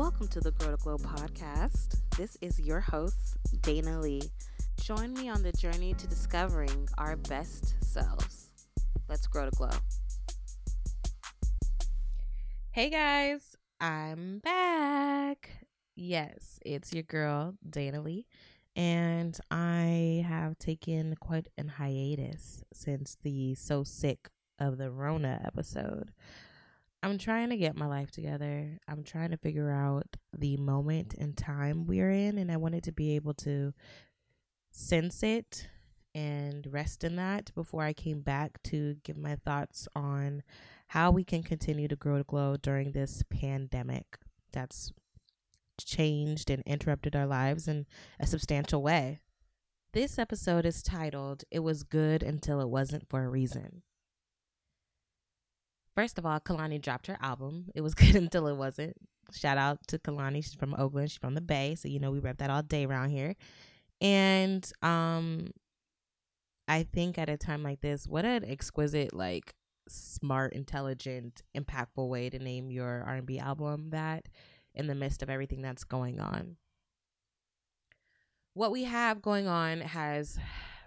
Welcome 0.00 0.28
to 0.28 0.40
the 0.40 0.52
Grow 0.52 0.70
to 0.70 0.78
Glow 0.78 0.96
podcast. 0.96 1.98
This 2.16 2.38
is 2.40 2.58
your 2.58 2.80
host, 2.80 3.36
Dana 3.60 4.00
Lee. 4.00 4.22
Join 4.80 5.12
me 5.12 5.28
on 5.28 5.42
the 5.42 5.52
journey 5.52 5.92
to 5.92 6.06
discovering 6.06 6.88
our 6.96 7.16
best 7.16 7.74
selves. 7.84 8.48
Let's 9.10 9.26
grow 9.26 9.44
to 9.44 9.50
glow. 9.50 9.68
Hey 12.70 12.88
guys, 12.88 13.54
I'm 13.78 14.38
back. 14.38 15.66
Yes, 15.96 16.58
it's 16.64 16.94
your 16.94 17.02
girl, 17.02 17.56
Dana 17.68 18.00
Lee, 18.00 18.24
and 18.74 19.38
I 19.50 20.24
have 20.26 20.58
taken 20.58 21.14
quite 21.20 21.48
an 21.58 21.68
hiatus 21.68 22.64
since 22.72 23.18
the 23.22 23.54
So 23.54 23.84
Sick 23.84 24.30
of 24.58 24.78
the 24.78 24.90
Rona 24.90 25.42
episode. 25.44 26.12
I'm 27.02 27.16
trying 27.16 27.48
to 27.48 27.56
get 27.56 27.76
my 27.76 27.86
life 27.86 28.10
together. 28.10 28.78
I'm 28.86 29.02
trying 29.02 29.30
to 29.30 29.38
figure 29.38 29.70
out 29.70 30.04
the 30.36 30.56
moment 30.58 31.14
and 31.14 31.36
time 31.36 31.86
we're 31.86 32.10
in, 32.10 32.36
and 32.36 32.52
I 32.52 32.58
wanted 32.58 32.84
to 32.84 32.92
be 32.92 33.16
able 33.16 33.34
to 33.34 33.72
sense 34.70 35.22
it 35.22 35.68
and 36.14 36.66
rest 36.70 37.02
in 37.04 37.16
that 37.16 37.54
before 37.54 37.84
I 37.84 37.92
came 37.92 38.20
back 38.20 38.62
to 38.64 38.96
give 39.04 39.16
my 39.16 39.36
thoughts 39.36 39.88
on 39.96 40.42
how 40.88 41.10
we 41.10 41.24
can 41.24 41.42
continue 41.42 41.88
to 41.88 41.96
grow 41.96 42.18
to 42.18 42.24
glow 42.24 42.56
during 42.56 42.92
this 42.92 43.22
pandemic 43.30 44.18
that's 44.52 44.92
changed 45.80 46.50
and 46.50 46.62
interrupted 46.66 47.16
our 47.16 47.26
lives 47.26 47.66
in 47.68 47.86
a 48.18 48.26
substantial 48.26 48.82
way. 48.82 49.20
This 49.92 50.18
episode 50.18 50.66
is 50.66 50.82
titled 50.82 51.44
It 51.50 51.60
Was 51.60 51.82
Good 51.82 52.22
Until 52.22 52.60
It 52.60 52.68
Wasn't 52.68 53.08
for 53.08 53.24
a 53.24 53.28
Reason. 53.28 53.82
First 56.00 56.18
of 56.18 56.24
all, 56.24 56.40
Kehlani 56.40 56.80
dropped 56.80 57.08
her 57.08 57.18
album. 57.20 57.66
It 57.74 57.82
was 57.82 57.94
good 58.02 58.16
until 58.16 58.46
it 58.46 58.56
wasn't. 58.56 58.96
Shout 59.34 59.58
out 59.58 59.86
to 59.88 59.98
Kehlani. 59.98 60.42
She's 60.42 60.54
from 60.54 60.74
Oakland. 60.78 61.10
She's 61.10 61.18
from 61.18 61.34
the 61.34 61.42
Bay. 61.42 61.74
So, 61.74 61.88
you 61.88 61.98
know, 62.00 62.10
we 62.10 62.20
rep 62.20 62.38
that 62.38 62.48
all 62.48 62.62
day 62.62 62.86
around 62.86 63.10
here. 63.10 63.36
And 64.00 64.66
um 64.80 65.50
I 66.66 66.84
think 66.84 67.18
at 67.18 67.28
a 67.28 67.36
time 67.36 67.62
like 67.62 67.82
this, 67.82 68.06
what 68.06 68.24
an 68.24 68.46
exquisite, 68.46 69.12
like 69.12 69.52
smart, 69.90 70.54
intelligent, 70.54 71.42
impactful 71.54 72.08
way 72.08 72.30
to 72.30 72.38
name 72.38 72.70
your 72.70 73.04
R&B 73.06 73.38
album 73.38 73.90
that 73.90 74.26
in 74.74 74.86
the 74.86 74.94
midst 74.94 75.22
of 75.22 75.28
everything 75.28 75.60
that's 75.60 75.84
going 75.84 76.18
on. 76.18 76.56
What 78.54 78.72
we 78.72 78.84
have 78.84 79.20
going 79.20 79.48
on 79.48 79.82
has 79.82 80.38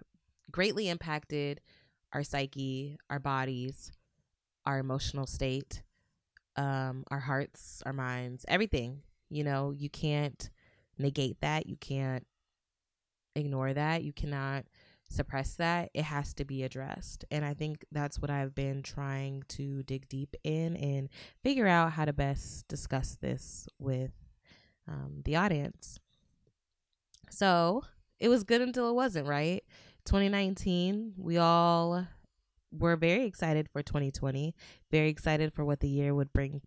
greatly 0.51 0.89
impacted 0.89 1.61
our 2.13 2.23
psyche, 2.23 2.97
our 3.11 3.19
bodies, 3.19 3.91
our 4.65 4.79
emotional 4.79 5.27
state, 5.27 5.81
um, 6.55 7.03
our 7.09 7.19
hearts, 7.19 7.81
our 7.85 7.93
minds, 7.93 8.45
everything. 8.47 9.01
You 9.29 9.43
know, 9.43 9.71
you 9.71 9.89
can't 9.89 10.49
negate 10.97 11.41
that. 11.41 11.67
You 11.67 11.75
can't 11.77 12.25
ignore 13.35 13.73
that. 13.73 14.03
You 14.03 14.13
cannot 14.13 14.65
suppress 15.09 15.55
that. 15.55 15.89
It 15.93 16.03
has 16.03 16.33
to 16.35 16.45
be 16.45 16.63
addressed. 16.63 17.25
And 17.31 17.45
I 17.45 17.53
think 17.53 17.85
that's 17.91 18.19
what 18.19 18.29
I've 18.29 18.55
been 18.55 18.83
trying 18.83 19.43
to 19.49 19.83
dig 19.83 20.07
deep 20.07 20.35
in 20.43 20.75
and 20.75 21.09
figure 21.43 21.67
out 21.67 21.93
how 21.93 22.05
to 22.05 22.13
best 22.13 22.67
discuss 22.67 23.17
this 23.21 23.67
with 23.79 24.11
um, 24.87 25.21
the 25.25 25.35
audience. 25.35 25.99
So 27.29 27.83
it 28.19 28.29
was 28.29 28.43
good 28.43 28.61
until 28.61 28.89
it 28.89 28.93
wasn't, 28.93 29.27
right? 29.27 29.63
2019, 30.05 31.13
we 31.17 31.37
all 31.37 32.05
we're 32.77 32.95
very 32.95 33.25
excited 33.25 33.69
for 33.71 33.81
2020, 33.83 34.55
very 34.91 35.09
excited 35.09 35.53
for 35.53 35.63
what 35.63 35.79
the 35.79 35.87
year 35.87 36.13
would 36.13 36.33
bring 36.33 36.61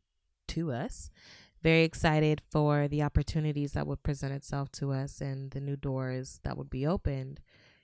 to 0.48 0.72
us, 0.72 1.10
very 1.62 1.82
excited 1.82 2.40
for 2.50 2.88
the 2.88 3.02
opportunities 3.02 3.72
that 3.72 3.86
would 3.86 4.02
present 4.02 4.32
itself 4.32 4.70
to 4.72 4.92
us 4.92 5.20
and 5.20 5.50
the 5.50 5.60
new 5.60 5.76
doors 5.76 6.40
that 6.44 6.56
would 6.56 6.70
be 6.70 6.86
opened. 6.86 7.40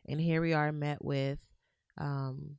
And 0.09 0.20
here 0.20 0.41
we 0.41 0.53
are 0.53 0.73
met 0.73 1.05
with 1.05 1.39
um, 1.98 2.57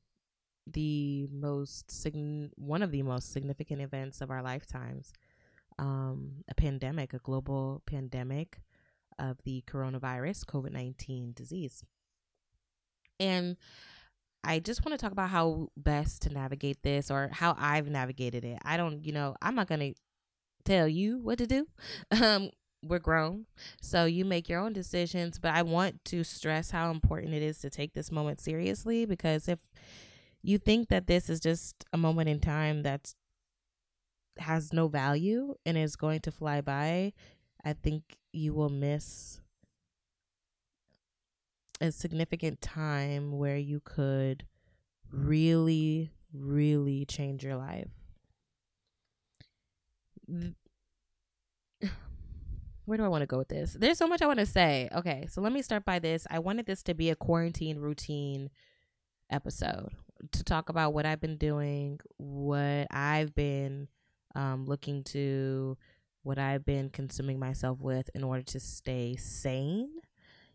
the 0.71 1.27
most 1.31 1.91
sign- 1.91 2.51
one 2.55 2.83
of 2.83 2.91
the 2.91 3.03
most 3.03 3.31
significant 3.31 3.81
events 3.81 4.21
of 4.21 4.31
our 4.31 4.41
lifetimes 4.41 5.13
um, 5.79 6.43
a 6.47 6.53
pandemic, 6.53 7.13
a 7.13 7.19
global 7.19 7.81
pandemic 7.85 8.59
of 9.19 9.37
the 9.43 9.63
coronavirus, 9.67 10.45
COVID 10.45 10.71
19 10.71 11.33
disease. 11.33 11.83
And 13.19 13.57
I 14.43 14.59
just 14.59 14.85
want 14.85 14.97
to 14.97 15.01
talk 15.01 15.11
about 15.11 15.29
how 15.29 15.69
best 15.77 16.23
to 16.23 16.29
navigate 16.29 16.83
this 16.83 17.09
or 17.09 17.29
how 17.31 17.55
I've 17.57 17.87
navigated 17.87 18.43
it. 18.43 18.59
I 18.63 18.77
don't, 18.77 19.05
you 19.05 19.13
know, 19.13 19.35
I'm 19.41 19.55
not 19.55 19.67
going 19.67 19.79
to 19.79 19.93
tell 20.65 20.87
you 20.87 21.19
what 21.19 21.37
to 21.39 21.47
do. 21.47 21.67
Um, 22.21 22.49
we're 22.85 22.99
grown, 22.99 23.45
so 23.81 24.03
you 24.03 24.25
make 24.25 24.49
your 24.49 24.59
own 24.59 24.73
decisions. 24.73 25.39
But 25.39 25.53
I 25.53 25.61
want 25.61 26.03
to 26.05 26.23
stress 26.25 26.71
how 26.71 26.91
important 26.91 27.33
it 27.33 27.41
is 27.41 27.59
to 27.59 27.69
take 27.69 27.93
this 27.93 28.11
moment 28.11 28.41
seriously 28.41 29.05
because 29.05 29.47
if 29.47 29.59
you 30.41 30.57
think 30.57 30.89
that 30.89 31.07
this 31.07 31.29
is 31.29 31.39
just 31.39 31.85
a 31.93 31.97
moment 31.97 32.27
in 32.27 32.41
time 32.41 32.83
that 32.83 33.13
has 34.37 34.73
no 34.73 34.89
value 34.89 35.55
and 35.65 35.77
is 35.77 35.95
going 35.95 36.19
to 36.21 36.31
fly 36.31 36.59
by, 36.59 37.13
I 37.63 37.71
think 37.71 38.17
you 38.33 38.53
will 38.53 38.69
miss 38.69 39.39
a 41.83 41.91
significant 41.91 42.61
time 42.61 43.37
where 43.37 43.57
you 43.57 43.81
could 43.83 44.45
really, 45.11 46.11
really 46.33 47.05
change 47.05 47.43
your 47.43 47.57
life. 47.57 47.89
Where 52.85 52.97
do 52.97 53.03
I 53.05 53.09
want 53.09 53.21
to 53.21 53.27
go 53.27 53.37
with 53.37 53.49
this? 53.49 53.77
There's 53.79 53.97
so 53.97 54.07
much 54.07 54.21
I 54.21 54.27
want 54.27 54.39
to 54.39 54.45
say. 54.45 54.89
Okay, 54.93 55.25
so 55.29 55.41
let 55.41 55.51
me 55.53 55.61
start 55.61 55.85
by 55.85 55.99
this. 55.99 56.25
I 56.29 56.39
wanted 56.39 56.65
this 56.65 56.83
to 56.83 56.93
be 56.93 57.09
a 57.09 57.15
quarantine 57.15 57.79
routine 57.79 58.49
episode 59.29 59.89
to 60.31 60.43
talk 60.43 60.69
about 60.69 60.93
what 60.93 61.05
I've 61.05 61.21
been 61.21 61.37
doing, 61.37 61.99
what 62.17 62.87
I've 62.91 63.35
been 63.35 63.87
um, 64.35 64.65
looking 64.65 65.03
to, 65.05 65.77
what 66.23 66.39
I've 66.39 66.65
been 66.65 66.89
consuming 66.89 67.39
myself 67.39 67.79
with 67.79 68.09
in 68.15 68.23
order 68.23 68.43
to 68.43 68.59
stay 68.59 69.15
sane, 69.17 69.89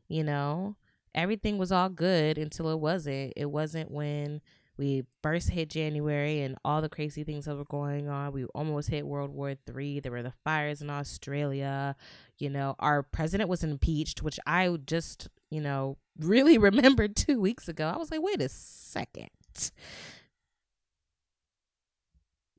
you 0.08 0.24
know? 0.24 0.76
Everything 1.14 1.58
was 1.58 1.72
all 1.72 1.88
good 1.88 2.38
until 2.38 2.70
it 2.70 2.78
wasn't. 2.80 3.32
It 3.36 3.50
wasn't 3.50 3.90
when 3.90 4.40
we 4.78 5.04
first 5.22 5.50
hit 5.50 5.70
January 5.70 6.40
and 6.40 6.56
all 6.64 6.80
the 6.80 6.88
crazy 6.88 7.24
things 7.24 7.46
that 7.46 7.56
were 7.56 7.64
going 7.64 8.08
on. 8.08 8.32
We 8.32 8.44
almost 8.46 8.88
hit 8.88 9.06
World 9.06 9.30
War 9.30 9.54
Three. 9.66 9.98
There 9.98 10.12
were 10.12 10.22
the 10.22 10.32
fires 10.44 10.80
in 10.80 10.88
Australia. 10.88 11.96
You 12.38 12.50
know, 12.50 12.76
our 12.78 13.02
president 13.02 13.48
was 13.50 13.64
impeached, 13.64 14.22
which 14.22 14.38
I 14.46 14.74
just, 14.86 15.28
you 15.50 15.60
know, 15.60 15.98
really 16.18 16.58
remembered 16.58 17.16
two 17.16 17.40
weeks 17.40 17.68
ago. 17.68 17.88
I 17.88 17.98
was 17.98 18.10
like, 18.10 18.22
wait 18.22 18.40
a 18.40 18.48
second. 18.48 19.30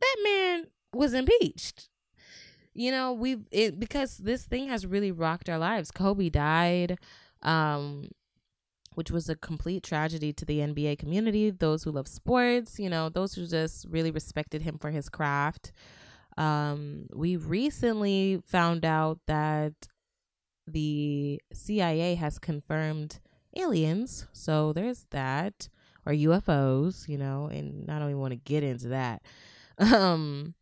That 0.02 0.16
man 0.24 0.68
was 0.94 1.14
impeached. 1.14 1.90
You 2.74 2.92
know, 2.92 3.14
we 3.14 3.38
it 3.52 3.80
because 3.80 4.18
this 4.18 4.46
thing 4.46 4.68
has 4.68 4.86
really 4.86 5.12
rocked 5.12 5.50
our 5.50 5.58
lives. 5.58 5.92
Kobe 5.92 6.30
died. 6.30 6.98
Um, 7.42 8.10
which 8.96 9.12
was 9.12 9.30
a 9.30 9.36
complete 9.36 9.84
tragedy 9.84 10.34
to 10.34 10.46
the 10.46 10.60
NBA 10.60 11.00
community, 11.00 11.50
those 11.50 11.84
who 11.84 11.92
love 11.92 12.08
sports, 12.08 12.80
you 12.80 12.90
know, 12.90 13.10
those 13.10 13.34
who 13.34 13.46
just 13.46 13.86
really 13.90 14.12
respected 14.12 14.62
him 14.62 14.78
for 14.78 14.90
his 14.92 15.10
craft. 15.10 15.72
Um, 16.38 17.08
we 17.14 17.36
recently 17.36 18.42
found 18.46 18.86
out 18.86 19.20
that 19.28 19.74
the 20.68 21.42
CIA 21.52 22.16
has 22.16 22.40
confirmed 22.40 23.20
aliens. 23.56 24.28
So 24.32 24.74
there's 24.74 25.06
that, 25.12 25.70
or 26.06 26.14
UFOs, 26.14 27.08
you 27.08 27.18
know, 27.18 27.48
and 27.48 27.90
I 27.90 28.00
don't 28.00 28.10
even 28.10 28.22
want 28.22 28.32
to 28.32 28.38
get 28.38 28.64
into 28.64 28.90
that. 28.90 29.22
Um, 29.80 30.56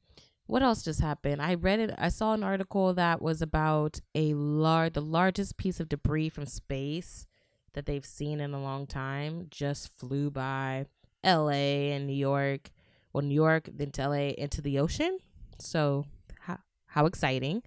what 0.45 0.61
else 0.61 0.83
just 0.83 1.01
happened? 1.01 1.41
I 1.41 1.55
read 1.55 1.79
it. 1.79 1.93
I 1.97 2.09
saw 2.09 2.33
an 2.33 2.43
article 2.43 2.93
that 2.93 3.19
was 3.19 3.41
about 3.41 3.99
a 4.15 4.35
large, 4.35 4.93
the 4.93 5.01
largest 5.01 5.57
piece 5.57 5.79
of 5.79 5.89
debris 5.89 6.29
from 6.29 6.45
space 6.45 7.25
that 7.73 7.85
they've 7.85 8.05
seen 8.05 8.39
in 8.39 8.53
a 8.53 8.61
long 8.61 8.87
time 8.87 9.47
just 9.49 9.95
flew 9.97 10.31
by 10.31 10.85
LA 11.23 11.91
and 11.93 12.07
New 12.07 12.13
York, 12.13 12.71
well, 13.13 13.23
New 13.23 13.35
York, 13.35 13.69
then 13.73 13.91
to 13.91 14.09
LA 14.09 14.29
into 14.37 14.61
the 14.61 14.79
ocean. 14.79 15.19
So, 15.59 16.05
how, 16.39 16.59
how 16.87 17.05
exciting! 17.05 17.63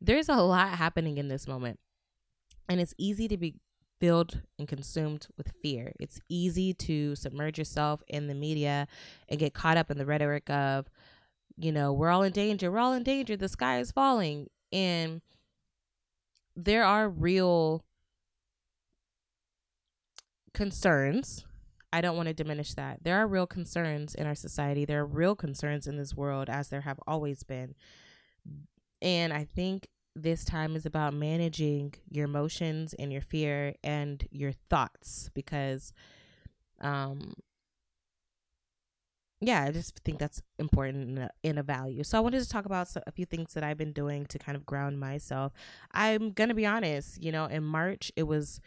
There's 0.00 0.28
a 0.28 0.36
lot 0.36 0.70
happening 0.70 1.18
in 1.18 1.28
this 1.28 1.46
moment, 1.46 1.78
and 2.68 2.80
it's 2.80 2.94
easy 2.98 3.28
to 3.28 3.36
be 3.36 3.56
filled 4.00 4.40
and 4.58 4.66
consumed 4.66 5.28
with 5.36 5.52
fear. 5.62 5.92
It's 6.00 6.20
easy 6.28 6.72
to 6.74 7.14
submerge 7.14 7.58
yourself 7.58 8.02
in 8.08 8.26
the 8.26 8.34
media 8.34 8.88
and 9.28 9.38
get 9.38 9.54
caught 9.54 9.76
up 9.76 9.90
in 9.90 9.98
the 9.98 10.06
rhetoric 10.06 10.48
of, 10.48 10.86
you 11.56 11.70
know, 11.70 11.92
we're 11.92 12.08
all 12.08 12.22
in 12.22 12.32
danger, 12.32 12.70
we're 12.70 12.78
all 12.78 12.94
in 12.94 13.02
danger, 13.02 13.36
the 13.36 13.48
sky 13.48 13.78
is 13.78 13.92
falling. 13.92 14.48
And 14.72 15.20
there 16.56 16.84
are 16.84 17.08
real 17.08 17.84
concerns. 20.54 21.44
I 21.92 22.00
don't 22.00 22.16
want 22.16 22.28
to 22.28 22.34
diminish 22.34 22.74
that. 22.74 23.02
There 23.02 23.16
are 23.16 23.26
real 23.26 23.46
concerns 23.46 24.14
in 24.14 24.26
our 24.26 24.34
society. 24.34 24.84
There 24.84 25.00
are 25.00 25.06
real 25.06 25.34
concerns 25.34 25.86
in 25.86 25.96
this 25.96 26.14
world, 26.14 26.48
as 26.48 26.68
there 26.68 26.82
have 26.82 27.00
always 27.06 27.42
been. 27.42 27.74
And 29.02 29.32
I 29.32 29.44
think 29.44 29.88
this 30.14 30.44
time 30.44 30.76
is 30.76 30.86
about 30.86 31.14
managing 31.14 31.94
your 32.08 32.24
emotions 32.24 32.94
and 32.94 33.12
your 33.12 33.22
fear 33.22 33.74
and 33.82 34.26
your 34.30 34.52
thoughts 34.68 35.30
because 35.34 35.92
um 36.80 37.32
yeah, 39.42 39.64
I 39.64 39.70
just 39.70 39.98
think 40.00 40.18
that's 40.18 40.42
important 40.58 41.08
in 41.08 41.18
a, 41.18 41.30
in 41.42 41.56
a, 41.56 41.62
value. 41.62 42.04
So 42.04 42.18
I 42.18 42.20
wanted 42.20 42.42
to 42.42 42.48
talk 42.48 42.66
about 42.66 42.88
a 43.06 43.10
few 43.10 43.24
things 43.24 43.54
that 43.54 43.64
I've 43.64 43.78
been 43.78 43.94
doing 43.94 44.26
to 44.26 44.38
kind 44.38 44.54
of 44.54 44.66
ground 44.66 45.00
myself. 45.00 45.54
I'm 45.92 46.34
to 46.50 46.54
be 46.54 46.66
honest, 46.66 47.22
you 47.22 47.32
know, 47.32 47.46
in 47.46 47.64
March 47.64 48.12
it 48.16 48.24
was 48.24 48.60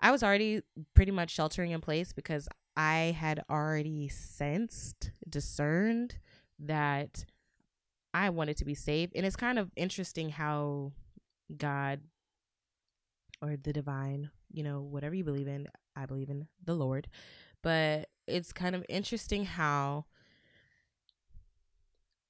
I 0.00 0.10
was 0.10 0.22
already 0.22 0.62
pretty 0.94 1.12
much 1.12 1.30
sheltering 1.30 1.70
in 1.70 1.80
place 1.80 2.12
because 2.12 2.48
I 2.76 3.16
had 3.18 3.42
already 3.48 4.08
sensed, 4.08 5.10
discerned 5.28 6.16
that 6.58 7.24
I 8.12 8.30
wanted 8.30 8.56
to 8.58 8.64
be 8.64 8.74
safe. 8.74 9.10
And 9.14 9.24
it's 9.24 9.36
kind 9.36 9.58
of 9.58 9.70
interesting 9.76 10.30
how 10.30 10.92
God 11.56 12.00
or 13.42 13.56
the 13.56 13.72
divine, 13.72 14.30
you 14.50 14.62
know, 14.62 14.80
whatever 14.80 15.14
you 15.14 15.24
believe 15.24 15.48
in, 15.48 15.68
I 15.94 16.06
believe 16.06 16.30
in 16.30 16.46
the 16.64 16.74
Lord. 16.74 17.08
But 17.62 18.08
it's 18.26 18.52
kind 18.52 18.74
of 18.74 18.84
interesting 18.88 19.44
how 19.44 20.06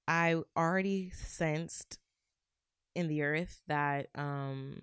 I 0.09 0.37
already 0.57 1.11
sensed 1.11 1.99
in 2.95 3.09
the 3.09 3.23
earth 3.23 3.63
that 3.67 4.09
um 4.15 4.83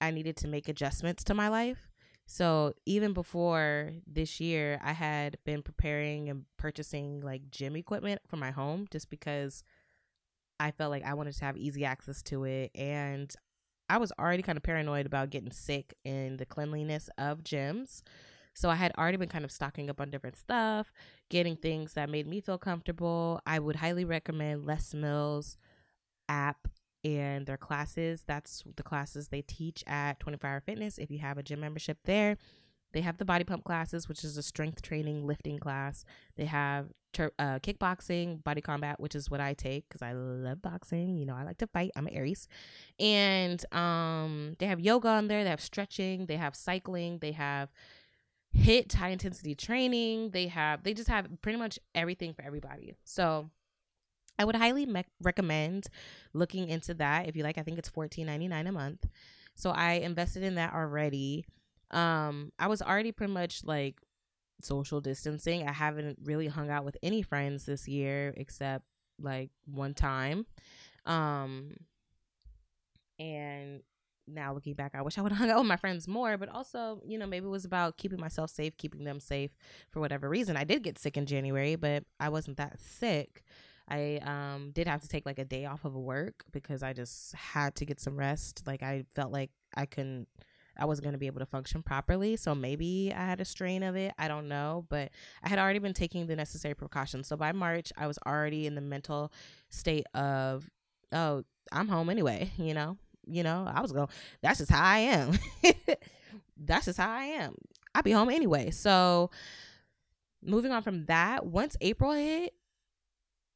I 0.00 0.10
needed 0.10 0.36
to 0.38 0.48
make 0.48 0.68
adjustments 0.68 1.24
to 1.24 1.34
my 1.34 1.48
life. 1.48 1.87
So 2.30 2.74
even 2.84 3.14
before 3.14 3.90
this 4.06 4.38
year, 4.38 4.78
I 4.84 4.92
had 4.92 5.38
been 5.46 5.62
preparing 5.62 6.28
and 6.28 6.44
purchasing 6.58 7.22
like 7.22 7.50
gym 7.50 7.74
equipment 7.74 8.20
for 8.28 8.36
my 8.36 8.50
home 8.50 8.86
just 8.90 9.08
because 9.08 9.64
I 10.60 10.70
felt 10.72 10.90
like 10.90 11.04
I 11.04 11.14
wanted 11.14 11.34
to 11.36 11.44
have 11.46 11.56
easy 11.56 11.86
access 11.86 12.22
to 12.24 12.44
it. 12.44 12.70
And 12.74 13.34
I 13.88 13.96
was 13.96 14.12
already 14.18 14.42
kind 14.42 14.58
of 14.58 14.62
paranoid 14.62 15.06
about 15.06 15.30
getting 15.30 15.50
sick 15.50 15.94
in 16.04 16.36
the 16.36 16.44
cleanliness 16.44 17.08
of 17.16 17.42
gyms. 17.42 18.02
So 18.52 18.68
I 18.68 18.74
had 18.74 18.92
already 18.98 19.16
been 19.16 19.30
kind 19.30 19.46
of 19.46 19.50
stocking 19.50 19.88
up 19.88 19.98
on 19.98 20.10
different 20.10 20.36
stuff, 20.36 20.92
getting 21.30 21.56
things 21.56 21.94
that 21.94 22.10
made 22.10 22.26
me 22.26 22.42
feel 22.42 22.58
comfortable. 22.58 23.40
I 23.46 23.58
would 23.58 23.76
highly 23.76 24.04
recommend 24.04 24.66
Les 24.66 24.92
Mills 24.92 25.56
app 26.28 26.68
and 27.16 27.46
their 27.46 27.56
classes. 27.56 28.24
That's 28.26 28.62
the 28.76 28.82
classes 28.82 29.28
they 29.28 29.42
teach 29.42 29.82
at 29.86 30.20
24 30.20 30.50
Hour 30.50 30.60
Fitness. 30.60 30.98
If 30.98 31.10
you 31.10 31.18
have 31.20 31.38
a 31.38 31.42
gym 31.42 31.60
membership 31.60 31.98
there, 32.04 32.36
they 32.92 33.00
have 33.02 33.18
the 33.18 33.24
body 33.24 33.44
pump 33.44 33.64
classes, 33.64 34.08
which 34.08 34.24
is 34.24 34.36
a 34.36 34.42
strength 34.42 34.82
training 34.82 35.26
lifting 35.26 35.58
class. 35.58 36.04
They 36.36 36.46
have 36.46 36.86
ter- 37.12 37.32
uh, 37.38 37.58
kickboxing, 37.58 38.42
body 38.42 38.60
combat, 38.60 38.98
which 38.98 39.14
is 39.14 39.30
what 39.30 39.40
I 39.40 39.54
take 39.54 39.88
because 39.88 40.02
I 40.02 40.12
love 40.12 40.62
boxing. 40.62 41.16
You 41.16 41.26
know, 41.26 41.34
I 41.34 41.44
like 41.44 41.58
to 41.58 41.66
fight. 41.66 41.90
I'm 41.96 42.06
an 42.06 42.14
Aries, 42.14 42.48
and 42.98 43.62
um, 43.74 44.56
they 44.58 44.66
have 44.66 44.80
yoga 44.80 45.08
on 45.08 45.28
there. 45.28 45.44
They 45.44 45.50
have 45.50 45.60
stretching. 45.60 46.26
They 46.26 46.36
have 46.36 46.56
cycling. 46.56 47.18
They 47.18 47.32
have 47.32 47.70
hit 48.52 48.92
high 48.92 49.10
intensity 49.10 49.54
training. 49.54 50.30
They 50.30 50.46
have 50.46 50.82
they 50.82 50.94
just 50.94 51.08
have 51.08 51.26
pretty 51.42 51.58
much 51.58 51.78
everything 51.94 52.32
for 52.32 52.42
everybody. 52.42 52.94
So 53.04 53.50
I 54.38 54.44
would 54.44 54.56
highly 54.56 54.86
me- 54.86 55.04
recommend 55.20 55.86
looking 56.32 56.68
into 56.68 56.94
that 56.94 57.28
if 57.28 57.36
you 57.36 57.42
like. 57.42 57.58
I 57.58 57.62
think 57.62 57.78
it's 57.78 57.88
fourteen 57.88 58.26
ninety 58.26 58.48
nine 58.48 58.66
a 58.66 58.72
month. 58.72 59.06
So 59.54 59.70
I 59.70 59.94
invested 59.94 60.42
in 60.42 60.54
that 60.54 60.72
already. 60.72 61.46
Um, 61.90 62.52
I 62.58 62.68
was 62.68 62.80
already 62.82 63.12
pretty 63.12 63.32
much 63.32 63.64
like 63.64 64.00
social 64.60 65.00
distancing. 65.00 65.66
I 65.66 65.72
haven't 65.72 66.18
really 66.24 66.46
hung 66.46 66.70
out 66.70 66.84
with 66.84 66.96
any 67.02 67.22
friends 67.22 67.64
this 67.66 67.88
year 67.88 68.34
except 68.36 68.84
like 69.20 69.50
one 69.66 69.94
time. 69.94 70.46
Um, 71.06 71.76
and 73.18 73.82
now 74.26 74.52
looking 74.52 74.74
back, 74.74 74.94
I 74.94 75.02
wish 75.02 75.16
I 75.18 75.22
would 75.22 75.32
have 75.32 75.38
hung 75.38 75.50
out 75.50 75.58
with 75.58 75.66
my 75.66 75.76
friends 75.76 76.06
more, 76.06 76.36
but 76.36 76.50
also, 76.50 77.00
you 77.06 77.18
know, 77.18 77.26
maybe 77.26 77.46
it 77.46 77.50
was 77.50 77.64
about 77.64 77.96
keeping 77.96 78.20
myself 78.20 78.50
safe, 78.50 78.76
keeping 78.76 79.04
them 79.04 79.18
safe 79.20 79.50
for 79.90 80.00
whatever 80.00 80.28
reason. 80.28 80.56
I 80.56 80.64
did 80.64 80.82
get 80.82 80.98
sick 80.98 81.16
in 81.16 81.26
January, 81.26 81.76
but 81.76 82.04
I 82.20 82.28
wasn't 82.28 82.58
that 82.58 82.78
sick. 82.78 83.42
I 83.88 84.20
um 84.22 84.70
did 84.72 84.86
have 84.86 85.02
to 85.02 85.08
take 85.08 85.26
like 85.26 85.38
a 85.38 85.44
day 85.44 85.64
off 85.66 85.84
of 85.84 85.94
work 85.94 86.44
because 86.52 86.82
I 86.82 86.92
just 86.92 87.34
had 87.34 87.74
to 87.76 87.86
get 87.86 88.00
some 88.00 88.16
rest. 88.16 88.62
Like 88.66 88.82
I 88.82 89.04
felt 89.14 89.32
like 89.32 89.50
I 89.74 89.86
couldn't 89.86 90.28
I 90.78 90.84
wasn't 90.84 91.04
going 91.04 91.12
to 91.12 91.18
be 91.18 91.26
able 91.26 91.40
to 91.40 91.46
function 91.46 91.82
properly. 91.82 92.36
So 92.36 92.54
maybe 92.54 93.12
I 93.14 93.24
had 93.24 93.40
a 93.40 93.44
strain 93.44 93.82
of 93.82 93.96
it. 93.96 94.12
I 94.18 94.28
don't 94.28 94.48
know. 94.48 94.86
But 94.88 95.10
I 95.42 95.48
had 95.48 95.58
already 95.58 95.80
been 95.80 95.92
taking 95.92 96.26
the 96.26 96.36
necessary 96.36 96.74
precautions. 96.74 97.26
So 97.26 97.36
by 97.36 97.52
March, 97.52 97.92
I 97.96 98.06
was 98.06 98.18
already 98.24 98.66
in 98.66 98.76
the 98.76 98.80
mental 98.80 99.32
state 99.70 100.06
of, 100.14 100.70
oh, 101.12 101.42
I'm 101.72 101.88
home 101.88 102.10
anyway, 102.10 102.52
you 102.56 102.74
know? 102.74 102.96
You 103.26 103.42
know, 103.42 103.68
I 103.70 103.80
was 103.80 103.92
going, 103.92 104.08
that's 104.40 104.58
just 104.58 104.70
how 104.70 104.82
I 104.82 104.98
am. 105.00 105.38
that's 106.56 106.86
just 106.86 106.98
how 106.98 107.10
I 107.10 107.24
am. 107.24 107.54
I'll 107.94 108.02
be 108.02 108.12
home 108.12 108.30
anyway. 108.30 108.70
So 108.70 109.30
moving 110.42 110.72
on 110.72 110.82
from 110.82 111.06
that, 111.06 111.44
once 111.44 111.76
April 111.80 112.12
hit, 112.12 112.54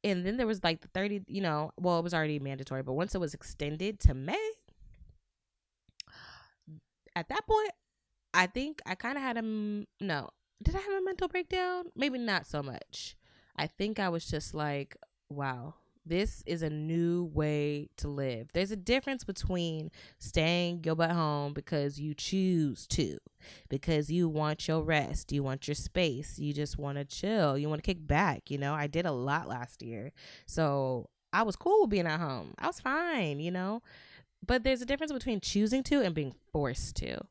and 0.03 0.25
then 0.25 0.37
there 0.37 0.47
was 0.47 0.63
like 0.63 0.81
the 0.81 0.87
30 0.89 1.23
you 1.27 1.41
know 1.41 1.71
well 1.77 1.99
it 1.99 2.03
was 2.03 2.13
already 2.13 2.39
mandatory 2.39 2.83
but 2.83 2.93
once 2.93 3.15
it 3.15 3.19
was 3.19 3.33
extended 3.33 3.99
to 3.99 4.13
may 4.13 4.51
at 7.15 7.29
that 7.29 7.45
point 7.47 7.71
i 8.33 8.45
think 8.47 8.81
i 8.85 8.95
kind 8.95 9.17
of 9.17 9.23
had 9.23 9.37
a 9.37 9.41
no. 9.41 10.29
Did 10.61 10.75
i 10.75 10.79
have 10.79 11.01
a 11.01 11.03
mental 11.03 11.27
breakdown? 11.27 11.85
Maybe 11.93 12.17
not 12.17 12.47
so 12.47 12.63
much. 12.63 13.17
I 13.55 13.67
think 13.67 13.99
i 13.99 14.09
was 14.09 14.25
just 14.25 14.53
like 14.53 14.95
wow 15.29 15.75
this 16.05 16.43
is 16.45 16.61
a 16.61 16.69
new 16.69 17.25
way 17.33 17.89
to 17.97 18.07
live. 18.07 18.49
There's 18.53 18.71
a 18.71 18.75
difference 18.75 19.23
between 19.23 19.89
staying 20.19 20.83
your 20.83 20.95
butt 20.95 21.11
home 21.11 21.53
because 21.53 21.99
you 21.99 22.13
choose 22.13 22.85
to, 22.87 23.17
because 23.69 24.11
you 24.11 24.27
want 24.27 24.67
your 24.67 24.81
rest, 24.81 25.31
you 25.31 25.43
want 25.43 25.67
your 25.67 25.75
space, 25.75 26.37
you 26.37 26.53
just 26.53 26.77
want 26.77 26.97
to 26.97 27.05
chill, 27.05 27.57
you 27.57 27.69
want 27.69 27.81
to 27.81 27.85
kick 27.85 28.05
back. 28.05 28.51
You 28.51 28.57
know, 28.57 28.73
I 28.73 28.87
did 28.87 29.05
a 29.05 29.11
lot 29.11 29.47
last 29.47 29.81
year. 29.81 30.11
So 30.45 31.09
I 31.31 31.43
was 31.43 31.55
cool 31.55 31.87
being 31.87 32.07
at 32.07 32.19
home. 32.19 32.53
I 32.57 32.67
was 32.67 32.79
fine, 32.79 33.39
you 33.39 33.51
know. 33.51 33.81
But 34.45 34.63
there's 34.63 34.81
a 34.81 34.85
difference 34.85 35.13
between 35.13 35.39
choosing 35.39 35.83
to 35.83 36.01
and 36.01 36.13
being 36.13 36.35
forced 36.51 36.97
to. 36.97 37.21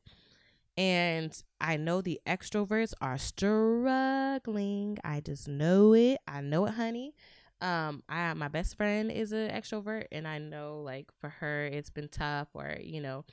And 0.75 1.39
I 1.61 1.77
know 1.77 2.01
the 2.01 2.19
extroverts 2.25 2.93
are 2.99 3.19
struggling. 3.19 4.97
I 5.03 5.19
just 5.19 5.47
know 5.47 5.93
it. 5.93 6.17
I 6.27 6.41
know 6.41 6.65
it, 6.65 6.73
honey 6.73 7.13
um 7.63 8.03
i 8.09 8.33
my 8.33 8.49
best 8.49 8.75
friend 8.75 9.09
is 9.09 9.31
an 9.31 9.49
extrovert 9.49 10.05
and 10.11 10.27
i 10.27 10.37
know 10.37 10.81
like 10.81 11.07
for 11.19 11.29
her 11.29 11.65
it's 11.65 11.89
been 11.89 12.09
tough 12.09 12.49
or 12.53 12.77
you 12.81 13.01
know 13.01 13.23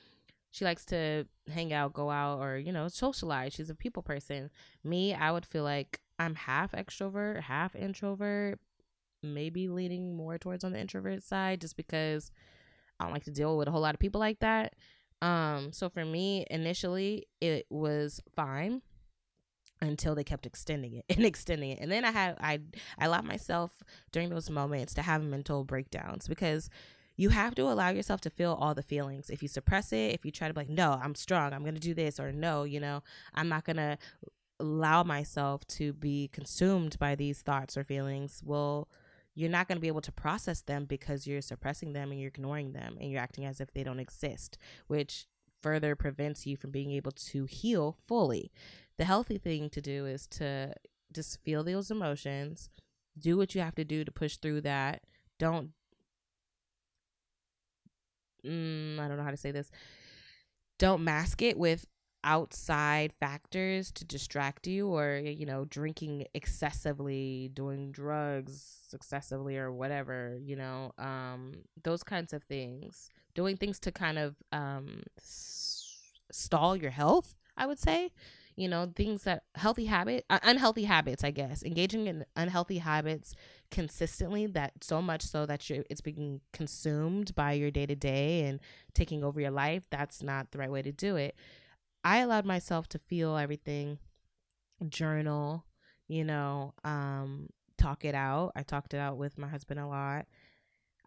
she 0.51 0.65
likes 0.65 0.85
to 0.85 1.25
hang 1.53 1.71
out 1.73 1.93
go 1.93 2.09
out 2.09 2.39
or 2.39 2.57
you 2.57 2.73
know 2.73 2.89
socialize. 2.89 3.53
She's 3.53 3.69
a 3.69 3.75
people 3.75 4.03
person. 4.03 4.49
Me 4.83 5.13
i 5.13 5.31
would 5.31 5.45
feel 5.45 5.63
like 5.63 5.99
i'm 6.19 6.35
half 6.35 6.71
extrovert 6.71 7.41
half 7.41 7.75
introvert 7.75 8.59
maybe 9.23 9.67
leaning 9.67 10.15
more 10.15 10.37
towards 10.37 10.63
on 10.63 10.71
the 10.73 10.79
introvert 10.79 11.23
side 11.23 11.61
just 11.61 11.75
because 11.77 12.31
i 12.99 13.03
don't 13.03 13.13
like 13.13 13.23
to 13.25 13.31
deal 13.31 13.57
with 13.57 13.67
a 13.67 13.71
whole 13.71 13.81
lot 13.81 13.93
of 13.93 13.99
people 13.99 14.19
like 14.19 14.39
that. 14.39 14.73
Um 15.21 15.71
so 15.71 15.89
for 15.89 16.03
me 16.05 16.45
initially 16.49 17.27
it 17.41 17.65
was 17.69 18.21
fine 18.35 18.81
until 19.81 20.15
they 20.15 20.23
kept 20.23 20.45
extending 20.45 20.95
it 20.95 21.05
and 21.15 21.25
extending 21.25 21.71
it. 21.71 21.79
And 21.79 21.91
then 21.91 22.05
i 22.05 22.11
had 22.11 22.37
i 22.39 22.59
i 22.97 23.05
allowed 23.05 23.25
myself 23.25 23.83
during 24.11 24.29
those 24.29 24.49
moments 24.49 24.93
to 24.95 25.01
have 25.01 25.23
mental 25.23 25.63
breakdowns 25.63 26.27
because 26.27 26.69
you 27.17 27.29
have 27.29 27.53
to 27.55 27.63
allow 27.63 27.89
yourself 27.89 28.21
to 28.21 28.29
feel 28.29 28.57
all 28.59 28.73
the 28.73 28.81
feelings. 28.81 29.29
If 29.29 29.43
you 29.43 29.47
suppress 29.47 29.91
it 29.93 30.13
if 30.13 30.25
you 30.25 30.31
try 30.31 30.47
to 30.47 30.53
be 30.53 30.61
like 30.61 30.69
no 30.69 30.99
i'm 31.03 31.15
strong 31.15 31.53
i'm 31.53 31.63
gonna 31.63 31.79
do 31.79 31.93
this 31.93 32.19
or 32.19 32.31
no 32.31 32.63
you 32.63 32.79
know 32.79 33.03
i'm 33.33 33.49
not 33.49 33.65
gonna 33.65 33.97
allow 34.59 35.03
myself 35.03 35.65
to 35.67 35.91
be 35.93 36.29
consumed 36.31 36.97
by 36.99 37.15
these 37.15 37.41
thoughts 37.41 37.75
or 37.75 37.83
feelings 37.83 38.41
well 38.45 38.87
you're 39.33 39.49
not 39.49 39.67
going 39.67 39.77
to 39.77 39.81
be 39.81 39.87
able 39.87 40.01
to 40.01 40.11
process 40.11 40.61
them 40.61 40.85
because 40.85 41.25
you're 41.25 41.41
suppressing 41.41 41.93
them 41.93 42.11
and 42.11 42.19
you're 42.19 42.27
ignoring 42.27 42.73
them 42.73 42.97
and 42.99 43.09
you're 43.09 43.21
acting 43.21 43.45
as 43.45 43.59
if 43.61 43.73
they 43.73 43.83
don't 43.83 43.99
exist 43.99 44.57
which 44.87 45.25
further 45.61 45.95
prevents 45.95 46.45
you 46.45 46.57
from 46.57 46.71
being 46.71 46.91
able 46.91 47.11
to 47.11 47.45
heal 47.45 47.97
fully 48.07 48.51
the 49.01 49.05
healthy 49.05 49.39
thing 49.39 49.67
to 49.67 49.81
do 49.81 50.05
is 50.05 50.27
to 50.27 50.71
just 51.11 51.41
feel 51.41 51.63
those 51.63 51.89
emotions, 51.89 52.69
do 53.17 53.35
what 53.35 53.55
you 53.55 53.61
have 53.61 53.73
to 53.73 53.83
do 53.83 54.05
to 54.05 54.11
push 54.11 54.37
through 54.37 54.61
that. 54.61 55.01
Don't, 55.39 55.71
mm, 58.45 58.99
I 58.99 59.07
don't 59.07 59.17
know 59.17 59.23
how 59.23 59.31
to 59.31 59.37
say 59.37 59.51
this. 59.51 59.71
Don't 60.77 61.03
mask 61.03 61.41
it 61.41 61.57
with 61.57 61.85
outside 62.23 63.11
factors 63.13 63.91
to 63.91 64.05
distract 64.05 64.67
you 64.67 64.87
or 64.87 65.17
you 65.17 65.43
know 65.43 65.65
drinking 65.65 66.23
excessively 66.35 67.49
doing 67.55 67.91
drugs 67.91 68.89
excessively 68.93 69.57
or 69.57 69.71
whatever 69.71 70.37
you 70.39 70.55
know 70.55 70.91
um 70.99 71.51
those 71.83 72.03
kinds 72.03 72.31
of 72.31 72.43
things 72.43 73.09
doing 73.33 73.57
things 73.57 73.79
to 73.79 73.91
kind 73.91 74.19
of 74.19 74.35
um 74.51 75.01
s- 75.17 75.97
stall 76.31 76.75
your 76.75 76.91
health 76.91 77.33
i 77.57 77.65
would 77.65 77.79
say 77.79 78.11
you 78.61 78.69
know 78.69 78.91
things 78.95 79.23
that 79.23 79.43
healthy 79.55 79.85
habit 79.85 80.23
uh, 80.29 80.39
unhealthy 80.43 80.83
habits 80.83 81.23
i 81.23 81.31
guess. 81.31 81.63
Engaging 81.63 82.05
in 82.07 82.23
unhealthy 82.35 82.77
habits 82.77 83.33
consistently 83.71 84.45
that 84.45 84.71
so 84.83 85.01
much 85.01 85.23
so 85.23 85.45
that 85.47 85.67
you 85.69 85.83
it's 85.89 86.01
being 86.01 86.41
consumed 86.53 87.33
by 87.33 87.53
your 87.53 87.71
day 87.71 87.85
to 87.87 87.95
day 87.95 88.43
and 88.45 88.59
taking 88.93 89.23
over 89.23 89.41
your 89.41 89.51
life 89.51 89.87
that's 89.89 90.21
not 90.21 90.51
the 90.51 90.59
right 90.59 90.71
way 90.71 90.81
to 90.81 90.91
do 90.91 91.15
it. 91.15 91.35
I 92.03 92.19
allowed 92.19 92.45
myself 92.45 92.87
to 92.89 92.99
feel 92.99 93.35
everything 93.35 93.97
journal 94.87 95.65
you 96.07 96.23
know 96.23 96.73
um 96.83 97.49
talk 97.77 98.05
it 98.05 98.13
out. 98.13 98.51
I 98.55 98.61
talked 98.61 98.93
it 98.93 98.99
out 98.99 99.17
with 99.17 99.39
my 99.39 99.47
husband 99.47 99.79
a 99.79 99.87
lot. 99.87 100.27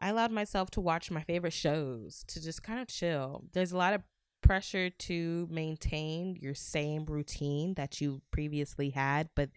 I 0.01 0.09
allowed 0.09 0.33
myself 0.33 0.71
to 0.73 0.81
watch 0.81 1.09
my 1.11 1.23
favorite 1.23 1.53
shows 1.53 2.25
to 2.27 2.43
just 2.43 2.65
kind 2.65 2.81
of 2.81 2.89
chill. 2.89 3.45
There's 3.53 3.71
a 3.71 3.77
lot 3.77 3.95
of 3.95 4.03
pressure 4.45 4.91
to 4.91 5.49
maintain 5.51 6.37
your 6.41 6.55
same 6.55 7.07
routine 7.07 7.75
that 7.75 8.01
you 8.01 8.21
previously 8.31 8.91
had, 8.91 9.31
but 9.35 9.51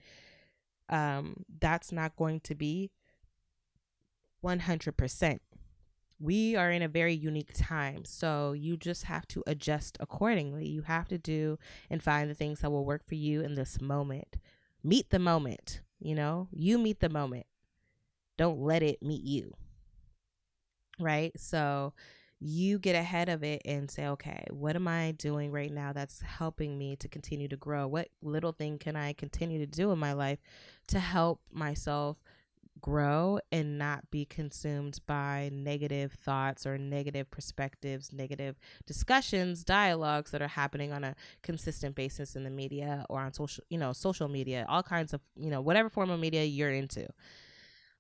um, 0.90 1.44
that's 1.60 1.92
not 1.92 2.16
going 2.16 2.40
to 2.42 2.56
be 2.56 2.92
100%. 4.44 5.40
We 6.20 6.56
are 6.56 6.72
in 6.72 6.82
a 6.82 6.88
very 6.88 7.14
unique 7.14 7.54
time, 7.54 8.06
so 8.06 8.54
you 8.54 8.78
just 8.78 9.04
have 9.04 9.28
to 9.28 9.44
adjust 9.46 9.98
accordingly. 10.00 10.68
You 10.68 10.82
have 10.84 11.08
to 11.10 11.18
do 11.18 11.60
and 11.90 12.02
find 12.02 12.30
the 12.30 12.34
things 12.34 12.62
that 12.62 12.72
will 12.72 12.86
work 12.86 13.06
for 13.06 13.16
you 13.16 13.42
in 13.42 13.54
this 13.54 13.80
moment. 13.80 14.38
Meet 14.84 15.10
the 15.10 15.20
moment, 15.20 15.82
you 16.00 16.16
know, 16.16 16.48
you 16.52 16.80
meet 16.80 17.02
the 17.02 17.10
moment. 17.10 17.46
Don't 18.38 18.60
let 18.60 18.82
it 18.82 19.04
meet 19.04 19.24
you. 19.24 19.54
Right? 21.00 21.32
So, 21.40 21.94
you 22.40 22.78
get 22.78 22.96
ahead 22.96 23.30
of 23.30 23.44
it 23.44 23.62
and 23.66 23.90
say, 23.90 24.08
okay, 24.08 24.46
what 24.52 24.76
am 24.76 24.88
I 24.88 25.12
doing 25.14 25.52
right 25.52 25.72
now 25.72 25.92
that's 25.94 26.22
helping 26.22 26.78
me 26.78 26.96
to 26.98 27.08
continue 27.08 27.48
to 27.48 27.58
grow? 27.58 27.88
What 27.88 28.10
little 28.22 28.52
thing 28.52 28.78
can 28.78 28.96
I 28.96 29.14
continue 29.14 29.60
to 29.60 29.66
do 29.66 29.92
in 29.92 29.98
my 29.98 30.14
life 30.14 30.40
to 30.88 31.00
help 31.00 31.42
myself 31.52 32.18
grow 32.80 33.40
and 33.52 33.80
not 33.80 34.10
be 34.12 34.24
consumed 34.24 35.00
by 35.08 35.50
negative 35.52 36.14
thoughts 36.14 36.66
or 36.66 36.78
negative 36.78 37.30
perspectives, 37.32 38.14
negative 38.14 38.56
discussions, 38.86 39.64
dialogues 39.64 40.30
that 40.30 40.42
are 40.42 40.48
happening 40.48 40.94
on 40.94 41.04
a 41.04 41.16
consistent 41.42 41.96
basis 41.96 42.36
in 42.36 42.44
the 42.44 42.50
media 42.52 43.04
or 43.10 43.20
on 43.20 43.34
social, 43.34 43.64
you 43.70 43.80
know, 43.80 43.94
social 43.94 44.28
media, 44.28 44.66
all 44.70 44.84
kinds 44.84 45.14
of, 45.14 45.22
you 45.36 45.50
know, 45.50 45.62
whatever 45.62 45.90
form 45.90 46.12
of 46.12 46.20
media 46.20 46.44
you're 46.44 46.72
into. 46.72 47.08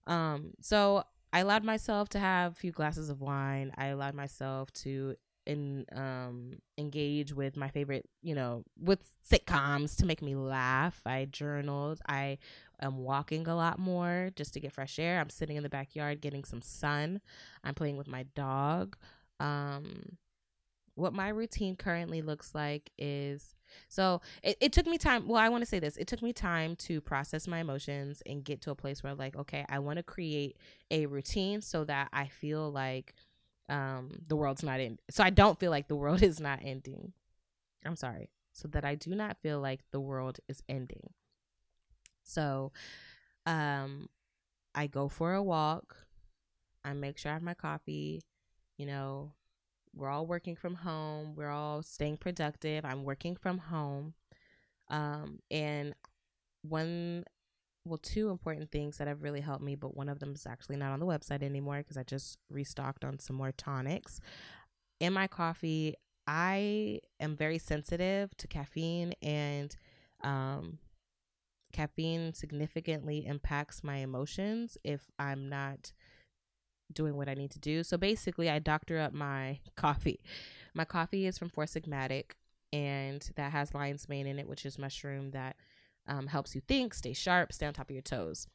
Um, 0.05 0.51
so 0.61 1.03
I 1.33 1.39
allowed 1.39 1.63
myself 1.63 2.09
to 2.09 2.19
have 2.19 2.53
a 2.53 2.55
few 2.55 2.71
glasses 2.71 3.09
of 3.09 3.21
wine. 3.21 3.71
I 3.77 3.87
allowed 3.87 4.15
myself 4.15 4.71
to 4.73 5.15
in 5.45 5.85
um 5.95 6.59
engage 6.77 7.33
with 7.33 7.55
my 7.55 7.69
favorite, 7.69 8.05
you 8.21 8.35
know, 8.35 8.63
with 8.79 8.99
sitcoms 9.29 9.95
to 9.97 10.05
make 10.05 10.21
me 10.21 10.35
laugh. 10.35 11.01
I 11.05 11.25
journaled. 11.25 12.01
I 12.07 12.37
am 12.81 12.97
walking 12.97 13.47
a 13.47 13.55
lot 13.55 13.79
more 13.79 14.29
just 14.35 14.53
to 14.53 14.59
get 14.59 14.73
fresh 14.73 14.99
air. 14.99 15.19
I'm 15.19 15.29
sitting 15.29 15.55
in 15.55 15.63
the 15.63 15.69
backyard 15.69 16.21
getting 16.21 16.43
some 16.43 16.61
sun. 16.61 17.21
I'm 17.63 17.75
playing 17.75 17.97
with 17.97 18.07
my 18.07 18.23
dog. 18.35 18.97
Um 19.39 20.17
what 20.97 21.13
my 21.13 21.29
routine 21.29 21.75
currently 21.75 22.21
looks 22.21 22.55
like 22.55 22.89
is 22.97 23.55
so 23.89 24.21
it, 24.43 24.57
it 24.61 24.73
took 24.73 24.87
me 24.87 24.97
time. 24.97 25.27
Well, 25.27 25.41
I 25.41 25.49
want 25.49 25.61
to 25.61 25.65
say 25.65 25.79
this. 25.79 25.97
It 25.97 26.07
took 26.07 26.21
me 26.21 26.33
time 26.33 26.75
to 26.77 27.01
process 27.01 27.47
my 27.47 27.59
emotions 27.59 28.21
and 28.25 28.43
get 28.43 28.61
to 28.61 28.71
a 28.71 28.75
place 28.75 29.03
where 29.03 29.13
like, 29.13 29.35
okay, 29.35 29.65
I 29.69 29.79
want 29.79 29.97
to 29.97 30.03
create 30.03 30.57
a 30.89 31.05
routine 31.05 31.61
so 31.61 31.83
that 31.85 32.09
I 32.13 32.27
feel 32.27 32.71
like 32.71 33.13
um 33.69 34.21
the 34.25 34.35
world's 34.37 34.63
not 34.63 34.79
in 34.79 34.97
so 35.09 35.21
I 35.25 35.29
don't 35.29 35.59
feel 35.59 35.71
like 35.71 35.89
the 35.89 35.95
world 35.95 36.23
is 36.23 36.39
not 36.39 36.59
ending. 36.63 37.13
I'm 37.85 37.95
sorry. 37.95 38.29
So 38.53 38.67
that 38.69 38.83
I 38.85 38.95
do 38.95 39.13
not 39.13 39.37
feel 39.41 39.59
like 39.59 39.81
the 39.91 39.99
world 39.99 40.39
is 40.47 40.63
ending. 40.67 41.09
So 42.23 42.71
um 43.45 44.09
I 44.73 44.87
go 44.87 45.07
for 45.09 45.33
a 45.33 45.43
walk. 45.43 45.95
I 46.83 46.93
make 46.93 47.17
sure 47.17 47.31
I 47.31 47.33
have 47.33 47.43
my 47.43 47.53
coffee, 47.53 48.21
you 48.77 48.85
know, 48.85 49.33
we're 49.97 50.09
all 50.09 50.25
working 50.25 50.55
from 50.55 50.75
home. 50.75 51.33
We're 51.35 51.49
all 51.49 51.81
staying 51.81 52.17
productive. 52.17 52.85
I'm 52.85 53.03
working 53.03 53.35
from 53.35 53.57
home. 53.57 54.13
Um, 54.89 55.39
and 55.51 55.93
one, 56.61 57.25
well, 57.85 57.97
two 57.97 58.29
important 58.29 58.71
things 58.71 58.97
that 58.97 59.07
have 59.07 59.23
really 59.23 59.41
helped 59.41 59.63
me, 59.63 59.75
but 59.75 59.95
one 59.95 60.09
of 60.09 60.19
them 60.19 60.33
is 60.33 60.45
actually 60.45 60.77
not 60.77 60.91
on 60.91 60.99
the 60.99 61.05
website 61.05 61.43
anymore 61.43 61.77
because 61.77 61.97
I 61.97 62.03
just 62.03 62.37
restocked 62.49 63.03
on 63.03 63.19
some 63.19 63.35
more 63.35 63.51
tonics. 63.51 64.19
In 64.99 65.13
my 65.13 65.27
coffee, 65.27 65.95
I 66.27 66.99
am 67.19 67.35
very 67.35 67.57
sensitive 67.57 68.35
to 68.37 68.47
caffeine, 68.47 69.13
and 69.21 69.75
um, 70.23 70.79
caffeine 71.71 72.33
significantly 72.33 73.25
impacts 73.25 73.83
my 73.83 73.97
emotions 73.97 74.77
if 74.83 75.09
I'm 75.17 75.47
not 75.49 75.93
doing 76.93 77.15
what 77.15 77.29
I 77.29 77.33
need 77.33 77.51
to 77.51 77.59
do. 77.59 77.83
So 77.83 77.97
basically, 77.97 78.49
I 78.49 78.59
doctor 78.59 78.99
up 78.99 79.13
my 79.13 79.59
coffee. 79.75 80.19
My 80.73 80.85
coffee 80.85 81.25
is 81.25 81.37
from 81.37 81.49
Four 81.49 81.65
Sigmatic, 81.65 82.31
and 82.71 83.27
that 83.35 83.51
has 83.51 83.73
lion's 83.73 84.09
mane 84.09 84.27
in 84.27 84.39
it, 84.39 84.47
which 84.47 84.65
is 84.65 84.77
mushroom 84.77 85.31
that 85.31 85.55
um, 86.07 86.27
helps 86.27 86.55
you 86.55 86.61
think, 86.61 86.93
stay 86.93 87.13
sharp, 87.13 87.51
stay 87.51 87.65
on 87.65 87.73
top 87.73 87.89
of 87.89 87.95
your 87.95 88.01
toes. 88.01 88.47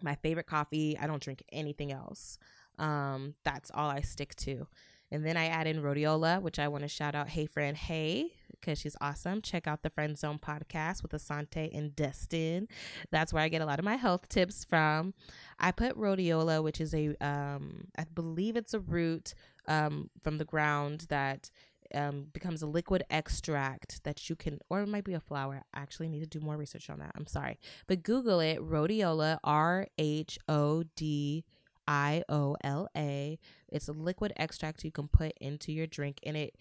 My 0.00 0.14
favorite 0.16 0.46
coffee. 0.46 0.98
I 0.98 1.06
don't 1.06 1.22
drink 1.22 1.42
anything 1.52 1.92
else. 1.92 2.38
Um, 2.78 3.34
that's 3.44 3.70
all 3.72 3.90
I 3.90 4.00
stick 4.00 4.34
to. 4.36 4.66
And 5.10 5.24
then 5.24 5.36
I 5.36 5.46
add 5.46 5.66
in 5.66 5.82
rhodiola, 5.82 6.40
which 6.40 6.58
I 6.58 6.68
want 6.68 6.82
to 6.82 6.88
shout 6.88 7.14
out 7.14 7.28
Hey 7.28 7.46
Fran 7.46 7.74
Hey, 7.74 8.32
because 8.62 8.78
she's 8.78 8.96
awesome. 9.00 9.42
Check 9.42 9.66
out 9.66 9.82
the 9.82 9.90
Friend 9.90 10.16
Zone 10.16 10.38
podcast 10.38 11.02
with 11.02 11.12
Asante 11.12 11.76
and 11.76 11.94
Dustin. 11.94 12.68
That's 13.10 13.32
where 13.32 13.42
I 13.42 13.48
get 13.48 13.60
a 13.60 13.66
lot 13.66 13.78
of 13.78 13.84
my 13.84 13.96
health 13.96 14.28
tips 14.28 14.64
from. 14.64 15.14
I 15.58 15.72
put 15.72 15.98
rhodiola, 15.98 16.62
which 16.62 16.80
is 16.80 16.94
a, 16.94 17.14
um, 17.20 17.88
I 17.98 18.04
believe 18.14 18.56
it's 18.56 18.72
a 18.72 18.80
root 18.80 19.34
um, 19.66 20.10
from 20.22 20.38
the 20.38 20.44
ground 20.44 21.06
that 21.08 21.50
um, 21.94 22.28
becomes 22.32 22.62
a 22.62 22.66
liquid 22.66 23.04
extract 23.10 24.02
that 24.04 24.30
you 24.30 24.36
can, 24.36 24.60
or 24.70 24.80
it 24.80 24.88
might 24.88 25.04
be 25.04 25.14
a 25.14 25.20
flower. 25.20 25.62
I 25.74 25.80
actually 25.80 26.08
need 26.08 26.20
to 26.20 26.26
do 26.26 26.40
more 26.40 26.56
research 26.56 26.88
on 26.88 27.00
that. 27.00 27.12
I'm 27.16 27.26
sorry. 27.26 27.58
But 27.86 28.02
Google 28.02 28.40
it 28.40 28.60
rhodiola, 28.60 29.38
R 29.44 29.88
H 29.98 30.38
O 30.48 30.84
D 30.96 31.44
I 31.86 32.22
O 32.28 32.56
L 32.64 32.88
A. 32.96 33.38
It's 33.68 33.88
a 33.88 33.92
liquid 33.92 34.32
extract 34.36 34.84
you 34.84 34.92
can 34.92 35.08
put 35.08 35.32
into 35.40 35.72
your 35.72 35.86
drink, 35.86 36.18
and 36.22 36.36
it, 36.36 36.56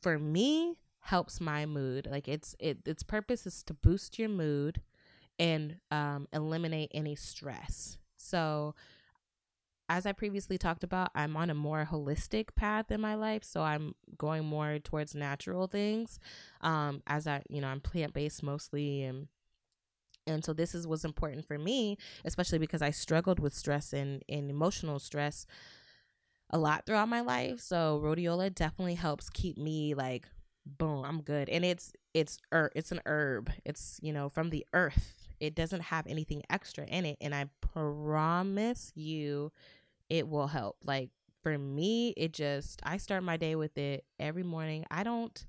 for 0.00 0.18
me, 0.18 0.76
helps 1.06 1.40
my 1.40 1.66
mood. 1.66 2.08
Like 2.10 2.28
it's 2.28 2.54
it 2.58 2.78
its 2.84 3.02
purpose 3.02 3.46
is 3.46 3.62
to 3.64 3.74
boost 3.74 4.18
your 4.18 4.28
mood 4.28 4.82
and 5.38 5.76
um, 5.90 6.28
eliminate 6.32 6.90
any 6.94 7.14
stress. 7.14 7.98
So, 8.16 8.74
as 9.88 10.04
I 10.04 10.12
previously 10.12 10.58
talked 10.58 10.82
about, 10.82 11.10
I'm 11.14 11.36
on 11.36 11.50
a 11.50 11.54
more 11.54 11.86
holistic 11.90 12.54
path 12.56 12.90
in 12.90 13.00
my 13.00 13.14
life. 13.14 13.44
So 13.44 13.62
I'm 13.62 13.94
going 14.18 14.44
more 14.44 14.78
towards 14.78 15.14
natural 15.14 15.68
things. 15.68 16.18
Um, 16.60 17.02
as 17.06 17.26
I, 17.26 17.42
you 17.48 17.60
know, 17.60 17.68
I'm 17.68 17.80
plant 17.80 18.12
based 18.12 18.42
mostly 18.42 19.02
and 19.04 19.28
and 20.28 20.44
so 20.44 20.52
this 20.52 20.74
is 20.74 20.88
was 20.88 21.04
important 21.04 21.46
for 21.46 21.56
me 21.56 21.96
especially 22.24 22.58
because 22.58 22.82
i 22.82 22.90
struggled 22.90 23.38
with 23.38 23.54
stress 23.54 23.92
and, 23.92 24.24
and 24.28 24.50
emotional 24.50 24.98
stress 24.98 25.46
a 26.50 26.58
lot 26.58 26.84
throughout 26.84 27.08
my 27.08 27.20
life 27.20 27.60
so 27.60 28.00
rhodiola 28.02 28.52
definitely 28.52 28.96
helps 28.96 29.30
keep 29.30 29.56
me 29.56 29.94
like 29.94 30.26
boom 30.66 31.04
i'm 31.04 31.22
good. 31.22 31.48
And 31.48 31.64
it's 31.64 31.92
it's 32.14 32.38
er, 32.52 32.70
it's 32.74 32.92
an 32.92 33.00
herb. 33.06 33.50
It's 33.64 33.98
you 34.02 34.12
know 34.12 34.28
from 34.28 34.50
the 34.50 34.66
earth. 34.72 35.28
It 35.38 35.54
doesn't 35.54 35.82
have 35.82 36.06
anything 36.06 36.42
extra 36.48 36.86
in 36.86 37.04
it 37.04 37.18
and 37.20 37.34
i 37.34 37.46
promise 37.60 38.92
you 38.94 39.52
it 40.08 40.28
will 40.28 40.48
help. 40.48 40.76
Like 40.84 41.10
for 41.42 41.58
me 41.58 42.12
it 42.16 42.32
just 42.32 42.80
i 42.82 42.96
start 42.96 43.22
my 43.22 43.36
day 43.36 43.54
with 43.54 43.76
it 43.78 44.04
every 44.18 44.42
morning. 44.42 44.84
I 44.90 45.02
don't 45.02 45.46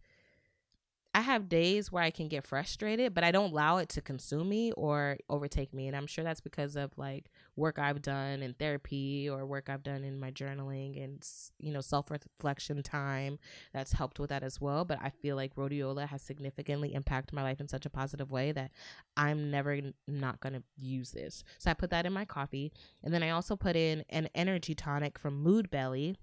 I 1.18 1.22
have 1.22 1.50
days 1.50 1.92
where 1.92 2.04
I 2.04 2.12
can 2.12 2.28
get 2.28 2.46
frustrated, 2.46 3.16
but 3.16 3.24
I 3.24 3.32
don't 3.32 3.52
allow 3.52 3.78
it 3.78 3.90
to 3.90 4.02
consume 4.02 4.50
me 4.50 4.72
or 4.74 5.18
overtake 5.32 5.74
me. 5.74 5.88
And 5.88 5.98
I'm 5.98 6.06
sure 6.06 6.24
that's 6.24 6.42
because 6.42 6.76
of 6.76 6.96
like 6.96 7.32
work 7.58 7.80
I've 7.80 8.02
done 8.02 8.42
in 8.42 8.54
therapy 8.54 9.30
or 9.30 9.46
work 9.46 9.70
I've 9.70 9.84
done 9.84 10.04
in 10.04 10.20
my 10.20 10.32
journaling 10.32 11.04
and, 11.04 11.28
you 11.60 11.74
know, 11.74 11.82
self 11.82 12.10
reflection 12.10 12.82
time 12.84 13.40
that's 13.74 13.92
helped 13.92 14.20
with 14.20 14.30
that 14.30 14.44
as 14.44 14.62
well. 14.62 14.86
But 14.86 15.00
I 15.02 15.10
feel 15.10 15.36
like 15.36 15.56
rhodiola 15.56 16.08
has 16.08 16.22
significantly 16.22 16.94
impacted 16.94 17.34
my 17.34 17.44
life 17.44 17.60
in 17.60 17.68
such 17.68 17.86
a 17.86 17.90
positive 17.90 18.32
way 18.32 18.54
that 18.54 18.72
I'm 19.18 19.52
never 19.52 19.82
not 20.08 20.40
to 20.42 20.64
use 20.80 21.12
this. 21.12 21.44
So 21.58 21.70
I 21.70 21.74
put 21.74 21.90
that 21.90 22.06
in 22.06 22.14
my 22.14 22.24
coffee. 22.24 22.72
And 23.04 23.14
then 23.14 23.24
I 23.24 23.32
also 23.32 23.56
put 23.56 23.76
in 23.76 24.06
an 24.10 24.30
energy 24.34 24.76
tonic 24.76 25.20
from 25.20 25.42
Mood 25.42 25.70
Belly 25.70 26.16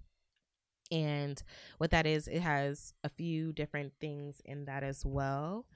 and 0.90 1.42
what 1.78 1.90
that 1.90 2.06
is, 2.06 2.28
it 2.28 2.40
has 2.40 2.94
a 3.02 3.08
few 3.08 3.52
different 3.52 3.92
things 4.00 4.40
in 4.44 4.66
that 4.66 4.82
as 4.82 5.04
well. 5.04 5.66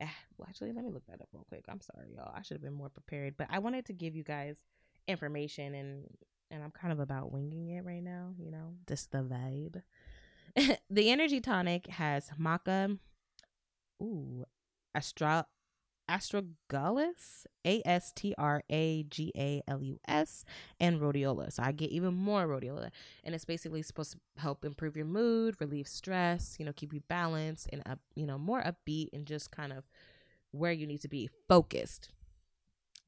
Eh, 0.00 0.08
well, 0.36 0.46
actually, 0.48 0.72
let 0.72 0.84
me 0.84 0.90
look 0.90 1.06
that 1.06 1.20
up 1.20 1.28
real 1.32 1.46
quick. 1.48 1.64
I'm 1.68 1.80
sorry, 1.80 2.08
y'all. 2.14 2.32
I 2.34 2.42
should 2.42 2.56
have 2.56 2.62
been 2.62 2.74
more 2.74 2.90
prepared, 2.90 3.36
but 3.36 3.46
I 3.50 3.58
wanted 3.60 3.86
to 3.86 3.92
give 3.92 4.14
you 4.14 4.22
guys 4.24 4.58
information 5.08 5.74
and 5.74 6.04
and 6.50 6.62
I'm 6.62 6.70
kind 6.70 6.92
of 6.92 7.00
about 7.00 7.32
winging 7.32 7.70
it 7.70 7.84
right 7.84 8.02
now, 8.02 8.32
you 8.38 8.50
know, 8.50 8.74
just 8.86 9.10
the 9.10 9.18
vibe. 9.18 9.82
the 10.90 11.10
energy 11.10 11.40
tonic 11.40 11.86
has 11.88 12.30
maca. 12.40 12.98
Ooh, 14.00 14.44
Astra 14.94 15.46
astragalus, 16.08 17.46
A 17.66 17.82
S 17.84 18.12
T 18.14 18.34
R 18.38 18.62
A 18.70 19.04
G 19.04 19.32
A 19.36 19.62
L 19.68 19.82
U 19.82 19.98
S, 20.06 20.44
and 20.80 21.00
rhodiola. 21.00 21.52
So 21.52 21.62
I 21.62 21.72
get 21.72 21.90
even 21.90 22.14
more 22.14 22.46
rhodiola, 22.46 22.90
and 23.24 23.34
it's 23.34 23.44
basically 23.44 23.82
supposed 23.82 24.12
to 24.12 24.18
help 24.40 24.64
improve 24.64 24.96
your 24.96 25.06
mood, 25.06 25.56
relieve 25.60 25.88
stress, 25.88 26.56
you 26.58 26.64
know, 26.64 26.72
keep 26.72 26.92
you 26.92 27.02
balanced 27.08 27.68
and 27.72 27.82
up, 27.86 27.98
you 28.14 28.26
know, 28.26 28.38
more 28.38 28.62
upbeat 28.62 29.08
and 29.12 29.26
just 29.26 29.50
kind 29.50 29.72
of 29.72 29.84
where 30.52 30.72
you 30.72 30.86
need 30.86 31.00
to 31.02 31.08
be 31.08 31.28
focused. 31.48 32.10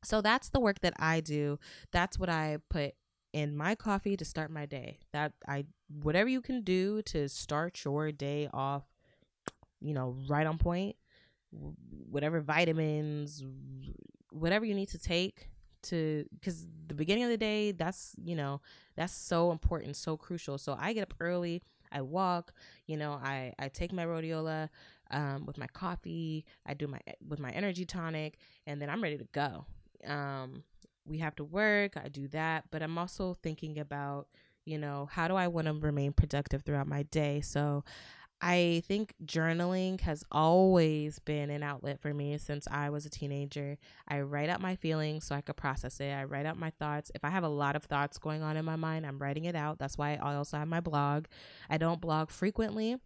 So 0.05 0.21
that's 0.21 0.51
the 0.51 0.61
work 0.61 0.81
that 0.81 0.95
I 0.99 1.21
do. 1.21 1.59
That's 1.93 2.19
what 2.19 2.29
I 2.29 2.59
put 2.71 2.95
in 3.33 3.57
my 3.57 3.75
coffee 3.75 4.17
to 4.17 4.25
start 4.25 4.51
my 4.51 4.67
day. 4.67 5.01
That 5.13 5.33
I 5.47 5.67
whatever 6.03 6.29
you 6.29 6.41
can 6.41 6.63
do 6.63 7.03
to 7.03 7.29
start 7.29 7.85
your 7.85 8.13
day 8.13 8.49
off, 8.53 8.85
you 9.81 9.95
know, 9.95 10.17
right 10.29 10.47
on 10.47 10.59
point 10.59 10.97
whatever 11.51 12.41
vitamins, 12.41 13.43
whatever 14.31 14.65
you 14.65 14.75
need 14.75 14.89
to 14.91 14.99
take 14.99 15.49
to 15.81 16.25
because 16.35 16.67
the 16.89 16.95
beginning 16.95 17.23
of 17.23 17.31
the 17.31 17.37
day 17.37 17.71
that's 17.71 18.13
you 18.21 18.35
know 18.35 18.61
that's 18.97 19.13
so 19.13 19.53
important 19.53 19.95
so 19.95 20.17
crucial 20.17 20.59
so 20.59 20.77
i 20.81 20.93
get 20.93 21.03
up 21.03 21.15
early 21.21 21.63
i 21.93 22.01
walk 22.01 22.53
you 22.89 22.97
know 22.97 23.13
i 23.23 23.53
i 23.61 23.69
take 23.69 23.93
my 23.93 24.05
rhodiola 24.05 24.69
um, 25.13 25.47
with 25.47 25.57
my 25.57 25.69
coffee 25.69 26.45
i 26.67 26.75
do 26.75 26.89
my 26.89 26.99
with 27.29 27.39
my 27.39 27.51
energy 27.51 27.85
tonic 27.85 28.39
and 28.67 28.83
then 28.83 28.91
i'm 28.91 29.01
ready 29.01 29.17
to 29.17 29.29
go 29.31 29.67
um, 30.07 30.63
we 31.07 31.19
have 31.19 31.35
to 31.37 31.45
work 31.45 31.93
i 31.97 32.09
do 32.09 32.29
that 32.29 32.65
but 32.71 32.83
i'm 32.83 32.99
also 32.99 33.35
thinking 33.43 33.79
about 33.79 34.29
you 34.65 34.79
know 34.79 35.09
how 35.11 35.29
do 35.29 35.35
i 35.35 35.49
want 35.49 35.67
to 35.67 35.73
remain 35.73 36.13
productive 36.13 36.63
throughout 36.63 36.87
my 36.87 37.03
day 37.05 37.41
so 37.41 37.83
I 38.41 38.83
think 38.87 39.15
journaling 39.25 40.01
has 40.03 40.23
always 40.31 41.19
been 41.19 41.51
an 41.51 41.65
outlet 41.65 42.01
for 42.01 42.15
me 42.15 42.39
since 42.39 42.69
I 42.71 42.89
was 42.91 43.05
a 43.05 43.11
teenager. 43.11 43.79
I 44.07 44.21
write 44.21 44.49
out 44.49 44.61
my 44.61 44.77
feelings 44.77 45.25
so 45.25 45.35
I 45.35 45.41
could 45.41 45.57
process 45.57 45.99
it. 45.99 46.13
I 46.13 46.23
write 46.25 46.47
out 46.47 46.57
my 46.57 46.71
thoughts. 46.71 47.11
If 47.15 47.25
I 47.25 47.31
have 47.31 47.43
a 47.43 47.49
lot 47.49 47.75
of 47.75 47.85
thoughts 47.85 48.17
going 48.19 48.43
on 48.43 48.57
in 48.57 48.65
my 48.65 48.77
mind, 48.77 49.07
I'm 49.07 49.19
writing 49.19 49.47
it 49.47 49.57
out. 49.57 49.79
That's 49.79 49.99
why 49.99 50.19
I 50.23 50.35
also 50.37 50.57
have 50.57 50.69
my 50.69 50.81
blog. 50.81 51.25
I 51.69 51.79
don't 51.79 52.01
blog 52.01 52.31
frequently 52.31 52.97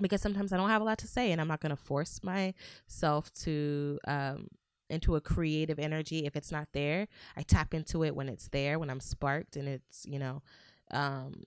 because 0.00 0.20
sometimes 0.20 0.52
I 0.52 0.58
don't 0.58 0.68
have 0.68 0.82
a 0.82 0.84
lot 0.86 0.98
to 0.98 1.06
say 1.06 1.32
and 1.32 1.40
I'm 1.40 1.48
not 1.48 1.60
going 1.60 1.74
to 1.74 1.82
force 1.82 2.20
myself 2.22 3.32
to 3.44 3.98
um, 4.06 4.48
into 4.92 5.16
a 5.16 5.20
creative 5.20 5.78
energy 5.78 6.26
if 6.26 6.36
it's 6.36 6.52
not 6.52 6.68
there. 6.72 7.08
I 7.36 7.42
tap 7.42 7.74
into 7.74 8.04
it 8.04 8.14
when 8.14 8.28
it's 8.28 8.48
there, 8.48 8.78
when 8.78 8.90
I'm 8.90 9.00
sparked 9.00 9.56
and 9.56 9.68
it's, 9.68 10.06
you 10.06 10.18
know, 10.18 10.42
um, 10.90 11.44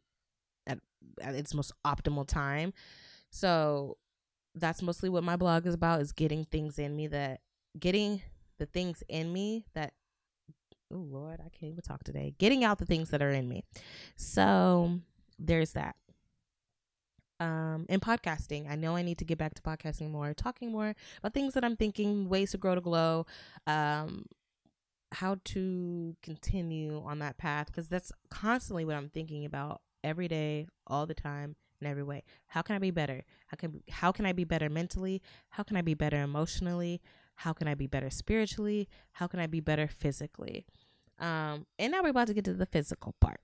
at, 0.68 0.80
at 1.22 1.36
its 1.36 1.54
most 1.54 1.72
optimal 1.86 2.28
time. 2.28 2.74
So 3.30 3.98
that's 4.56 4.82
mostly 4.82 5.10
what 5.10 5.24
my 5.24 5.36
blog 5.36 5.68
is 5.68 5.74
about 5.74 6.02
is 6.02 6.12
getting 6.12 6.46
things 6.46 6.80
in 6.80 6.96
me 6.96 7.08
that 7.08 7.42
getting 7.78 8.22
the 8.58 8.66
things 8.66 9.04
in 9.10 9.32
me 9.32 9.66
that 9.74 9.94
oh 10.94 10.98
lord 10.98 11.40
i 11.42 11.50
can't 11.50 11.72
even 11.72 11.82
talk 11.82 12.04
today 12.04 12.34
getting 12.38 12.64
out 12.64 12.78
the 12.78 12.86
things 12.86 13.10
that 13.10 13.22
are 13.22 13.32
in 13.32 13.50
me 13.50 13.64
so 14.16 15.00
there's 15.38 15.72
that 15.74 15.96
um 17.40 17.86
in 17.90 18.00
podcasting 18.00 18.70
i 18.70 18.76
know 18.76 18.96
i 18.96 19.02
need 19.02 19.18
to 19.18 19.26
get 19.26 19.38
back 19.38 19.54
to 19.54 19.62
podcasting 19.62 20.10
more 20.10 20.34
talking 20.34 20.72
more 20.72 20.96
about 21.20 21.34
things 21.34 21.54
that 21.54 21.66
i'm 21.66 21.76
thinking 21.76 22.30
ways 22.30 22.52
to 22.52 22.58
grow 22.58 22.76
to 22.76 22.82
glow 22.82 23.26
um 23.68 24.26
how 25.12 25.38
to 25.44 26.16
continue 26.24 27.02
on 27.06 27.20
that 27.20 27.38
path 27.38 27.68
because 27.68 27.88
that's 27.88 28.12
constantly 28.30 28.86
what 28.86 28.96
i'm 28.96 29.10
thinking 29.10 29.46
about 29.46 29.82
every 30.06 30.28
day, 30.28 30.68
all 30.88 31.06
the 31.06 31.14
time, 31.14 31.56
in 31.82 31.88
every 31.88 32.04
way. 32.04 32.24
How 32.48 32.62
can 32.62 32.76
I 32.76 32.80
be 32.80 32.92
better? 32.92 33.24
How 33.48 33.58
can 33.58 33.84
how 33.90 34.12
can 34.12 34.26
I 34.26 34.32
be 34.32 34.46
better 34.46 34.70
mentally? 34.70 35.22
How 35.50 35.64
can 35.64 35.76
I 35.76 35.82
be 35.82 35.96
better 35.96 36.22
emotionally? 36.22 37.02
How 37.36 37.52
can 37.52 37.68
I 37.68 37.74
be 37.74 37.88
better 37.88 38.10
spiritually? 38.10 38.88
How 39.14 39.28
can 39.28 39.40
I 39.40 39.48
be 39.48 39.60
better 39.60 39.88
physically? 39.88 40.66
Um, 41.20 41.66
and 41.80 41.92
now 41.92 42.04
we're 42.04 42.10
about 42.10 42.28
to 42.28 42.34
get 42.34 42.46
to 42.46 42.54
the 42.54 42.66
physical 42.66 43.16
part. 43.20 43.42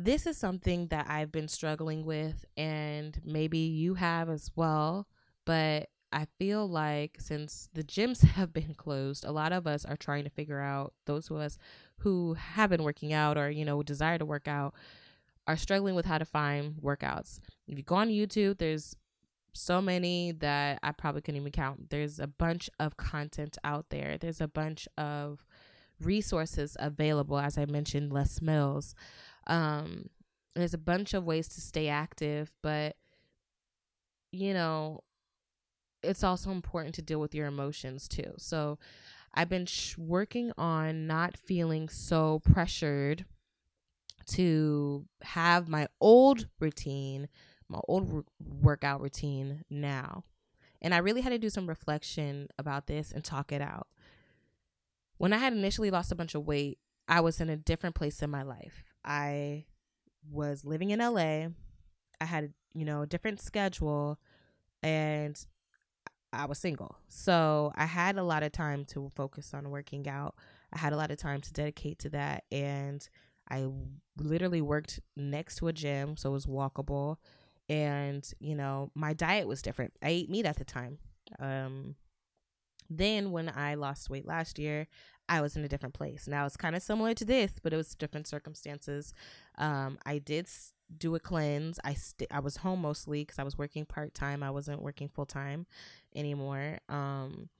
This 0.00 0.28
is 0.28 0.38
something 0.38 0.86
that 0.86 1.10
I've 1.10 1.32
been 1.32 1.48
struggling 1.48 2.04
with, 2.04 2.44
and 2.56 3.20
maybe 3.24 3.58
you 3.58 3.94
have 3.94 4.30
as 4.30 4.48
well. 4.54 5.08
But 5.44 5.88
I 6.12 6.28
feel 6.38 6.68
like 6.68 7.16
since 7.18 7.68
the 7.72 7.82
gyms 7.82 8.22
have 8.36 8.52
been 8.52 8.74
closed, 8.74 9.24
a 9.24 9.32
lot 9.32 9.52
of 9.52 9.66
us 9.66 9.84
are 9.84 9.96
trying 9.96 10.22
to 10.22 10.30
figure 10.30 10.60
out 10.60 10.94
those 11.06 11.32
of 11.32 11.38
us 11.38 11.58
who 11.98 12.34
have 12.34 12.70
been 12.70 12.84
working 12.84 13.12
out 13.12 13.36
or, 13.36 13.50
you 13.50 13.64
know, 13.64 13.82
desire 13.82 14.18
to 14.18 14.24
work 14.24 14.46
out, 14.46 14.72
are 15.48 15.56
struggling 15.56 15.96
with 15.96 16.06
how 16.06 16.18
to 16.18 16.24
find 16.24 16.76
workouts. 16.76 17.40
If 17.66 17.76
you 17.76 17.82
go 17.82 17.96
on 17.96 18.08
YouTube, 18.08 18.58
there's 18.58 18.94
so 19.52 19.82
many 19.82 20.30
that 20.30 20.78
I 20.80 20.92
probably 20.92 21.22
couldn't 21.22 21.40
even 21.40 21.50
count. 21.50 21.90
There's 21.90 22.20
a 22.20 22.28
bunch 22.28 22.70
of 22.78 22.96
content 22.96 23.58
out 23.64 23.86
there. 23.90 24.16
There's 24.16 24.40
a 24.40 24.46
bunch 24.46 24.86
of 24.96 25.44
resources 26.00 26.76
available, 26.78 27.38
as 27.38 27.58
I 27.58 27.66
mentioned, 27.66 28.12
Les 28.12 28.40
Mills. 28.40 28.94
Um, 29.48 30.10
there's 30.54 30.74
a 30.74 30.78
bunch 30.78 31.14
of 31.14 31.24
ways 31.24 31.48
to 31.48 31.60
stay 31.60 31.88
active, 31.88 32.52
but 32.62 32.96
you 34.32 34.52
know, 34.52 35.00
it's 36.02 36.22
also 36.22 36.50
important 36.50 36.94
to 36.96 37.02
deal 37.02 37.20
with 37.20 37.34
your 37.34 37.46
emotions 37.46 38.08
too. 38.08 38.32
So 38.36 38.78
I've 39.34 39.48
been 39.48 39.66
sh- 39.66 39.96
working 39.96 40.52
on 40.58 41.06
not 41.06 41.36
feeling 41.36 41.88
so 41.88 42.40
pressured 42.40 43.24
to 44.28 45.06
have 45.22 45.68
my 45.68 45.88
old 46.00 46.48
routine, 46.60 47.28
my 47.68 47.80
old 47.88 48.24
workout 48.40 49.00
routine 49.00 49.64
now. 49.70 50.24
And 50.80 50.94
I 50.94 50.98
really 50.98 51.22
had 51.22 51.30
to 51.30 51.38
do 51.38 51.50
some 51.50 51.68
reflection 51.68 52.48
about 52.58 52.86
this 52.86 53.10
and 53.10 53.24
talk 53.24 53.50
it 53.50 53.60
out. 53.60 53.88
When 55.16 55.32
I 55.32 55.38
had 55.38 55.52
initially 55.52 55.90
lost 55.90 56.12
a 56.12 56.16
bunch 56.16 56.34
of 56.34 56.46
weight, 56.46 56.78
I 57.08 57.20
was 57.20 57.40
in 57.40 57.48
a 57.48 57.56
different 57.56 57.96
place 57.96 58.22
in 58.22 58.30
my 58.30 58.42
life. 58.42 58.87
I 59.08 59.64
was 60.30 60.64
living 60.64 60.90
in 60.90 61.00
LA. 61.00 61.48
I 62.20 62.24
had, 62.24 62.52
you 62.74 62.84
know, 62.84 63.02
a 63.02 63.06
different 63.06 63.40
schedule 63.40 64.18
and 64.82 65.44
I 66.32 66.44
was 66.44 66.58
single. 66.58 66.96
So 67.08 67.72
I 67.74 67.86
had 67.86 68.18
a 68.18 68.22
lot 68.22 68.42
of 68.42 68.52
time 68.52 68.84
to 68.86 69.10
focus 69.16 69.54
on 69.54 69.70
working 69.70 70.06
out. 70.08 70.34
I 70.72 70.78
had 70.78 70.92
a 70.92 70.96
lot 70.96 71.10
of 71.10 71.16
time 71.16 71.40
to 71.40 71.52
dedicate 71.52 71.98
to 72.00 72.10
that 72.10 72.44
and 72.52 73.08
I 73.50 73.66
literally 74.18 74.60
worked 74.60 75.00
next 75.16 75.56
to 75.56 75.68
a 75.68 75.72
gym, 75.72 76.18
so 76.18 76.28
it 76.28 76.32
was 76.32 76.44
walkable. 76.44 77.16
And, 77.70 78.30
you 78.40 78.54
know, 78.54 78.90
my 78.94 79.14
diet 79.14 79.48
was 79.48 79.62
different. 79.62 79.94
I 80.02 80.10
ate 80.10 80.30
meat 80.30 80.44
at 80.44 80.56
the 80.56 80.66
time. 80.66 80.98
Um, 81.38 81.94
then 82.90 83.30
when 83.30 83.50
I 83.54 83.74
lost 83.74 84.10
weight 84.10 84.26
last 84.26 84.58
year, 84.58 84.86
I 85.28 85.40
was 85.40 85.56
in 85.56 85.64
a 85.64 85.68
different 85.68 85.94
place. 85.94 86.26
Now 86.26 86.46
it's 86.46 86.56
kind 86.56 86.74
of 86.74 86.82
similar 86.82 87.14
to 87.14 87.24
this, 87.24 87.52
but 87.62 87.72
it 87.72 87.76
was 87.76 87.94
different 87.94 88.26
circumstances. 88.26 89.12
Um, 89.58 89.98
I 90.06 90.18
did 90.18 90.48
do 90.96 91.14
a 91.14 91.20
cleanse. 91.20 91.78
I 91.84 91.94
st- 91.94 92.32
I 92.32 92.40
was 92.40 92.58
home 92.58 92.80
mostly 92.80 93.22
because 93.22 93.38
I 93.38 93.42
was 93.42 93.58
working 93.58 93.84
part 93.84 94.14
time. 94.14 94.42
I 94.42 94.50
wasn't 94.50 94.82
working 94.82 95.08
full 95.08 95.26
time 95.26 95.66
anymore. 96.14 96.78
Um, 96.88 97.50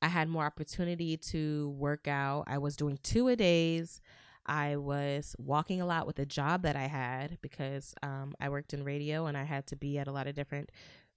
I 0.00 0.08
had 0.08 0.28
more 0.28 0.44
opportunity 0.46 1.18
to 1.18 1.70
work 1.78 2.08
out. 2.08 2.44
I 2.46 2.56
was 2.56 2.74
doing 2.76 2.98
two 3.02 3.28
a 3.28 3.36
days. 3.36 4.00
I 4.46 4.76
was 4.76 5.36
walking 5.38 5.82
a 5.82 5.86
lot 5.86 6.06
with 6.06 6.18
a 6.18 6.24
job 6.24 6.62
that 6.62 6.74
I 6.74 6.86
had 6.86 7.38
because 7.42 7.94
um, 8.02 8.34
I 8.40 8.48
worked 8.48 8.72
in 8.72 8.82
radio 8.82 9.26
and 9.26 9.36
I 9.36 9.44
had 9.44 9.66
to 9.68 9.76
be 9.76 9.98
at 9.98 10.08
a 10.08 10.12
lot 10.12 10.26
of 10.26 10.34
different 10.34 10.72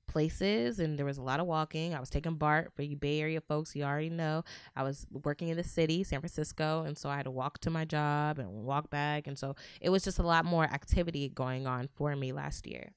places 0.07 0.79
and 0.79 0.97
there 0.97 1.05
was 1.05 1.17
a 1.17 1.21
lot 1.21 1.39
of 1.39 1.45
walking. 1.45 1.93
I 1.93 1.99
was 1.99 2.09
taking 2.09 2.35
BART 2.35 2.71
for 2.75 2.83
you 2.83 2.95
Bay 2.95 3.19
Area 3.19 3.41
folks, 3.41 3.75
you 3.75 3.83
already 3.83 4.09
know. 4.09 4.43
I 4.75 4.83
was 4.83 5.05
working 5.11 5.49
in 5.49 5.57
the 5.57 5.63
city, 5.63 6.03
San 6.03 6.19
Francisco, 6.19 6.83
and 6.83 6.97
so 6.97 7.09
I 7.09 7.17
had 7.17 7.25
to 7.25 7.31
walk 7.31 7.59
to 7.59 7.69
my 7.69 7.85
job 7.85 8.39
and 8.39 8.49
walk 8.49 8.89
back. 8.89 9.27
And 9.27 9.37
so 9.37 9.55
it 9.81 9.89
was 9.89 10.03
just 10.03 10.19
a 10.19 10.23
lot 10.23 10.45
more 10.45 10.63
activity 10.65 11.29
going 11.29 11.67
on 11.67 11.89
for 11.95 12.15
me 12.15 12.31
last 12.31 12.67
year. 12.67 12.91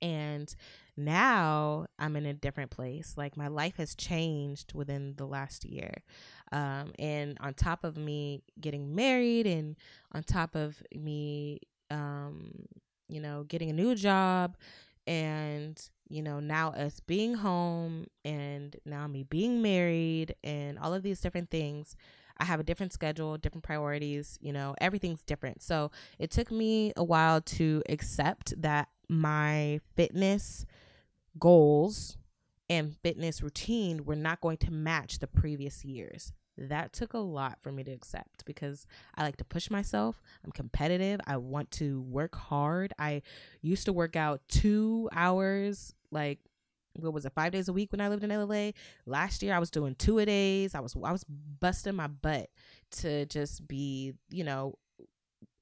And 0.00 0.52
now 0.96 1.86
I'm 1.98 2.16
in 2.16 2.26
a 2.26 2.34
different 2.34 2.70
place. 2.70 3.14
Like 3.16 3.36
my 3.36 3.48
life 3.48 3.76
has 3.76 3.94
changed 3.94 4.74
within 4.74 5.14
the 5.16 5.26
last 5.26 5.64
year. 5.64 5.94
Um, 6.50 6.92
and 6.98 7.38
on 7.40 7.54
top 7.54 7.84
of 7.84 7.96
me 7.96 8.42
getting 8.60 8.94
married 8.94 9.46
and 9.46 9.76
on 10.12 10.24
top 10.24 10.54
of 10.54 10.82
me, 10.94 11.60
um, 11.90 12.50
you 13.08 13.20
know, 13.20 13.44
getting 13.44 13.70
a 13.70 13.74
new 13.74 13.94
job 13.94 14.56
and, 15.06 15.80
you 16.08 16.22
know, 16.22 16.40
now 16.40 16.70
us 16.70 17.00
being 17.00 17.34
home 17.34 18.06
and 18.24 18.76
now 18.84 19.06
me 19.06 19.24
being 19.24 19.62
married 19.62 20.34
and 20.44 20.78
all 20.78 20.94
of 20.94 21.02
these 21.02 21.20
different 21.20 21.50
things. 21.50 21.96
I 22.38 22.44
have 22.44 22.60
a 22.60 22.64
different 22.64 22.92
schedule, 22.92 23.36
different 23.38 23.64
priorities, 23.64 24.38
you 24.40 24.52
know, 24.52 24.74
everything's 24.78 25.22
different. 25.22 25.62
So 25.62 25.90
it 26.18 26.30
took 26.30 26.50
me 26.50 26.92
a 26.96 27.04
while 27.04 27.40
to 27.40 27.82
accept 27.88 28.60
that 28.60 28.88
my 29.08 29.80
fitness 29.94 30.66
goals 31.38 32.16
and 32.68 32.96
fitness 33.02 33.42
routine 33.42 34.04
were 34.04 34.16
not 34.16 34.40
going 34.40 34.56
to 34.58 34.70
match 34.70 35.18
the 35.18 35.26
previous 35.26 35.84
years. 35.84 36.32
That 36.68 36.92
took 36.92 37.14
a 37.14 37.18
lot 37.18 37.58
for 37.60 37.72
me 37.72 37.82
to 37.84 37.90
accept 37.90 38.44
because 38.44 38.86
I 39.16 39.22
like 39.22 39.36
to 39.38 39.44
push 39.44 39.70
myself. 39.70 40.22
I'm 40.44 40.52
competitive. 40.52 41.20
I 41.26 41.36
want 41.36 41.70
to 41.72 42.02
work 42.02 42.36
hard. 42.36 42.92
I 42.98 43.22
used 43.60 43.86
to 43.86 43.92
work 43.92 44.16
out 44.16 44.40
two 44.48 45.08
hours 45.12 45.94
like 46.10 46.38
what 46.94 47.12
was 47.12 47.24
it 47.24 47.32
five 47.34 47.52
days 47.52 47.68
a 47.68 47.72
week 47.72 47.90
when 47.90 48.00
I 48.00 48.08
lived 48.08 48.24
in 48.24 48.30
LA. 48.30 48.72
Last 49.06 49.42
year 49.42 49.54
I 49.54 49.58
was 49.58 49.70
doing 49.70 49.94
two 49.94 50.18
a 50.18 50.26
days. 50.26 50.74
I 50.74 50.80
was 50.80 50.94
I 51.02 51.12
was 51.12 51.24
busting 51.24 51.94
my 51.94 52.06
butt 52.06 52.50
to 52.98 53.26
just 53.26 53.66
be 53.66 54.12
you 54.30 54.44
know 54.44 54.74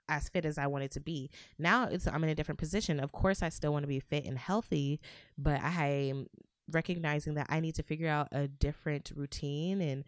as 0.09 0.29
fit 0.29 0.45
as 0.45 0.59
I 0.59 0.67
wanted 0.67 0.91
to 0.93 1.01
be. 1.01 1.31
Now 1.59 1.85
it's 1.85 2.07
I'm 2.07 2.25
in 2.25 2.31
a 2.31 2.35
different 2.35 2.59
position. 2.59 3.01
Of 3.01 3.13
course 3.13 3.43
I 3.43 3.49
still 3.49 3.73
want 3.73 3.85
to 3.85 3.89
be 3.89 4.01
fit 4.01 4.25
and 4.25 4.37
healthy, 4.37 5.01
but 5.39 5.63
I 5.63 5.87
am 6.11 6.27
recognizing 6.71 7.35
that 7.35 7.47
I 7.49 7.61
need 7.61 7.75
to 7.77 7.83
figure 7.83 8.09
out 8.09 8.29
a 8.33 8.49
different 8.49 9.13
routine 9.15 9.81
and 9.81 10.05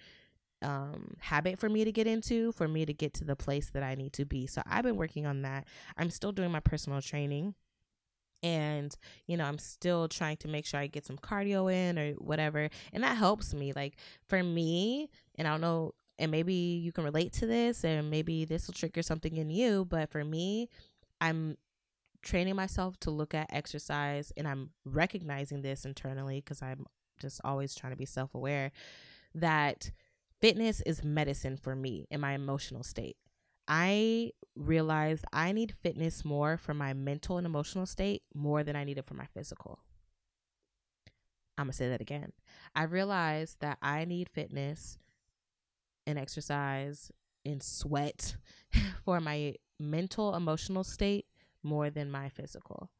um, 0.63 1.15
habit 1.19 1.59
for 1.59 1.69
me 1.69 1.85
to 1.85 1.93
get 1.93 2.07
into 2.07 2.53
for 2.53 2.69
me 2.69 2.85
to 2.87 2.93
get 2.93 3.15
to 3.15 3.25
the 3.25 3.37
place 3.37 3.71
that 3.71 3.83
I 3.83 3.95
need 3.95 4.13
to 4.15 4.25
be. 4.25 4.47
So 4.47 4.63
I've 4.67 4.85
been 4.85 4.97
working 4.97 5.27
on 5.27 5.43
that. 5.43 5.67
I'm 5.97 6.11
still 6.11 6.33
doing 6.33 6.51
my 6.51 6.61
personal 6.61 7.01
training 7.01 7.55
and 8.43 8.97
you 9.27 9.37
know 9.37 9.45
i'm 9.45 9.59
still 9.59 10.09
trying 10.09 10.37
to 10.37 10.49
make 10.49 10.67
sure 10.67 10.81
i 10.81 10.87
get 10.87 11.07
some 11.07 11.17
cardio 11.17 11.73
in 11.73 11.99
or 11.99 12.13
whatever 12.15 12.69
and 12.93 13.05
that 13.05 13.17
helps 13.17 13.55
me 13.55 13.73
like 13.73 13.97
for 14.29 14.43
me 14.43 15.09
and 15.37 15.47
i 15.47 15.51
don't 15.51 15.61
know 15.61 15.93
and 16.19 16.31
maybe 16.31 16.55
you 16.55 16.93
can 16.93 17.05
relate 17.05 17.33
to 17.33 17.47
this 17.47 17.85
and 17.85 18.11
maybe 18.11 18.45
this 18.45 18.67
will 18.67 18.75
trigger 18.75 19.03
something 19.03 19.37
in 19.37 19.49
you 19.51 19.85
but 19.85 20.11
for 20.11 20.25
me 20.25 20.69
i'm 21.21 21.57
training 22.23 22.55
myself 22.55 22.99
to 22.99 23.11
look 23.11 23.35
at 23.35 23.47
exercise 23.51 24.33
and 24.37 24.49
i'm 24.49 24.71
recognizing 24.85 25.63
this 25.63 25.85
internally 25.85 26.41
because 26.41 26.63
i'm 26.63 26.85
just 27.21 27.41
always 27.45 27.75
trying 27.75 27.93
to 27.93 27.97
be 27.97 28.07
self-aware 28.07 28.73
that 29.35 29.91
fitness 30.43 30.83
is 30.83 31.03
medicine 31.03 31.57
for 31.57 31.75
me 31.75 32.07
in 32.11 32.21
my 32.21 32.33
emotional 32.33 32.83
state 32.83 33.17
I 33.69 34.33
realized 34.57 35.25
I 35.33 35.53
need 35.53 35.73
fitness 35.73 36.25
more 36.25 36.57
for 36.57 36.75
my 36.75 36.93
mental 36.93 37.39
and 37.39 37.47
emotional 37.47 37.87
state 37.87 38.23
more 38.35 38.63
than 38.63 38.77
I 38.77 38.85
need 38.85 38.99
it 38.99 39.07
for 39.07 39.15
my 39.15 39.27
physical. 39.27 39.79
I'm 41.57 41.67
going 41.67 41.73
to 41.73 41.77
say 41.77 41.89
that 41.89 42.01
again. 42.01 42.33
I 42.75 42.85
realized 42.85 43.61
that 43.61 43.79
I 43.81 44.05
need 44.05 44.29
fitness 44.29 44.99
and 46.07 46.19
exercise 46.19 47.13
and 47.45 47.63
sweat 47.63 48.37
for 49.05 49.21
my 49.21 49.55
mental, 49.79 50.35
emotional 50.35 50.85
state 50.85 51.27
more 51.63 51.91
than 51.91 52.11
my 52.11 52.29
physical. 52.29 52.91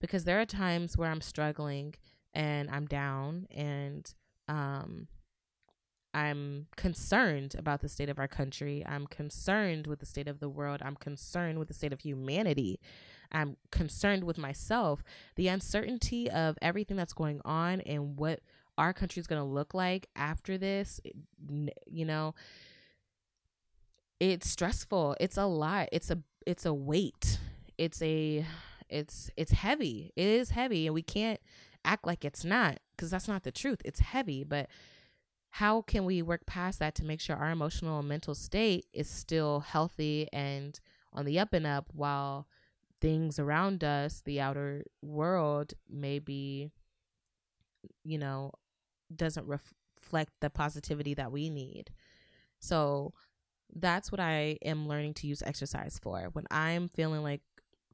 Because 0.00 0.24
there 0.24 0.40
are 0.40 0.46
times 0.46 0.96
where 0.96 1.10
I'm 1.10 1.20
struggling 1.20 1.94
and 2.34 2.70
I'm 2.70 2.86
down 2.86 3.46
and 3.50 4.12
um 4.48 5.08
I'm 6.12 6.66
concerned 6.76 7.54
about 7.56 7.80
the 7.80 7.88
state 7.88 8.08
of 8.08 8.18
our 8.18 8.28
country. 8.28 8.84
I'm 8.86 9.06
concerned 9.06 9.86
with 9.86 10.00
the 10.00 10.06
state 10.06 10.28
of 10.28 10.40
the 10.40 10.48
world. 10.48 10.80
I'm 10.84 10.96
concerned 10.96 11.58
with 11.58 11.68
the 11.68 11.74
state 11.74 11.92
of 11.92 12.00
humanity. 12.00 12.80
I'm 13.32 13.56
concerned 13.70 14.24
with 14.24 14.38
myself. 14.38 15.04
The 15.36 15.48
uncertainty 15.48 16.30
of 16.30 16.58
everything 16.60 16.96
that's 16.96 17.12
going 17.12 17.40
on 17.44 17.80
and 17.82 18.18
what 18.18 18.40
our 18.76 18.92
country 18.92 19.20
is 19.20 19.26
going 19.26 19.40
to 19.40 19.46
look 19.46 19.74
like 19.74 20.08
after 20.16 20.58
this, 20.58 21.00
you 21.86 22.04
know, 22.04 22.34
it's 24.18 24.50
stressful. 24.50 25.16
It's 25.20 25.36
a 25.36 25.46
lot. 25.46 25.88
It's 25.92 26.10
a 26.10 26.18
it's 26.46 26.66
a 26.66 26.74
weight. 26.74 27.38
It's 27.78 28.02
a 28.02 28.44
it's 28.88 29.30
it's 29.36 29.52
heavy. 29.52 30.12
It 30.16 30.26
is 30.26 30.50
heavy 30.50 30.86
and 30.86 30.94
we 30.94 31.02
can't 31.02 31.40
act 31.84 32.06
like 32.06 32.24
it's 32.24 32.44
not 32.44 32.78
because 32.96 33.10
that's 33.10 33.28
not 33.28 33.44
the 33.44 33.52
truth. 33.52 33.80
It's 33.84 34.00
heavy, 34.00 34.44
but 34.44 34.68
how 35.50 35.82
can 35.82 36.04
we 36.04 36.22
work 36.22 36.46
past 36.46 36.78
that 36.78 36.94
to 36.96 37.04
make 37.04 37.20
sure 37.20 37.36
our 37.36 37.50
emotional 37.50 37.98
and 37.98 38.08
mental 38.08 38.34
state 38.34 38.86
is 38.92 39.08
still 39.08 39.60
healthy 39.60 40.28
and 40.32 40.78
on 41.12 41.24
the 41.24 41.38
up 41.38 41.52
and 41.52 41.66
up 41.66 41.86
while 41.92 42.46
things 43.00 43.38
around 43.38 43.82
us, 43.82 44.22
the 44.24 44.40
outer 44.40 44.84
world, 45.02 45.74
maybe, 45.88 46.70
you 48.04 48.18
know, 48.18 48.52
doesn't 49.14 49.46
ref- 49.46 49.74
reflect 50.10 50.32
the 50.40 50.50
positivity 50.50 51.14
that 51.14 51.32
we 51.32 51.48
need. 51.50 51.90
So 52.58 53.12
that's 53.74 54.10
what 54.10 54.20
I 54.20 54.58
am 54.64 54.88
learning 54.88 55.14
to 55.14 55.26
use 55.26 55.42
exercise 55.42 56.00
for. 56.02 56.28
When 56.32 56.46
I'm 56.50 56.88
feeling 56.88 57.22
like 57.22 57.42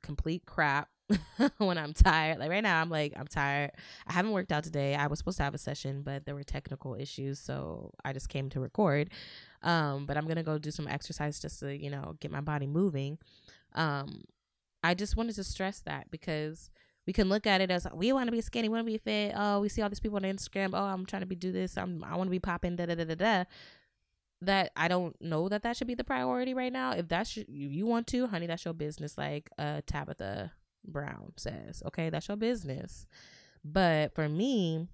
complete 0.03 0.47
crap, 0.47 0.89
when 1.59 1.79
I'm 1.79 1.93
tired. 1.93 2.39
Like 2.39 2.51
right 2.51 2.63
now, 2.63 2.81
I'm 2.81 2.91
like, 2.91 3.13
I'm 3.17 3.27
tired. 3.27 3.73
I 4.07 4.13
haven't 4.13 4.33
worked 4.33 4.53
out 4.53 4.65
today. 4.65 4.95
I 4.95 5.07
was 5.07 5.19
supposed 5.19 5.39
to 5.39 5.45
have 5.45 5.55
a 5.55 5.59
session, 5.59 6.03
but 6.03 6.25
there 6.25 6.35
were 6.35 6.43
technical 6.43 6.95
issues. 6.95 7.39
So 7.39 7.93
I 8.05 8.13
just 8.13 8.29
came 8.29 8.51
to 8.51 8.61
record. 8.61 9.11
Um, 9.63 10.07
but 10.07 10.17
I'm 10.17 10.25
going 10.25 10.37
to 10.37 10.43
go 10.43 10.59
do 10.59 10.71
some 10.71 10.89
exercise 10.89 11.41
just 11.41 11.61
to, 11.61 11.77
you 11.77 11.91
know, 11.91 12.17
get 12.21 12.31
my 12.31 12.41
body 12.41 12.67
moving. 12.67 13.19
Um, 13.75 14.25
I 14.83 14.95
just 14.95 15.17
wanted 15.17 15.35
to 15.37 15.45
stress 15.45 15.81
that 15.81 16.11
because 16.11 16.71
we 17.07 17.13
can 17.13 17.29
look 17.29 17.47
at 17.47 17.61
it 17.61 17.71
as 17.71 17.87
we 17.95 18.13
want 18.13 18.27
to 18.27 18.33
be 18.33 18.41
skinny, 18.41 18.69
we 18.69 18.75
want 18.75 18.87
to 18.87 18.93
be 18.93 18.99
fit. 18.99 19.33
Oh, 19.37 19.61
we 19.61 19.69
see 19.69 19.83
all 19.83 19.89
these 19.89 20.01
people 20.01 20.17
on 20.17 20.23
Instagram. 20.23 20.71
Oh, 20.73 20.85
I'm 20.85 21.07
trying 21.07 21.23
to 21.23 21.27
be 21.27 21.37
do 21.37 21.53
this. 21.53 21.79
I'm 21.79 22.03
I 22.05 22.17
want 22.17 22.27
to 22.29 22.33
be 22.33 22.41
popping. 22.41 22.77
Da 22.77 22.87
da 22.87 22.95
da 22.95 23.05
da 23.05 23.15
da. 23.15 23.45
That 24.43 24.73
I 24.77 24.89
don't 24.89 25.21
know 25.23 25.49
that 25.49 25.63
that 25.63 25.77
should 25.77 25.87
be 25.87 25.95
the 25.95 26.05
priority 26.05 26.53
right 26.53 26.73
now. 26.73 26.93
If 26.93 27.09
that's 27.09 27.37
you 27.37 27.87
want 27.87 28.07
to, 28.09 28.27
honey, 28.27 28.47
that's 28.47 28.65
your 28.65 28.75
business. 28.75 29.17
Like 29.17 29.51
uh 29.59 29.81
Tabitha 29.87 30.53
Brown 30.87 31.33
says. 31.37 31.83
Okay, 31.87 32.11
that's 32.11 32.29
your 32.29 32.37
business. 32.37 33.07
But 33.65 34.15
for 34.15 34.29
me, 34.29 34.87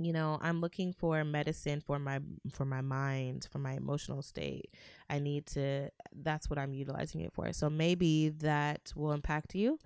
you 0.00 0.14
know, 0.14 0.38
I'm 0.40 0.60
looking 0.60 0.92
for 0.94 1.22
medicine 1.24 1.80
for 1.80 1.98
my 1.98 2.20
for 2.50 2.64
my 2.64 2.80
mind, 2.80 3.46
for 3.52 3.58
my 3.58 3.72
emotional 3.72 4.22
state. 4.22 4.74
I 5.10 5.18
need 5.18 5.46
to 5.48 5.90
that's 6.14 6.48
what 6.48 6.58
I'm 6.58 6.72
utilizing 6.72 7.20
it 7.20 7.32
for. 7.34 7.52
So 7.52 7.68
maybe 7.68 8.30
that 8.40 8.92
will 8.96 9.12
impact 9.12 9.54
you 9.54 9.78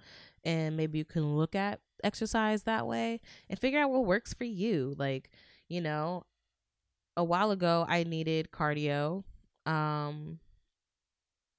and 0.44 0.77
maybe 0.77 0.99
you 0.99 1.05
can 1.05 1.37
look 1.37 1.57
at 1.57 1.81
exercise 2.05 2.62
that 2.62 2.87
way 2.87 3.20
and 3.51 3.59
figure 3.59 3.81
out 3.81 3.90
what 3.90 4.05
works 4.05 4.33
for 4.33 4.44
you. 4.44 4.94
Like, 4.99 5.31
you 5.68 5.81
know, 5.81 6.25
a 7.16 7.25
while 7.25 7.51
ago 7.51 7.85
I 7.88 8.05
needed 8.05 8.51
cardio. 8.53 9.25
Um 9.66 10.38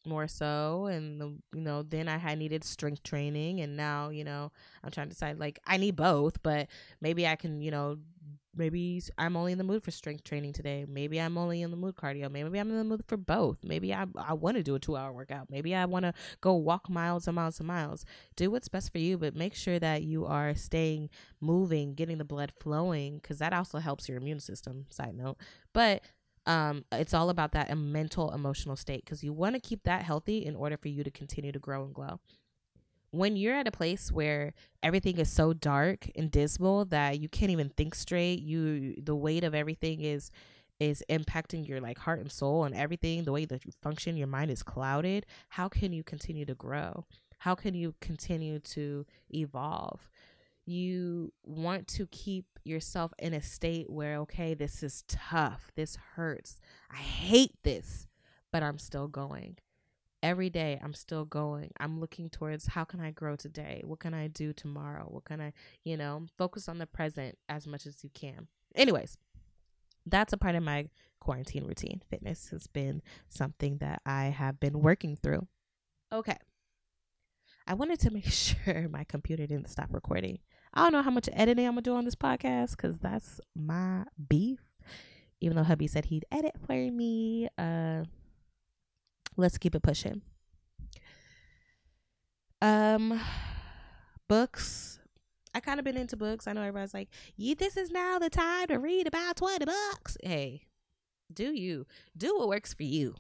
more 0.06 0.28
so 0.28 0.86
and 0.86 1.20
the, 1.20 1.28
you 1.54 1.62
know 1.62 1.84
then 1.84 2.08
i 2.08 2.18
had 2.18 2.38
needed 2.38 2.64
strength 2.64 3.04
training 3.04 3.62
and 3.62 3.76
now 3.76 4.10
you 4.10 4.24
know 4.24 4.52
i'm 4.84 4.92
trying 4.92 5.08
to 5.08 5.14
decide 5.14 5.40
like 5.40 5.60
i 5.66 5.78
need 5.78 5.96
both 5.96 6.42
but 6.44 6.68
maybe 7.02 7.28
i 7.28 7.36
can 7.36 7.62
you 7.62 7.72
know 7.72 7.98
maybe 8.56 9.02
i'm 9.18 9.36
only 9.36 9.52
in 9.52 9.58
the 9.58 9.64
mood 9.64 9.84
for 9.84 9.92
strength 9.92 10.24
training 10.24 10.54
today. 10.54 10.86
Maybe 10.88 11.20
i'm 11.20 11.38
only 11.38 11.62
in 11.62 11.72
the 11.72 11.78
mood 11.78 11.96
cardio. 11.96 12.32
Maybe 12.32 12.60
i'm 12.60 12.70
in 12.70 12.78
the 12.78 12.84
mood 12.84 13.04
for 13.08 13.18
both. 13.18 13.58
Maybe 13.64 13.94
i, 13.94 14.06
I 14.18 14.34
want 14.34 14.58
to 14.58 14.64
do 14.64 14.76
a 14.76 14.80
two 14.80 14.96
hour 14.96 15.12
workout. 15.12 15.50
Maybe 15.50 15.76
i 15.76 15.86
want 15.86 16.06
to 16.06 16.14
go 16.42 16.54
walk 16.54 16.90
miles 16.90 17.28
and 17.28 17.36
miles 17.36 17.60
and 17.60 17.68
miles. 17.68 18.06
Do 18.36 18.52
what's 18.52 18.68
best 18.68 18.92
for 18.92 19.00
you 19.00 19.18
but 19.18 19.36
make 19.36 19.56
sure 19.56 19.80
that 19.80 20.04
you 20.04 20.26
are 20.26 20.56
staying 20.56 21.10
moving 21.42 21.94
getting 21.94 22.18
the 22.18 22.26
blood 22.26 22.52
flowing 22.60 23.18
because 23.18 23.40
that 23.40 23.54
also 23.54 23.80
helps 23.80 24.08
your 24.08 24.18
immune 24.18 24.40
system 24.40 24.86
side 24.90 25.16
note. 25.16 25.38
But 25.74 26.02
um, 26.46 26.86
it's 26.92 27.14
all 27.14 27.30
about 27.30 27.54
that 27.54 27.76
mental 27.78 28.32
emotional 28.32 28.76
state 28.76 29.04
because 29.04 29.24
you 29.24 29.34
want 29.34 29.56
to 29.56 29.60
keep 29.62 29.84
that 29.84 30.04
healthy 30.04 30.46
in 30.46 30.56
order 30.56 30.78
for 30.78 30.88
you 30.88 31.04
to 31.04 31.12
continue 31.12 31.52
to 31.52 31.60
grow 31.60 31.84
and 31.84 31.94
glow. 31.94 32.20
When 33.12 33.36
you're 33.38 33.56
at 33.56 33.68
a 33.68 33.72
place 33.72 34.12
where 34.12 34.54
everything 34.84 35.18
is 35.18 35.30
so 35.30 35.54
dark 35.54 36.10
and 36.16 36.30
dismal 36.30 36.86
that 36.86 37.20
you 37.20 37.30
can't 37.30 37.52
even 37.52 37.70
think 37.70 37.96
straight 37.96 38.42
you 38.42 38.96
the 39.02 39.16
weight 39.16 39.44
of 39.44 39.56
everything 39.56 40.02
is 40.02 40.32
is 40.80 41.02
impacting 41.10 41.66
your 41.66 41.80
like 41.80 41.98
heart 41.98 42.20
and 42.20 42.30
soul 42.30 42.66
and 42.66 42.76
everything 42.76 43.24
the 43.24 43.32
way 43.32 43.46
that 43.46 43.64
you 43.64 43.72
function 43.82 44.18
your 44.18 44.28
mind 44.28 44.52
is 44.52 44.62
clouded 44.62 45.26
how 45.48 45.70
can 45.70 45.94
you 45.94 46.04
continue 46.04 46.46
to 46.46 46.56
grow? 46.56 47.06
How 47.40 47.56
can 47.56 47.74
you 47.74 47.96
continue 48.02 48.60
to 48.60 49.06
evolve 49.34 50.10
you 50.66 51.32
want 51.44 51.88
to 51.88 52.08
keep 52.08 52.46
yourself 52.64 53.14
in 53.20 53.34
a 53.34 53.42
state 53.42 53.90
where, 53.90 54.18
okay, 54.18 54.54
this 54.54 54.82
is 54.82 55.04
tough. 55.08 55.72
This 55.76 55.98
hurts. 56.16 56.60
I 56.92 56.98
hate 56.98 57.54
this, 57.64 58.08
but 58.52 58.64
I'm 58.64 58.80
still 58.80 59.08
going. 59.08 59.58
Every 60.24 60.50
day, 60.50 60.80
I'm 60.84 60.96
still 60.96 61.26
going. 61.26 61.72
I'm 61.80 62.00
looking 62.00 62.30
towards 62.30 62.68
how 62.68 62.84
can 62.84 63.00
I 63.00 63.12
grow 63.12 63.36
today? 63.36 63.84
What 63.86 64.00
can 64.00 64.16
I 64.16 64.28
do 64.28 64.54
tomorrow? 64.54 65.06
What 65.08 65.26
can 65.26 65.40
I, 65.40 65.54
you 65.84 65.98
know, 65.98 66.26
focus 66.38 66.68
on 66.68 66.80
the 66.80 66.88
present 66.88 67.38
as 67.48 67.68
much 67.68 67.86
as 67.86 68.04
you 68.04 68.10
can. 68.12 68.48
Anyways, 68.74 69.18
that's 70.06 70.34
a 70.34 70.38
part 70.38 70.56
of 70.56 70.64
my 70.64 70.90
quarantine 71.20 71.66
routine. 71.66 72.02
Fitness 72.10 72.50
has 72.50 72.66
been 72.66 73.04
something 73.28 73.78
that 73.78 74.02
I 74.06 74.26
have 74.26 74.60
been 74.60 74.82
working 74.82 75.16
through. 75.16 75.48
Okay. 76.12 76.38
I 77.68 77.74
wanted 77.74 78.00
to 78.02 78.12
make 78.12 78.26
sure 78.32 78.88
my 78.90 79.04
computer 79.04 79.46
didn't 79.46 79.70
stop 79.70 79.94
recording. 79.94 80.40
I 80.76 80.82
don't 80.82 80.92
know 80.92 81.02
how 81.02 81.12
much 81.12 81.30
editing 81.32 81.66
I'm 81.66 81.74
gonna 81.74 81.82
do 81.82 81.96
on 81.96 82.06
this 82.06 82.16
podcast 82.16 82.72
because 82.72 83.00
that's 83.00 83.40
my 83.56 84.04
beef. 84.30 84.60
Even 85.40 85.56
though 85.56 85.64
hubby 85.64 85.88
said 85.88 86.06
he'd 86.06 86.26
edit 86.32 86.54
for 86.66 86.74
me, 86.74 87.48
uh, 87.58 88.04
let's 89.38 89.58
keep 89.58 89.76
it 89.76 89.84
pushing. 89.84 90.22
Um, 92.62 93.22
books. 94.28 95.00
I 95.54 95.62
kind 95.62 95.80
of 95.80 95.86
been 95.86 95.98
into 95.98 96.18
books. 96.18 96.48
I 96.48 96.54
know 96.54 96.62
everybody's 96.62 96.94
like, 96.94 97.10
"Yeah, 97.38 97.56
this 97.58 97.78
is 97.78 97.90
now 97.92 98.20
the 98.20 98.30
time 98.30 98.68
to 98.68 98.76
read 98.78 99.08
about 99.08 99.38
twenty 99.38 99.66
books." 99.66 100.18
Hey, 100.22 100.64
do 101.34 101.54
you 101.54 101.86
do 102.18 102.36
what 102.38 102.50
works 102.50 102.74
for 102.74 102.84
you? 102.84 103.16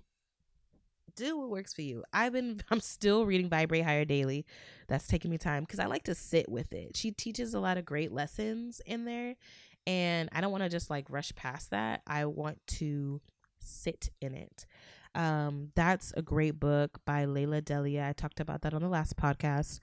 Do 1.16 1.38
what 1.38 1.50
works 1.50 1.74
for 1.74 1.82
you. 1.82 2.04
I've 2.12 2.34
been 2.34 2.62
I'm 2.72 2.80
still 2.80 3.26
reading 3.26 3.50
Vibrate 3.50 3.86
Higher 3.86 4.06
Daily. 4.06 4.46
That's 4.88 5.08
taking 5.08 5.32
me 5.32 5.38
time 5.38 5.64
because 5.64 5.80
I 5.80 5.86
like 5.86 6.04
to 6.04 6.16
sit 6.16 6.50
with 6.50 6.74
it. 6.74 6.96
She 6.96 7.12
teaches 7.12 7.54
a 7.54 7.60
lot 7.60 7.78
of 7.78 7.86
great 7.86 8.12
lessons 8.12 8.82
in 8.86 9.06
there. 9.06 9.36
And 9.88 10.30
I 10.32 10.42
don't 10.42 10.52
want 10.52 10.64
to 10.64 10.70
just 10.70 10.90
like 10.90 11.06
rush 11.10 11.34
past 11.36 11.72
that. 11.72 12.02
I 12.08 12.26
want 12.26 12.60
to 12.68 13.22
sit 13.60 14.10
in 14.22 14.34
it. 14.34 14.66
Um, 15.14 15.70
that's 15.76 16.14
a 16.18 16.22
great 16.22 16.60
book 16.60 17.00
by 17.06 17.26
Lalah 17.26 17.64
Delia. 17.64 18.06
I 18.10 18.14
talked 18.14 18.40
about 18.40 18.62
that 18.64 18.74
on 18.74 18.82
the 18.82 18.90
last 18.90 19.16
podcast. 19.16 19.80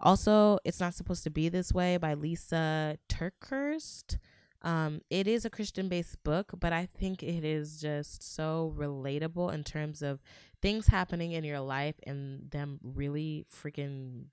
Also, 0.00 0.58
It's 0.64 0.80
Not 0.80 0.92
Supposed 0.94 1.24
to 1.24 1.30
Be 1.30 1.48
This 1.48 1.72
Way 1.72 1.96
by 1.96 2.14
Lisa 2.14 2.98
TerKeurst. 3.08 4.18
Um, 4.60 5.00
it 5.10 5.26
is 5.26 5.44
a 5.44 5.50
Christian 5.50 5.88
based 5.88 6.22
book, 6.24 6.52
but 6.58 6.72
I 6.72 6.86
think 6.86 7.22
it 7.22 7.44
is 7.44 7.80
just 7.80 8.22
so 8.22 8.74
relatable 8.76 9.52
in 9.52 9.62
terms 9.62 10.02
of 10.02 10.20
things 10.64 10.86
happening 10.86 11.32
in 11.32 11.44
your 11.44 11.60
life 11.60 11.96
and 12.06 12.50
them 12.50 12.80
really 12.82 13.44
freaking 13.54 14.24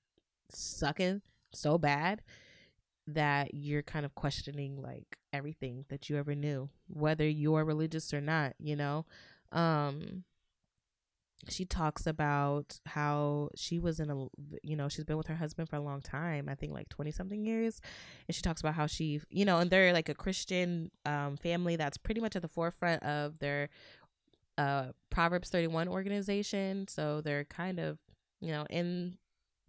sucking 0.48 1.22
so 1.52 1.78
bad 1.78 2.22
that 3.06 3.54
you're 3.54 3.82
kind 3.82 4.06
of 4.06 4.16
questioning 4.16 4.82
like 4.82 5.18
everything 5.34 5.84
that 5.90 6.10
you 6.10 6.16
ever 6.16 6.34
knew, 6.34 6.70
whether 6.88 7.28
you're 7.28 7.66
religious 7.66 8.14
or 8.14 8.22
not, 8.22 8.54
you 8.60 8.78
know? 8.78 9.06
Um, 9.52 10.24
she 11.50 11.66
talks 11.66 12.06
about 12.06 12.80
how 12.86 13.50
she 13.56 13.80
was 13.80 14.00
in 14.00 14.10
a 14.10 14.28
you 14.64 14.76
know 14.76 14.88
she's 14.88 15.04
been 15.04 15.18
with 15.18 15.28
her 15.28 15.36
husband 15.36 15.68
for 15.68 15.76
a 15.76 15.82
long 15.82 16.02
time 16.02 16.48
i 16.48 16.56
think 16.56 16.72
like 16.72 16.88
20 16.90 17.12
something 17.12 17.44
years 17.46 17.82
and 18.28 18.36
she 18.36 18.42
talks 18.42 18.62
about 18.62 18.76
how 18.76 18.86
she 18.86 19.20
you 19.30 19.46
know 19.46 19.58
and 19.58 19.72
they're 19.72 19.94
like 19.94 20.10
a 20.10 20.14
christian 20.14 20.92
um, 21.06 21.38
family 21.38 21.76
that's 21.76 21.98
pretty 21.98 22.22
much 22.22 22.36
at 22.36 22.42
the 22.42 22.48
forefront 22.48 23.02
of 23.04 23.40
their 23.40 23.70
uh, 24.62 24.92
proverbs 25.10 25.50
31 25.50 25.88
organization. 25.88 26.88
So 26.88 27.22
they're 27.22 27.46
kind 27.46 27.80
of 27.80 27.98
you 28.40 28.52
know 28.52 28.66
in 28.70 29.18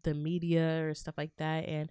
the 0.03 0.15
media 0.15 0.85
or 0.85 0.95
stuff 0.95 1.15
like 1.17 1.33
that. 1.39 1.69
And 1.69 1.91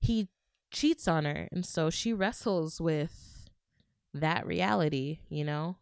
he 0.00 0.28
cheats 0.72 1.08
on 1.08 1.24
her. 1.24 1.48
And 1.52 1.64
so 1.64 1.90
she 1.90 2.12
wrestles 2.12 2.80
with 2.80 3.48
that 4.16 4.46
reality 4.46 5.18
you 5.28 5.42
know 5.42 5.76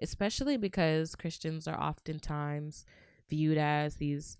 especially 0.00 0.56
because 0.56 1.14
Christians 1.14 1.66
are 1.66 1.78
oftentimes 1.78 2.84
viewed 3.28 3.58
as 3.58 3.96
these 3.96 4.36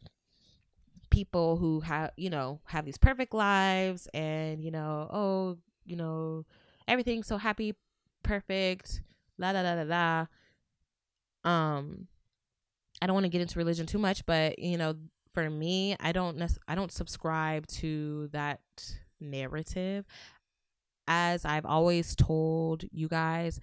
people 1.10 1.56
who 1.56 1.80
have, 1.80 2.12
you 2.16 2.30
know, 2.30 2.60
have 2.66 2.84
these 2.84 2.98
perfect 2.98 3.34
lives 3.34 4.08
and, 4.14 4.62
you 4.62 4.70
know, 4.70 5.08
oh, 5.12 5.58
you 5.84 5.96
know, 5.96 6.44
everything's 6.86 7.26
so 7.26 7.38
happy, 7.38 7.74
perfect, 8.22 9.02
la 9.38 9.50
la 9.50 9.62
la 9.62 9.74
la 9.74 9.82
la. 9.82 10.26
Um 11.48 12.08
I 13.00 13.06
don't 13.06 13.14
want 13.14 13.24
to 13.24 13.30
get 13.30 13.40
into 13.40 13.58
religion 13.58 13.86
too 13.86 13.98
much, 13.98 14.26
but 14.26 14.58
you 14.58 14.76
know, 14.76 14.94
for 15.32 15.48
me, 15.48 15.96
I 16.00 16.12
don't 16.12 16.36
nec- 16.36 16.62
I 16.66 16.74
don't 16.74 16.92
subscribe 16.92 17.66
to 17.78 18.28
that 18.32 18.60
narrative. 19.20 20.04
As 21.06 21.44
I've 21.44 21.64
always 21.64 22.14
told 22.14 22.84
you 22.92 23.08
guys, 23.08 23.60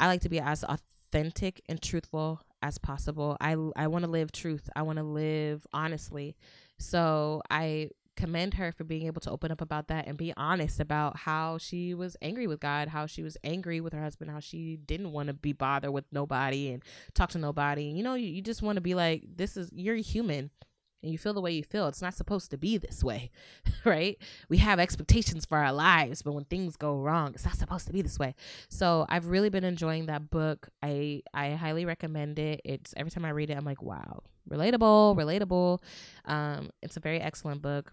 I 0.00 0.06
like 0.08 0.22
to 0.22 0.28
be 0.28 0.40
as 0.40 0.64
authentic 0.64 1.60
and 1.68 1.80
truthful 1.80 2.40
as 2.62 2.78
possible. 2.78 3.36
I 3.40 3.56
I 3.76 3.86
want 3.86 4.04
to 4.04 4.10
live 4.10 4.32
truth. 4.32 4.68
I 4.74 4.82
want 4.82 4.98
to 4.98 5.04
live 5.04 5.66
honestly. 5.72 6.36
So 6.78 7.42
I 7.50 7.90
commend 8.16 8.54
her 8.54 8.72
for 8.72 8.84
being 8.84 9.06
able 9.06 9.20
to 9.20 9.30
open 9.30 9.50
up 9.50 9.60
about 9.60 9.88
that 9.88 10.06
and 10.06 10.16
be 10.16 10.32
honest 10.36 10.80
about 10.80 11.16
how 11.18 11.58
she 11.58 11.94
was 11.94 12.16
angry 12.22 12.46
with 12.46 12.60
God, 12.60 12.88
how 12.88 13.06
she 13.06 13.22
was 13.22 13.36
angry 13.42 13.80
with 13.80 13.92
her 13.92 14.02
husband, 14.02 14.30
how 14.30 14.40
she 14.40 14.76
didn't 14.76 15.12
want 15.12 15.28
to 15.28 15.34
be 15.34 15.52
bothered 15.52 15.92
with 15.92 16.04
nobody 16.12 16.70
and 16.70 16.82
talk 17.14 17.30
to 17.30 17.38
nobody. 17.38 17.84
You 17.84 18.02
know, 18.02 18.14
you, 18.14 18.28
you 18.28 18.42
just 18.42 18.62
want 18.62 18.76
to 18.76 18.82
be 18.82 18.94
like, 18.94 19.24
this 19.36 19.56
is, 19.56 19.70
you're 19.72 19.96
human 19.96 20.50
and 21.02 21.10
you 21.10 21.18
feel 21.18 21.34
the 21.34 21.40
way 21.40 21.52
you 21.52 21.64
feel. 21.64 21.88
It's 21.88 22.02
not 22.02 22.14
supposed 22.14 22.50
to 22.52 22.58
be 22.58 22.78
this 22.78 23.02
way, 23.02 23.30
right? 23.84 24.16
We 24.48 24.58
have 24.58 24.78
expectations 24.78 25.44
for 25.44 25.58
our 25.58 25.72
lives, 25.72 26.22
but 26.22 26.32
when 26.32 26.44
things 26.44 26.76
go 26.76 26.96
wrong, 26.96 27.32
it's 27.34 27.44
not 27.44 27.56
supposed 27.56 27.86
to 27.86 27.92
be 27.92 28.02
this 28.02 28.18
way. 28.18 28.34
So 28.68 29.06
I've 29.08 29.26
really 29.26 29.50
been 29.50 29.64
enjoying 29.64 30.06
that 30.06 30.30
book. 30.30 30.68
I 30.82 31.22
I 31.34 31.50
highly 31.50 31.84
recommend 31.84 32.38
it. 32.38 32.60
It's 32.64 32.94
every 32.96 33.10
time 33.10 33.24
I 33.24 33.30
read 33.30 33.50
it, 33.50 33.56
I'm 33.56 33.64
like, 33.64 33.82
wow, 33.82 34.22
relatable, 34.48 35.16
relatable. 35.16 35.80
Um, 36.24 36.70
it's 36.82 36.96
a 36.96 37.00
very 37.00 37.20
excellent 37.20 37.62
book. 37.62 37.92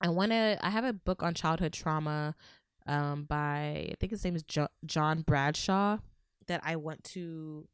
I 0.00 0.08
want 0.08 0.32
to. 0.32 0.58
I 0.62 0.70
have 0.70 0.84
a 0.84 0.92
book 0.92 1.22
on 1.22 1.34
childhood 1.34 1.72
trauma, 1.72 2.34
um, 2.86 3.24
by 3.24 3.88
I 3.90 3.94
think 4.00 4.10
his 4.10 4.24
name 4.24 4.36
is 4.36 4.42
jo- 4.42 4.68
John 4.84 5.22
Bradshaw 5.22 5.98
that 6.46 6.60
I 6.64 6.76
want 6.76 7.04
to 7.04 7.68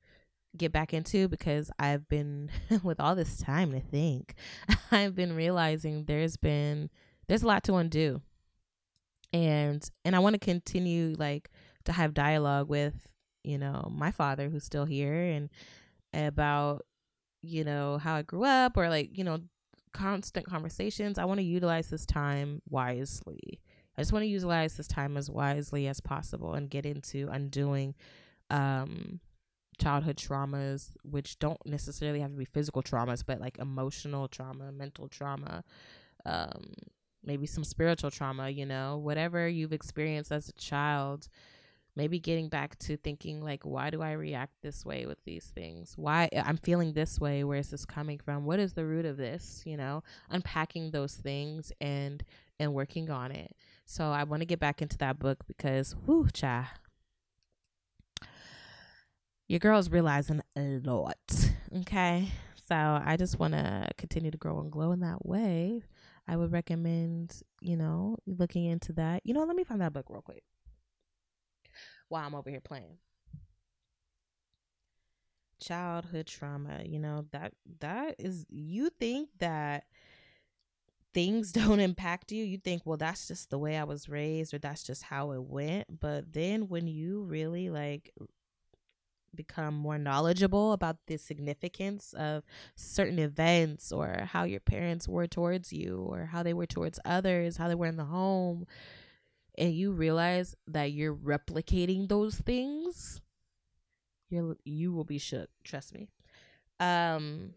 get 0.56 0.72
back 0.72 0.94
into 0.94 1.28
because 1.28 1.70
I've 1.78 2.08
been 2.08 2.50
with 2.82 3.00
all 3.00 3.14
this 3.14 3.38
time 3.38 3.72
to 3.72 3.80
think. 3.80 4.34
I've 4.90 5.14
been 5.14 5.34
realizing 5.34 6.04
there's 6.04 6.36
been 6.36 6.90
there's 7.28 7.42
a 7.42 7.46
lot 7.46 7.64
to 7.64 7.74
undo. 7.74 8.22
And 9.32 9.88
and 10.04 10.16
I 10.16 10.20
want 10.20 10.34
to 10.34 10.38
continue 10.38 11.14
like 11.18 11.50
to 11.84 11.92
have 11.92 12.14
dialogue 12.14 12.68
with, 12.68 13.12
you 13.44 13.58
know, 13.58 13.90
my 13.92 14.10
father 14.10 14.48
who's 14.48 14.64
still 14.64 14.84
here 14.84 15.14
and 15.14 15.50
about 16.12 16.86
you 17.42 17.62
know 17.64 17.98
how 17.98 18.16
I 18.16 18.22
grew 18.22 18.44
up 18.44 18.76
or 18.76 18.88
like, 18.88 19.16
you 19.16 19.24
know, 19.24 19.40
constant 19.96 20.46
conversations. 20.46 21.18
I 21.18 21.24
want 21.24 21.38
to 21.38 21.44
utilize 21.44 21.88
this 21.88 22.06
time 22.06 22.60
wisely. 22.68 23.60
I 23.96 24.02
just 24.02 24.12
want 24.12 24.24
to 24.24 24.28
utilize 24.28 24.76
this 24.76 24.88
time 24.88 25.16
as 25.16 25.30
wisely 25.30 25.86
as 25.86 26.00
possible 26.00 26.54
and 26.54 26.68
get 26.68 26.84
into 26.84 27.28
undoing 27.30 27.94
um 28.50 29.20
childhood 29.78 30.16
traumas, 30.16 30.92
which 31.02 31.38
don't 31.38 31.64
necessarily 31.66 32.20
have 32.20 32.30
to 32.30 32.36
be 32.36 32.44
physical 32.44 32.82
traumas, 32.82 33.22
but 33.26 33.40
like 33.40 33.58
emotional 33.58 34.26
trauma, 34.28 34.72
mental 34.72 35.08
trauma, 35.08 35.62
um, 36.24 36.72
maybe 37.22 37.46
some 37.46 37.64
spiritual 37.64 38.10
trauma, 38.10 38.48
you 38.48 38.64
know, 38.64 38.96
whatever 38.96 39.46
you've 39.48 39.72
experienced 39.72 40.32
as 40.32 40.48
a 40.48 40.52
child. 40.52 41.28
Maybe 41.96 42.18
getting 42.18 42.50
back 42.50 42.78
to 42.80 42.98
thinking 42.98 43.42
like, 43.42 43.64
why 43.64 43.88
do 43.88 44.02
I 44.02 44.12
react 44.12 44.52
this 44.62 44.84
way 44.84 45.06
with 45.06 45.16
these 45.24 45.46
things? 45.46 45.94
Why 45.96 46.28
uh, 46.36 46.42
I'm 46.44 46.58
feeling 46.58 46.92
this 46.92 47.18
way? 47.18 47.42
Where 47.42 47.58
is 47.58 47.70
this 47.70 47.86
coming 47.86 48.18
from? 48.18 48.44
What 48.44 48.60
is 48.60 48.74
the 48.74 48.84
root 48.84 49.06
of 49.06 49.16
this? 49.16 49.62
You 49.64 49.78
know, 49.78 50.02
unpacking 50.28 50.90
those 50.90 51.14
things 51.14 51.72
and 51.80 52.22
and 52.60 52.74
working 52.74 53.10
on 53.10 53.32
it. 53.32 53.56
So 53.86 54.04
I 54.04 54.24
want 54.24 54.42
to 54.42 54.46
get 54.46 54.60
back 54.60 54.82
into 54.82 54.98
that 54.98 55.18
book 55.18 55.44
because, 55.46 55.96
whoo, 56.06 56.28
cha, 56.32 56.70
your 59.48 59.58
girl's 59.58 59.90
realizing 59.90 60.42
a 60.56 60.80
lot. 60.84 61.16
Okay. 61.78 62.28
So 62.68 62.74
I 62.74 63.16
just 63.16 63.38
want 63.38 63.54
to 63.54 63.88
continue 63.96 64.30
to 64.30 64.38
grow 64.38 64.58
and 64.60 64.72
glow 64.72 64.92
in 64.92 65.00
that 65.00 65.24
way. 65.24 65.82
I 66.26 66.36
would 66.36 66.50
recommend, 66.52 67.42
you 67.60 67.76
know, 67.76 68.16
looking 68.26 68.64
into 68.64 68.92
that. 68.94 69.22
You 69.24 69.34
know, 69.34 69.44
let 69.44 69.54
me 69.54 69.62
find 69.62 69.80
that 69.80 69.92
book 69.92 70.06
real 70.08 70.22
quick 70.22 70.42
while 72.08 72.26
I'm 72.26 72.34
over 72.34 72.50
here 72.50 72.60
playing. 72.60 72.98
Childhood 75.60 76.26
trauma, 76.26 76.82
you 76.84 76.98
know, 76.98 77.26
that 77.32 77.54
that 77.80 78.16
is 78.18 78.46
you 78.50 78.90
think 78.90 79.30
that 79.38 79.84
things 81.14 81.50
don't 81.52 81.80
impact 81.80 82.30
you, 82.30 82.44
you 82.44 82.58
think, 82.58 82.82
well, 82.84 82.98
that's 82.98 83.28
just 83.28 83.50
the 83.50 83.58
way 83.58 83.76
I 83.76 83.84
was 83.84 84.08
raised 84.08 84.52
or 84.52 84.58
that's 84.58 84.82
just 84.82 85.04
how 85.04 85.32
it 85.32 85.42
went. 85.42 86.00
But 86.00 86.32
then 86.32 86.68
when 86.68 86.86
you 86.86 87.22
really 87.22 87.70
like 87.70 88.12
become 89.34 89.74
more 89.74 89.98
knowledgeable 89.98 90.72
about 90.72 90.96
the 91.06 91.16
significance 91.16 92.14
of 92.14 92.42
certain 92.74 93.18
events 93.18 93.92
or 93.92 94.26
how 94.32 94.44
your 94.44 94.60
parents 94.60 95.06
were 95.08 95.26
towards 95.26 95.72
you 95.72 96.06
or 96.08 96.26
how 96.26 96.42
they 96.42 96.54
were 96.54 96.66
towards 96.66 96.98
others, 97.04 97.56
how 97.56 97.68
they 97.68 97.74
were 97.74 97.86
in 97.86 97.96
the 97.96 98.04
home, 98.04 98.66
and 99.58 99.72
you 99.72 99.92
realize 99.92 100.54
that 100.66 100.92
you're 100.92 101.14
replicating 101.14 102.08
those 102.08 102.36
things, 102.36 103.20
you 104.28 104.56
you 104.64 104.92
will 104.92 105.04
be 105.04 105.18
shook, 105.18 105.48
trust 105.64 105.94
me. 105.94 106.08
Um 106.80 107.54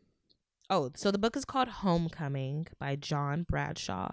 oh, 0.70 0.92
so 0.96 1.12
the 1.12 1.18
book 1.18 1.36
is 1.36 1.46
called 1.46 1.68
Homecoming 1.68 2.68
by 2.80 2.96
John 2.96 3.44
Bradshaw. 3.44 4.12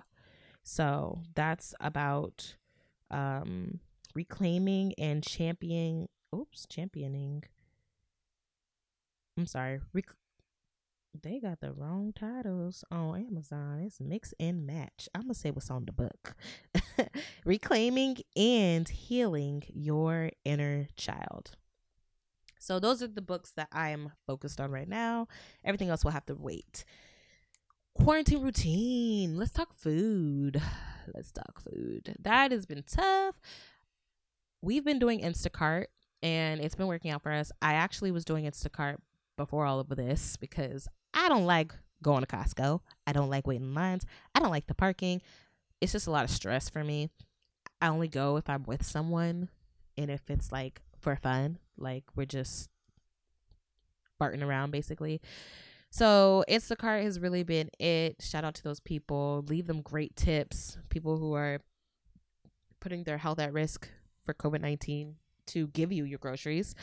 So 0.63 1.21
that's 1.35 1.75
about 1.81 2.57
um 3.11 3.81
reclaiming 4.15 4.95
and 4.99 5.23
championing 5.23 6.09
oops, 6.35 6.67
championing 6.69 7.45
I'm 9.39 9.47
sorry. 9.47 9.81
Rec- 9.93 10.17
they 11.23 11.41
got 11.41 11.61
the 11.61 11.73
wrong 11.73 12.13
titles 12.19 12.85
on 12.91 13.27
Amazon. 13.27 13.83
It's 13.87 14.01
mix 14.01 14.35
and 14.39 14.67
match. 14.67 15.09
I'm 15.15 15.23
gonna 15.23 15.35
say 15.35 15.51
what's 15.51 15.71
on 15.71 15.85
the 15.85 15.93
book. 15.93 16.35
Reclaiming 17.45 18.19
and 18.37 18.89
healing 18.89 19.65
your 19.73 20.31
inner 20.45 20.89
child. 20.97 21.57
So 22.59 22.81
those 22.81 23.03
are 23.03 23.09
the 23.09 23.23
books 23.23 23.53
that 23.53 23.69
I 23.73 23.91
am 23.91 24.13
focused 24.27 24.61
on 24.61 24.71
right 24.71 24.89
now. 24.89 25.29
Everything 25.65 25.89
else 25.91 26.05
will 26.05 26.13
have 26.13 26.27
to 26.27 26.35
wait. 26.35 26.85
Quarantine 27.95 28.43
routine. 28.43 29.37
Let's 29.37 29.53
talk 29.53 29.79
food. 29.79 30.61
Let's 31.15 31.31
talk 31.33 31.61
food. 31.61 32.17
That 32.21 32.51
has 32.51 32.67
been 32.67 32.83
tough. 32.87 33.41
We've 34.63 34.85
been 34.85 34.99
doing 34.99 35.21
Instacart 35.21 35.87
and 36.23 36.61
it's 36.61 36.75
been 36.75 36.89
working 36.89 37.11
out 37.11 37.23
for 37.23 37.33
us. 37.33 37.53
I 37.63 37.75
actually 37.75 38.11
was 38.11 38.25
doing 38.25 38.45
Instacart 38.45 38.97
before 39.37 39.67
all 39.67 39.81
of 39.81 39.89
this 39.89 40.37
because 40.37 40.89
I 41.17 41.29
don't 41.29 41.47
like 41.47 41.73
going 42.03 42.21
to 42.21 42.27
Costco. 42.27 42.81
I 43.07 43.13
don't 43.13 43.31
like 43.31 43.47
waiting 43.47 43.69
in 43.69 43.75
lines. 43.75 44.05
I 44.35 44.41
don't 44.41 44.51
like 44.51 44.67
the 44.67 44.75
parking. 44.75 45.23
It's 45.81 45.93
just 45.93 46.07
a 46.07 46.11
lot 46.11 46.25
of 46.25 46.31
stress 46.31 46.69
for 46.69 46.85
me. 46.85 47.11
I 47.81 47.89
only 47.89 48.09
go 48.09 48.37
if 48.37 48.49
I'm 48.49 48.63
with 48.65 48.85
someone 48.85 49.49
and 49.97 50.11
if 50.11 50.31
it's 50.31 50.53
like 50.53 50.83
for 51.01 51.17
fun, 51.17 51.59
like 51.77 52.05
we're 52.15 52.27
just 52.27 52.71
farting 54.21 54.43
around 54.43 54.71
basically. 54.71 55.21
So 55.91 56.45
Instacart 56.49 57.03
has 57.03 57.19
really 57.19 57.43
been 57.43 57.71
it. 57.79 58.17
Shout 58.21 58.45
out 58.45 58.55
to 58.55 58.63
those 58.63 58.81
people. 58.81 59.45
Leave 59.49 59.67
them 59.67 59.81
great 59.83 60.17
tips. 60.17 60.77
People 60.91 61.17
who 61.17 61.33
are 61.35 61.61
putting 62.81 63.05
their 63.05 63.19
health 63.19 63.39
at 63.39 63.53
risk 63.53 63.89
for 64.25 64.35
COVID 64.35 64.61
nineteen 64.61 65.17
to 65.47 65.69
give 65.69 65.93
you 65.93 66.05
your 66.05 66.19
groceries. 66.19 66.75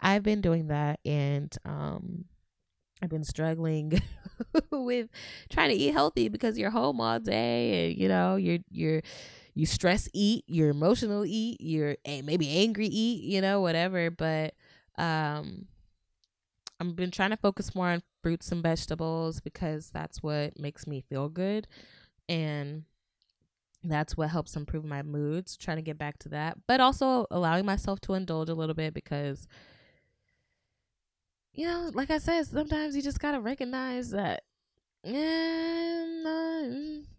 I've 0.00 0.22
been 0.22 0.40
doing 0.40 0.68
that 0.68 1.00
and 1.04 1.54
um 1.64 2.26
I've 3.02 3.10
been 3.10 3.24
struggling 3.24 4.00
with 4.70 5.08
trying 5.50 5.70
to 5.70 5.74
eat 5.74 5.92
healthy 5.92 6.28
because 6.28 6.56
you're 6.56 6.70
home 6.70 7.00
all 7.00 7.18
day 7.18 7.90
and 7.90 7.98
you 7.98 8.08
know 8.08 8.36
you're 8.36 8.58
you're 8.70 9.02
you 9.54 9.66
stress 9.66 10.08
eat, 10.14 10.44
you're 10.46 10.70
emotional 10.70 11.26
eat, 11.26 11.60
you're 11.60 11.96
maybe 12.06 12.48
angry 12.48 12.86
eat, 12.86 13.24
you 13.24 13.40
know, 13.42 13.60
whatever. 13.60 14.10
But 14.10 14.54
um 14.98 15.66
I've 16.80 16.96
been 16.96 17.10
trying 17.10 17.30
to 17.30 17.36
focus 17.36 17.74
more 17.74 17.88
on 17.88 18.02
fruits 18.22 18.50
and 18.50 18.62
vegetables 18.62 19.40
because 19.40 19.90
that's 19.90 20.22
what 20.22 20.58
makes 20.58 20.86
me 20.86 21.00
feel 21.08 21.28
good. 21.28 21.68
And 22.28 22.84
that's 23.84 24.16
what 24.16 24.30
helps 24.30 24.56
improve 24.56 24.84
my 24.84 25.02
moods, 25.02 25.56
trying 25.56 25.76
to 25.76 25.82
get 25.82 25.98
back 25.98 26.18
to 26.20 26.28
that. 26.30 26.58
But 26.68 26.80
also 26.80 27.26
allowing 27.30 27.66
myself 27.66 28.00
to 28.02 28.14
indulge 28.14 28.48
a 28.48 28.54
little 28.54 28.74
bit 28.74 28.94
because 28.94 29.48
you 31.54 31.66
know, 31.66 31.90
like 31.94 32.10
I 32.10 32.18
said, 32.18 32.46
sometimes 32.46 32.96
you 32.96 33.02
just 33.02 33.20
gotta 33.20 33.40
recognize 33.40 34.10
that 34.10 34.42
and 35.04 36.26
uh, 36.26 36.62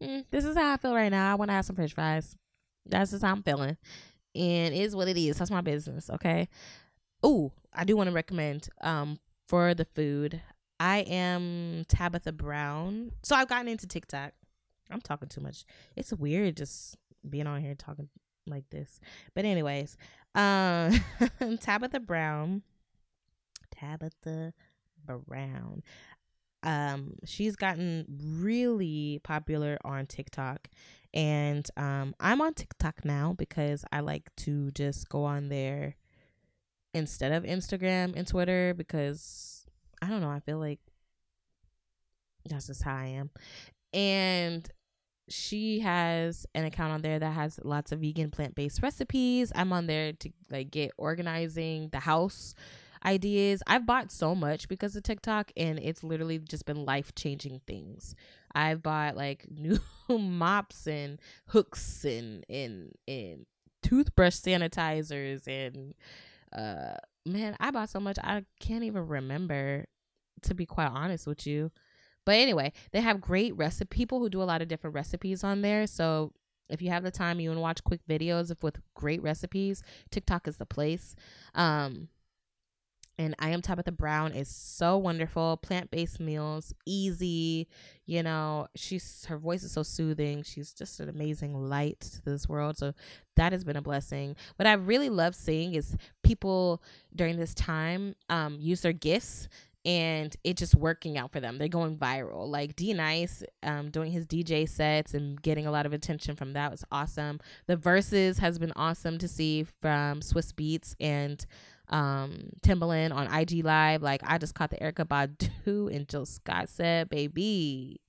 mm, 0.02 0.26
this 0.32 0.46
is 0.46 0.56
how 0.56 0.74
I 0.74 0.78
feel 0.78 0.96
right 0.96 1.12
now. 1.12 1.32
I 1.32 1.36
want 1.36 1.50
to 1.50 1.54
have 1.54 1.66
some 1.66 1.76
French 1.76 1.94
fries. 1.94 2.36
That's 2.86 3.12
just 3.12 3.24
how 3.24 3.32
I'm 3.32 3.44
feeling, 3.44 3.78
and 4.36 4.74
it 4.74 4.80
is 4.80 4.96
what 4.96 5.08
it 5.08 5.18
is. 5.18 5.38
That's 5.38 5.52
my 5.52 5.62
business. 5.62 6.10
Okay. 6.10 6.48
Oh, 7.22 7.52
I 7.74 7.84
do 7.84 7.96
want 7.96 8.10
to 8.10 8.14
recommend 8.16 8.70
um 8.82 9.20
for 9.48 9.74
the 9.74 9.86
food. 9.86 10.42
I 10.80 11.00
am 11.00 11.84
Tabitha 11.88 12.32
Brown. 12.32 13.12
So 13.22 13.36
I've 13.36 13.48
gotten 13.48 13.68
into 13.68 13.88
TikTok. 13.88 14.34
I'm 14.90 15.02
talking 15.02 15.30
too 15.30 15.42
much. 15.42 15.66
It's 15.96 16.14
weird 16.14 16.58
just 16.58 16.98
being 17.30 17.48
on 17.48 17.62
here 17.62 17.76
talking 17.76 18.10
like 18.48 18.70
this. 18.70 19.00
But 19.34 19.46
anyways, 19.46 19.98
um 20.36 20.94
Tabitha 21.60 22.00
Brown. 22.00 22.64
Tabitha 23.84 24.54
Brown 25.28 25.84
um 26.64 27.16
she's 27.26 27.56
gotten 27.56 28.06
really 28.38 29.20
popular 29.24 29.78
on 29.84 30.06
TikTok 30.06 30.70
and 31.14 31.68
um 31.76 32.16
I'm 32.20 32.42
on 32.42 32.54
TikTok 32.54 33.04
now 33.04 33.36
because 33.38 33.84
I 33.92 34.00
like 34.00 34.34
to 34.38 34.72
just 34.72 35.10
go 35.10 35.26
on 35.26 35.50
there 35.50 35.96
instead 36.94 37.32
of 37.32 37.44
Instagram 37.44 38.16
and 38.16 38.28
Twitter 38.28 38.74
because 38.76 39.66
I 40.02 40.08
don't 40.08 40.22
know, 40.22 40.30
I 40.30 40.40
feel 40.40 40.60
like 40.60 40.80
that's 42.50 42.68
just 42.68 42.84
how 42.84 42.96
I 42.96 43.06
am. 43.06 43.30
And 43.94 44.70
she 45.30 45.80
has 45.80 46.46
an 46.54 46.66
account 46.66 46.92
on 46.92 47.02
there 47.02 47.20
that 47.20 47.32
has 47.32 47.60
lots 47.64 47.92
of 47.92 48.00
vegan 48.00 48.30
plant-based 48.30 48.82
recipes. 48.82 49.52
I'm 49.56 49.72
on 49.72 49.88
there 49.88 50.14
to 50.14 50.30
like 50.52 50.72
get 50.72 50.92
organizing 50.98 51.90
the 51.90 52.00
house 52.00 52.54
ideas. 53.06 53.62
I've 53.68 53.86
bought 53.86 54.12
so 54.12 54.36
much 54.36 54.68
because 54.68 54.96
of 54.96 55.04
TikTok 55.04 55.52
and 55.58 55.80
it's 55.80 56.04
literally 56.04 56.40
just 56.40 56.66
been 56.66 56.86
life 56.86 57.14
changing 57.16 57.62
things. 57.68 58.16
I've 58.54 58.82
bought 58.84 59.16
like 59.16 59.46
new 59.50 59.80
mops 60.10 60.88
and 60.88 61.20
hooks 61.48 62.06
and 62.06 62.46
and 62.50 62.92
and 63.08 63.46
toothbrush 63.82 64.36
sanitizers 64.36 65.48
and 65.48 65.94
uh 66.56 66.98
man, 67.26 67.56
I 67.60 67.72
bought 67.72 67.90
so 67.90 68.00
much 68.00 68.18
I 68.24 68.46
can't 68.60 68.84
even 68.84 69.08
remember 69.08 69.86
to 70.44 70.54
be 70.54 70.66
quite 70.66 70.90
honest 70.90 71.28
with 71.28 71.46
you. 71.48 71.72
But 72.26 72.36
anyway, 72.36 72.72
they 72.92 73.02
have 73.02 73.20
great 73.20 73.56
recipe 73.58 73.98
people 73.98 74.20
who 74.20 74.30
do 74.30 74.42
a 74.42 74.46
lot 74.46 74.62
of 74.62 74.70
different 74.70 74.96
recipes 74.96 75.44
on 75.44 75.62
there. 75.62 75.88
So 75.88 76.32
if 76.70 76.82
you 76.82 76.90
have 76.90 77.04
the 77.04 77.12
time 77.12 77.40
you 77.42 77.50
want 77.50 77.58
to 77.58 77.62
watch 77.62 77.84
quick 77.84 78.00
videos 78.10 78.56
with 78.62 78.80
great 78.94 79.22
recipes, 79.22 79.84
TikTok 80.10 80.48
is 80.48 80.58
the 80.58 80.66
place. 80.66 81.16
Um 81.54 82.08
and 83.18 83.36
I 83.40 83.50
am 83.50 83.62
Tabitha 83.62 83.92
Brown 83.92 84.32
is 84.32 84.48
so 84.48 84.98
wonderful. 84.98 85.58
Plant 85.58 85.92
based 85.92 86.20
meals, 86.20 86.74
easy. 86.86 87.68
You 88.06 88.24
know, 88.24 88.68
she's 88.76 89.26
her 89.26 89.38
voice 89.38 89.64
is 89.64 89.72
so 89.72 89.84
soothing. 89.84 90.44
She's 90.44 90.74
just 90.74 91.00
an 91.00 91.10
amazing 91.10 91.54
light 91.54 92.00
to 92.00 92.22
this 92.24 92.50
world. 92.50 92.78
So 92.78 92.94
that 93.36 93.52
has 93.52 93.64
been 93.64 93.78
a 93.78 93.82
blessing. 93.82 94.36
What 94.56 94.68
I 94.68 94.74
really 94.74 95.10
love 95.10 95.36
seeing 95.36 95.76
is 95.76 95.96
people 96.24 96.82
during 97.16 97.38
this 97.38 97.54
time 97.54 98.16
um, 98.30 98.58
use 98.60 98.82
their 98.82 98.94
gifts 98.94 99.48
and 99.86 100.36
it 100.44 100.56
just 100.58 100.76
working 100.76 101.18
out 101.18 101.32
for 101.32 101.40
them. 101.40 101.58
They're 101.58 101.68
going 101.68 101.98
viral. 101.98 102.48
Like 102.48 102.76
D 102.76 102.94
Nice 102.94 103.44
um, 103.64 103.90
doing 103.92 104.12
his 104.12 104.26
DJ 104.26 104.68
sets 104.68 105.14
and 105.14 105.42
getting 105.42 105.68
a 105.68 105.72
lot 105.72 105.86
of 105.86 105.94
attention 105.94 106.36
from 106.36 106.54
that 106.54 106.72
was 106.72 106.86
awesome. 106.92 107.40
The 107.68 107.78
Verzuz 107.78 108.40
has 108.40 108.60
been 108.60 108.74
awesome 108.76 109.18
to 109.18 109.28
see 109.28 109.66
from 109.82 110.22
Swizz 110.22 110.54
Beatz 110.54 110.96
and 111.00 111.46
um 111.94 112.50
Timbaland 112.62 113.14
on 113.14 113.34
IG 113.34 113.64
Live. 113.64 114.02
Like 114.02 114.22
I 114.26 114.38
just 114.38 114.56
caught 114.56 114.72
the 114.72 114.78
Erykah 114.78 115.08
Badu 115.08 115.94
and 115.96 116.08
Jill 116.10 116.26
Scott 116.26 116.68
said, 116.68 117.10
baby. 117.10 118.02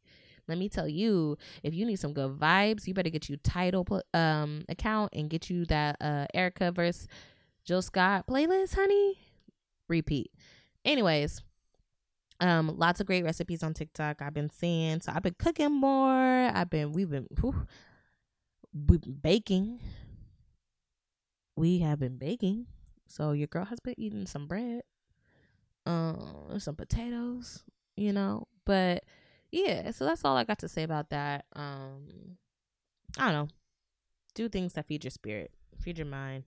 Let 0.46 0.58
me 0.58 0.68
tell 0.68 0.88
you, 0.88 1.38
if 1.62 1.72
you 1.72 1.86
need 1.86 1.98
some 1.98 2.12
good 2.12 2.38
vibes, 2.38 2.86
you 2.86 2.92
better 2.92 3.10
get 3.10 3.28
you 3.28 3.36
Tidal 3.36 4.02
um 4.12 4.64
account 4.68 5.10
and 5.14 5.30
get 5.30 5.48
you 5.48 5.64
that 5.66 5.96
uh 6.00 6.26
Erykah 6.34 6.74
verse 6.74 7.06
Jill 7.64 7.82
Scott 7.82 8.26
playlist, 8.26 8.74
honey. 8.74 9.18
Repeat. 9.88 10.30
Anyways, 10.84 11.42
um, 12.40 12.76
lots 12.76 13.00
of 13.00 13.06
great 13.06 13.24
recipes 13.24 13.62
on 13.62 13.74
TikTok 13.74 14.20
I've 14.20 14.34
been 14.34 14.50
seeing. 14.50 15.00
So 15.00 15.12
I've 15.14 15.22
been 15.22 15.36
cooking 15.38 15.72
more. 15.72 16.10
I've 16.10 16.70
been 16.70 16.92
we've 16.92 17.10
been 17.10 17.26
whew, 17.40 17.66
we've 18.72 19.00
been 19.00 19.18
baking. 19.22 19.80
We 21.56 21.78
have 21.78 22.00
been 22.00 22.18
baking. 22.18 22.66
So 23.06 23.32
your 23.32 23.46
girl 23.46 23.64
has 23.64 23.80
been 23.80 23.94
eating 23.98 24.26
some 24.26 24.46
bread, 24.46 24.82
um, 25.86 26.54
some 26.58 26.76
potatoes, 26.76 27.62
you 27.96 28.12
know. 28.12 28.48
But 28.64 29.04
yeah, 29.50 29.90
so 29.90 30.04
that's 30.04 30.24
all 30.24 30.36
I 30.36 30.44
got 30.44 30.58
to 30.60 30.68
say 30.68 30.82
about 30.82 31.10
that. 31.10 31.44
Um, 31.54 32.36
I 33.18 33.30
don't 33.30 33.34
know. 33.34 33.48
Do 34.34 34.48
things 34.48 34.72
that 34.72 34.86
feed 34.86 35.04
your 35.04 35.10
spirit, 35.10 35.52
feed 35.78 35.98
your 35.98 36.06
mind, 36.06 36.44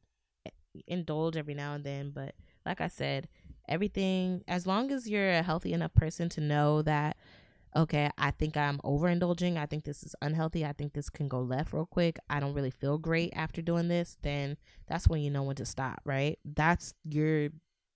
indulge 0.88 1.38
every 1.38 1.54
now 1.54 1.74
and 1.74 1.84
then. 1.84 2.12
But 2.12 2.36
like 2.66 2.82
I 2.82 2.88
said, 2.88 3.30
everything 3.68 4.44
as 4.48 4.68
long 4.68 4.92
as 4.92 5.10
you're 5.10 5.30
a 5.30 5.44
healthy 5.44 5.74
enough 5.74 5.94
person 5.94 6.30
to 6.30 6.42
know 6.42 6.82
that 6.82 7.18
okay, 7.76 8.10
I 8.18 8.32
think 8.32 8.58
I'm 8.58 8.80
overindulging. 8.80 9.58
I 9.58 9.66
think 9.66 9.84
this 9.84 10.04
is 10.04 10.16
unhealthy. 10.22 10.66
I 10.66 10.74
think 10.74 10.94
this 10.94 11.10
can 11.10 11.28
go 11.28 11.42
left 11.42 11.74
real 11.74 11.86
quick. 11.86 12.18
I 12.30 12.40
don't 12.40 12.54
really 12.54 12.72
feel 12.72 12.98
great 12.98 13.32
after 13.36 13.62
doing 13.62 13.88
this. 13.88 14.18
Then 14.22 14.58
that's 14.88 15.08
when 15.08 15.22
you 15.22 15.30
know 15.30 15.44
when 15.44 15.56
to 15.58 15.66
stop, 15.66 16.02
right? 16.06 16.40
That's 16.46 16.94
you're 17.04 17.50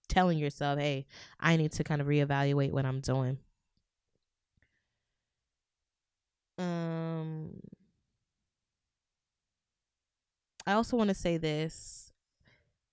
telling 0.10 0.38
yourself, 0.38 0.79
hey, 0.79 1.05
I 1.39 1.55
need 1.57 1.71
to 1.73 1.84
kind 1.84 2.01
of 2.01 2.07
reevaluate 2.07 2.71
what 2.71 2.86
I'm 2.86 2.99
doing. 3.01 3.39
Um, 6.57 7.60
I 10.67 10.73
also 10.73 10.97
want 10.97 11.10
to 11.10 11.15
say 11.15 11.38
this. 11.38 12.12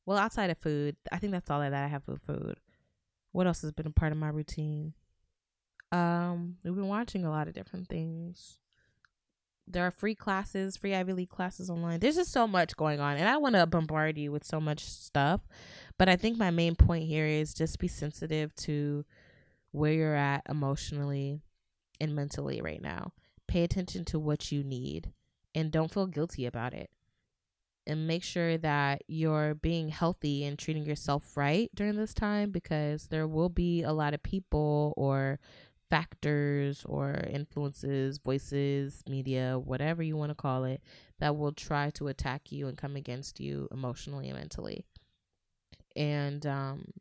Well, 0.06 0.16
outside 0.18 0.50
of 0.50 0.58
food, 0.58 0.96
I 1.12 1.18
think 1.18 1.32
that's 1.32 1.50
all 1.50 1.60
that 1.60 1.74
I 1.74 1.86
have 1.86 2.04
for 2.04 2.16
food. 2.16 2.56
What 3.32 3.46
else 3.46 3.62
has 3.62 3.72
been 3.72 3.86
a 3.86 3.90
part 3.90 4.12
of 4.12 4.18
my 4.18 4.28
routine? 4.28 4.94
Um, 5.90 6.56
we've 6.64 6.74
been 6.74 6.88
watching 6.88 7.24
a 7.24 7.30
lot 7.30 7.48
of 7.48 7.54
different 7.54 7.88
things. 7.88 8.58
There 9.66 9.86
are 9.86 9.90
free 9.90 10.14
classes, 10.14 10.76
free 10.76 10.94
Ivy 10.94 11.12
League 11.12 11.28
classes 11.28 11.68
online. 11.68 12.00
There's 12.00 12.16
just 12.16 12.32
so 12.32 12.46
much 12.46 12.76
going 12.76 13.00
on, 13.00 13.16
and 13.16 13.28
I 13.28 13.36
want 13.36 13.54
to 13.54 13.66
bombard 13.66 14.16
you 14.16 14.32
with 14.32 14.44
so 14.44 14.60
much 14.60 14.84
stuff. 14.84 15.42
But 15.98 16.08
I 16.08 16.16
think 16.16 16.38
my 16.38 16.50
main 16.50 16.74
point 16.74 17.04
here 17.04 17.26
is 17.26 17.52
just 17.52 17.78
be 17.78 17.88
sensitive 17.88 18.54
to 18.56 19.04
where 19.72 19.92
you're 19.92 20.14
at 20.14 20.42
emotionally 20.48 21.42
and 22.00 22.14
mentally 22.14 22.60
right 22.62 22.80
now. 22.80 23.12
Pay 23.46 23.64
attention 23.64 24.04
to 24.06 24.18
what 24.18 24.50
you 24.52 24.62
need 24.62 25.12
and 25.54 25.70
don't 25.70 25.92
feel 25.92 26.06
guilty 26.06 26.46
about 26.46 26.74
it. 26.74 26.90
And 27.86 28.06
make 28.06 28.22
sure 28.22 28.58
that 28.58 29.02
you're 29.06 29.54
being 29.54 29.88
healthy 29.88 30.44
and 30.44 30.58
treating 30.58 30.84
yourself 30.84 31.36
right 31.36 31.70
during 31.74 31.96
this 31.96 32.12
time 32.12 32.50
because 32.50 33.06
there 33.06 33.26
will 33.26 33.48
be 33.48 33.82
a 33.82 33.92
lot 33.92 34.12
of 34.12 34.22
people 34.22 34.92
or 34.98 35.40
factors 35.90 36.84
or 36.86 37.24
influences, 37.30 38.18
voices, 38.18 39.02
media, 39.08 39.58
whatever 39.58 40.02
you 40.02 40.16
want 40.16 40.30
to 40.30 40.34
call 40.34 40.64
it, 40.64 40.82
that 41.18 41.36
will 41.36 41.52
try 41.52 41.90
to 41.90 42.08
attack 42.08 42.52
you 42.52 42.68
and 42.68 42.76
come 42.76 42.96
against 42.96 43.40
you 43.40 43.68
emotionally 43.72 44.28
and 44.28 44.38
mentally. 44.38 44.84
And 45.96 46.46
um, 46.46 46.92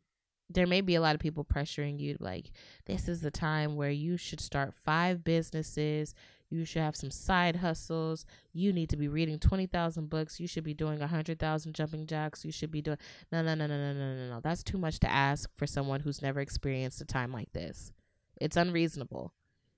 there 0.50 0.66
may 0.66 0.80
be 0.80 0.94
a 0.94 1.00
lot 1.00 1.14
of 1.14 1.20
people 1.20 1.44
pressuring 1.44 2.00
you, 2.00 2.16
like, 2.20 2.50
this 2.86 3.08
is 3.08 3.20
the 3.20 3.30
time 3.30 3.76
where 3.76 3.90
you 3.90 4.16
should 4.16 4.40
start 4.40 4.74
five 4.84 5.22
businesses. 5.22 6.14
You 6.50 6.64
should 6.64 6.80
have 6.80 6.96
some 6.96 7.10
side 7.10 7.56
hustles. 7.56 8.24
You 8.54 8.72
need 8.72 8.88
to 8.88 8.96
be 8.96 9.08
reading 9.08 9.38
20,000 9.38 10.08
books. 10.08 10.40
You 10.40 10.48
should 10.48 10.64
be 10.64 10.72
doing 10.72 10.98
100,000 10.98 11.74
jumping 11.74 12.06
jacks. 12.06 12.42
You 12.44 12.52
should 12.52 12.70
be 12.70 12.80
doing. 12.80 12.96
No, 13.30 13.42
no, 13.42 13.54
no, 13.54 13.66
no, 13.66 13.76
no, 13.76 13.92
no, 13.92 14.14
no, 14.14 14.28
no. 14.30 14.40
That's 14.40 14.62
too 14.62 14.78
much 14.78 14.98
to 15.00 15.12
ask 15.12 15.50
for 15.56 15.66
someone 15.66 16.00
who's 16.00 16.22
never 16.22 16.40
experienced 16.40 17.02
a 17.02 17.04
time 17.04 17.32
like 17.32 17.52
this 17.52 17.92
it's 18.40 18.56
unreasonable 18.56 19.32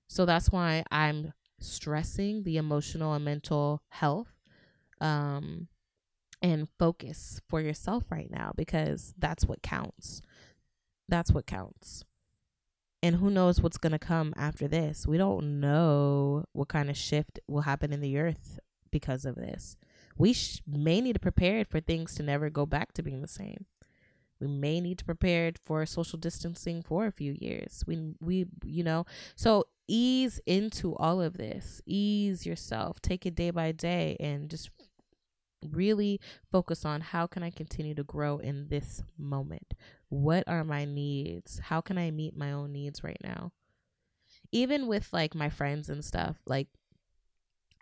so 0.07 0.25
that's 0.25 0.51
why 0.51 0.83
I'm 0.91 1.33
stressing 1.59 2.43
the 2.43 2.57
emotional 2.57 3.13
and 3.13 3.23
mental 3.23 3.81
health 3.89 4.33
um 4.99 5.67
and 6.41 6.67
focus 6.79 7.39
for 7.47 7.61
yourself 7.61 8.05
right 8.09 8.29
now 8.31 8.51
because 8.55 9.13
that's 9.17 9.45
what 9.45 9.61
counts 9.61 10.21
that's 11.11 11.31
what 11.31 11.45
counts. 11.45 12.05
And 13.03 13.17
who 13.17 13.29
knows 13.29 13.61
what's 13.61 13.77
going 13.77 13.91
to 13.91 13.99
come 13.99 14.33
after 14.37 14.67
this? 14.67 15.05
We 15.05 15.17
don't 15.17 15.59
know 15.59 16.45
what 16.53 16.69
kind 16.69 16.89
of 16.89 16.97
shift 16.97 17.39
will 17.47 17.61
happen 17.61 17.91
in 17.91 17.99
the 17.99 18.17
earth 18.17 18.59
because 18.91 19.25
of 19.25 19.35
this. 19.35 19.75
We 20.17 20.33
sh- 20.33 20.61
may 20.65 21.01
need 21.01 21.13
to 21.13 21.19
prepare 21.19 21.65
for 21.65 21.79
things 21.81 22.15
to 22.15 22.23
never 22.23 22.49
go 22.49 22.65
back 22.65 22.93
to 22.93 23.03
being 23.03 23.21
the 23.21 23.27
same. 23.27 23.65
We 24.41 24.47
may 24.47 24.81
need 24.81 24.97
to 24.97 25.05
prepare 25.05 25.51
for 25.65 25.85
social 25.85 26.19
distancing 26.19 26.81
for 26.81 27.05
a 27.05 27.11
few 27.11 27.35
years. 27.39 27.83
We 27.87 28.15
we 28.19 28.47
you 28.65 28.83
know, 28.83 29.05
so 29.35 29.65
ease 29.87 30.39
into 30.45 30.95
all 30.95 31.21
of 31.21 31.37
this. 31.37 31.81
Ease 31.85 32.45
yourself. 32.45 33.01
Take 33.01 33.25
it 33.25 33.35
day 33.35 33.51
by 33.51 33.71
day 33.71 34.17
and 34.19 34.49
just 34.49 34.69
really 35.69 36.19
focus 36.51 36.85
on 36.85 37.01
how 37.01 37.27
can 37.27 37.43
I 37.43 37.51
continue 37.51 37.93
to 37.95 38.03
grow 38.03 38.37
in 38.37 38.67
this 38.69 39.03
moment? 39.17 39.73
What 40.09 40.43
are 40.47 40.63
my 40.63 40.85
needs? 40.85 41.59
How 41.59 41.81
can 41.81 41.97
I 41.97 42.11
meet 42.11 42.35
my 42.35 42.51
own 42.51 42.71
needs 42.71 43.03
right 43.03 43.21
now? 43.23 43.51
Even 44.51 44.87
with 44.87 45.13
like 45.13 45.35
my 45.35 45.49
friends 45.49 45.89
and 45.89 46.03
stuff, 46.03 46.37
like 46.45 46.67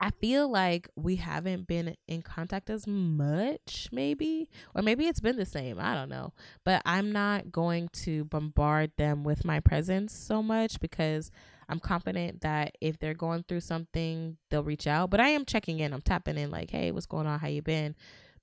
I 0.02 0.12
feel 0.12 0.50
like 0.50 0.88
we 0.95 1.18
haven't 1.18 1.68
been 1.68 1.95
in 2.08 2.22
contact 2.22 2.70
as 2.70 2.88
much, 2.88 3.89
maybe, 3.91 4.50
or 4.74 4.82
maybe 4.82 5.08
it's 5.08 5.20
been 5.20 5.36
the 5.36 5.45
same. 5.45 5.78
I 5.78 5.93
don't 5.93 6.08
know. 6.08 6.34
But 6.64 6.82
I'm 6.86 7.12
not 7.12 7.52
going 7.52 7.89
to 7.93 8.24
bombard 8.26 8.91
them 8.97 9.24
with 9.24 9.43
my 9.43 9.60
presence 9.60 10.14
so 10.14 10.41
much 10.41 10.80
because 10.80 11.32
I'm 11.68 11.80
confident 11.80 12.41
that 12.41 12.76
if 12.80 12.97
they're 12.97 13.14
going 13.14 13.43
through 13.43 13.60
something, 13.60 14.38
they'll 14.50 14.64
reach 14.64 14.88
out. 14.88 15.10
But 15.10 15.20
I 15.20 15.30
am 15.30 15.43
checking 15.43 15.80
in. 15.80 15.93
I'm 15.93 16.02
tapping 16.02 16.38
in 16.38 16.50
like, 16.50 16.72
"Hey, 16.72 16.91
what's 16.91 17.06
going 17.06 17.28
on? 17.28 17.39
How 17.39 17.47
you 17.47 17.62
been?" 17.62 17.95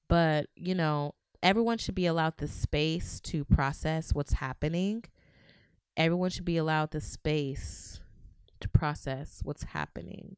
But, 0.09 0.49
you 0.57 0.75
know, 0.75 1.15
everyone 1.43 1.79
should 1.79 1.95
be 1.95 2.07
allowed 2.07 2.37
the 2.37 2.49
space 2.49 3.19
to 3.21 3.45
process 3.45 4.15
what's 4.15 4.35
happening. 4.35 5.05
Everyone 5.97 6.31
should 6.31 6.45
be 6.45 6.59
allowed 6.59 6.91
the 6.91 7.01
space 7.01 8.01
to 8.61 8.69
process 8.69 9.41
what's 9.43 9.65
happening. 9.65 10.37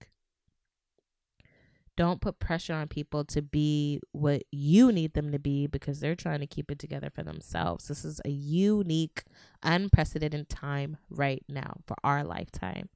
Don't 1.98 2.20
put 2.20 2.38
pressure 2.38 2.74
on 2.74 2.86
people 2.86 3.24
to 3.24 3.42
be 3.42 3.98
what 4.12 4.44
you 4.52 4.92
need 4.92 5.14
them 5.14 5.32
to 5.32 5.38
be 5.40 5.66
because 5.66 5.98
they're 5.98 6.14
trying 6.14 6.38
to 6.38 6.46
keep 6.46 6.70
it 6.70 6.78
together 6.78 7.10
for 7.12 7.24
themselves. 7.24 7.88
This 7.88 8.04
is 8.04 8.20
a 8.24 8.28
unique, 8.28 9.24
unprecedented 9.64 10.48
time 10.48 10.98
right 11.10 11.42
now 11.48 11.78
for 11.88 11.96
our 12.04 12.22
lifetime. 12.22 12.88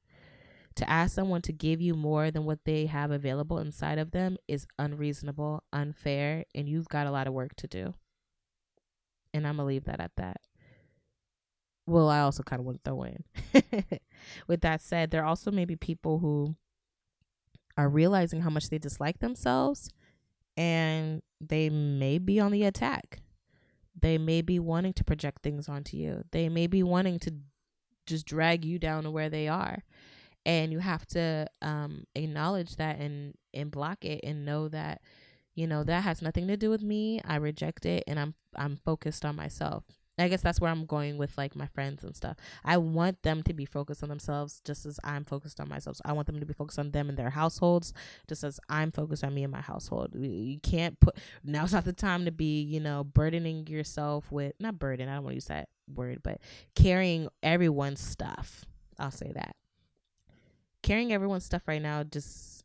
To 0.76 0.88
ask 0.88 1.16
someone 1.16 1.42
to 1.42 1.52
give 1.52 1.80
you 1.80 1.94
more 1.94 2.30
than 2.30 2.44
what 2.44 2.60
they 2.64 2.86
have 2.86 3.10
available 3.10 3.58
inside 3.58 3.98
of 3.98 4.12
them 4.12 4.36
is 4.46 4.68
unreasonable, 4.78 5.64
unfair, 5.72 6.44
and 6.54 6.68
you've 6.68 6.88
got 6.88 7.08
a 7.08 7.10
lot 7.10 7.26
of 7.26 7.34
work 7.34 7.56
to 7.56 7.66
do. 7.66 7.94
And 9.34 9.48
I'm 9.48 9.56
going 9.56 9.64
to 9.64 9.68
leave 9.74 9.84
that 9.86 9.98
at 9.98 10.12
that. 10.16 10.36
Well, 11.88 12.08
I 12.08 12.20
also 12.20 12.44
kind 12.44 12.60
of 12.60 12.66
want 12.66 12.78
to 12.78 12.88
throw 12.88 13.02
in. 13.02 13.24
With 14.46 14.60
that 14.60 14.80
said, 14.80 15.10
there 15.10 15.24
also 15.24 15.50
may 15.50 15.64
be 15.64 15.74
people 15.74 16.20
who 16.20 16.54
are 17.76 17.88
realizing 17.88 18.42
how 18.42 18.50
much 18.50 18.68
they 18.68 18.78
dislike 18.78 19.18
themselves 19.18 19.90
and 20.56 21.22
they 21.40 21.70
may 21.70 22.18
be 22.18 22.38
on 22.38 22.52
the 22.52 22.64
attack. 22.64 23.20
They 23.98 24.18
may 24.18 24.42
be 24.42 24.58
wanting 24.58 24.92
to 24.94 25.04
project 25.04 25.42
things 25.42 25.68
onto 25.68 25.96
you. 25.96 26.24
They 26.30 26.48
may 26.48 26.66
be 26.66 26.82
wanting 26.82 27.18
to 27.20 27.34
just 28.06 28.26
drag 28.26 28.64
you 28.64 28.78
down 28.78 29.04
to 29.04 29.10
where 29.10 29.30
they 29.30 29.48
are. 29.48 29.82
And 30.44 30.72
you 30.72 30.80
have 30.80 31.06
to 31.08 31.46
um, 31.60 32.04
acknowledge 32.14 32.76
that 32.76 32.98
and, 32.98 33.34
and 33.54 33.70
block 33.70 34.04
it 34.04 34.20
and 34.24 34.44
know 34.44 34.68
that, 34.68 35.00
you 35.54 35.66
know, 35.66 35.84
that 35.84 36.02
has 36.02 36.20
nothing 36.20 36.48
to 36.48 36.56
do 36.56 36.68
with 36.68 36.82
me. 36.82 37.20
I 37.24 37.36
reject 37.36 37.86
it 37.86 38.04
and 38.06 38.18
I'm 38.18 38.34
I'm 38.54 38.76
focused 38.76 39.24
on 39.24 39.36
myself. 39.36 39.84
I 40.18 40.28
guess 40.28 40.42
that's 40.42 40.60
where 40.60 40.70
I'm 40.70 40.84
going 40.84 41.16
with 41.16 41.38
like 41.38 41.56
my 41.56 41.66
friends 41.66 42.04
and 42.04 42.14
stuff. 42.14 42.36
I 42.64 42.76
want 42.76 43.22
them 43.22 43.42
to 43.44 43.54
be 43.54 43.64
focused 43.64 44.02
on 44.02 44.10
themselves 44.10 44.60
just 44.62 44.84
as 44.84 45.00
I'm 45.02 45.24
focused 45.24 45.58
on 45.58 45.68
myself. 45.70 45.96
So 45.96 46.02
I 46.04 46.12
want 46.12 46.26
them 46.26 46.38
to 46.38 46.44
be 46.44 46.52
focused 46.52 46.78
on 46.78 46.90
them 46.90 47.08
and 47.08 47.16
their 47.16 47.30
households 47.30 47.94
just 48.28 48.44
as 48.44 48.60
I'm 48.68 48.92
focused 48.92 49.24
on 49.24 49.34
me 49.34 49.42
and 49.42 49.52
my 49.52 49.62
household. 49.62 50.14
You 50.14 50.60
can't 50.60 51.00
put 51.00 51.16
now's 51.42 51.72
not 51.72 51.86
the 51.86 51.94
time 51.94 52.26
to 52.26 52.30
be, 52.30 52.62
you 52.62 52.78
know, 52.78 53.04
burdening 53.04 53.66
yourself 53.68 54.30
with 54.30 54.52
not 54.60 54.78
burden, 54.78 55.08
I 55.08 55.14
don't 55.14 55.24
want 55.24 55.32
to 55.32 55.36
use 55.36 55.46
that 55.46 55.70
word, 55.92 56.22
but 56.22 56.40
carrying 56.74 57.28
everyone's 57.42 58.00
stuff. 58.00 58.66
I'll 58.98 59.10
say 59.10 59.32
that. 59.34 59.56
Carrying 60.82 61.12
everyone's 61.12 61.44
stuff 61.46 61.62
right 61.66 61.80
now 61.80 62.02
just 62.02 62.64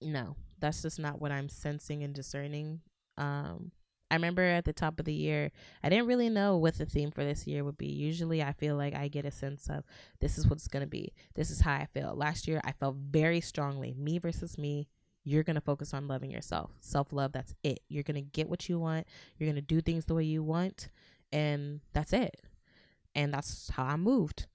no. 0.00 0.36
That's 0.60 0.80
just 0.80 0.98
not 0.98 1.20
what 1.20 1.30
I'm 1.30 1.50
sensing 1.50 2.02
and 2.02 2.14
discerning. 2.14 2.80
Um 3.18 3.72
I 4.12 4.16
remember 4.16 4.42
at 4.42 4.66
the 4.66 4.74
top 4.74 4.98
of 4.98 5.06
the 5.06 5.14
year, 5.14 5.50
I 5.82 5.88
didn't 5.88 6.06
really 6.06 6.28
know 6.28 6.58
what 6.58 6.76
the 6.76 6.84
theme 6.84 7.10
for 7.10 7.24
this 7.24 7.46
year 7.46 7.64
would 7.64 7.78
be. 7.78 7.86
Usually, 7.86 8.42
I 8.42 8.52
feel 8.52 8.76
like 8.76 8.94
I 8.94 9.08
get 9.08 9.24
a 9.24 9.30
sense 9.30 9.70
of 9.70 9.84
this 10.20 10.36
is 10.36 10.46
what's 10.46 10.68
going 10.68 10.82
to 10.82 10.86
be. 10.86 11.14
This 11.34 11.50
is 11.50 11.62
how 11.62 11.72
I 11.72 11.86
feel. 11.86 12.14
Last 12.14 12.46
year, 12.46 12.60
I 12.62 12.72
felt 12.72 12.96
very 12.96 13.40
strongly 13.40 13.94
me 13.96 14.18
versus 14.18 14.58
me. 14.58 14.86
You're 15.24 15.44
going 15.44 15.54
to 15.54 15.62
focus 15.62 15.94
on 15.94 16.08
loving 16.08 16.30
yourself. 16.30 16.72
Self 16.78 17.10
love, 17.10 17.32
that's 17.32 17.54
it. 17.64 17.80
You're 17.88 18.02
going 18.02 18.22
to 18.22 18.30
get 18.30 18.50
what 18.50 18.68
you 18.68 18.78
want. 18.78 19.06
You're 19.38 19.46
going 19.46 19.56
to 19.56 19.62
do 19.62 19.80
things 19.80 20.04
the 20.04 20.14
way 20.14 20.24
you 20.24 20.42
want. 20.42 20.90
And 21.32 21.80
that's 21.94 22.12
it. 22.12 22.38
And 23.14 23.32
that's 23.32 23.70
how 23.70 23.84
I 23.84 23.96
moved. 23.96 24.46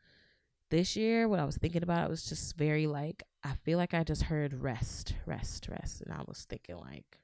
This 0.70 0.96
year, 0.96 1.28
what 1.28 1.40
I 1.40 1.46
was 1.46 1.58
thinking 1.58 1.82
about, 1.82 2.06
it 2.06 2.12
was 2.12 2.30
just 2.30 2.56
very 2.58 2.86
like, 2.86 3.24
I 3.44 3.54
feel 3.64 3.80
like 3.80 3.96
I 3.96 4.04
just 4.04 4.24
heard 4.24 4.54
rest, 4.54 5.16
rest, 5.26 5.68
rest. 5.68 6.02
And 6.02 6.14
I 6.14 6.22
was 6.28 6.46
thinking, 6.48 6.78
like, 6.78 7.18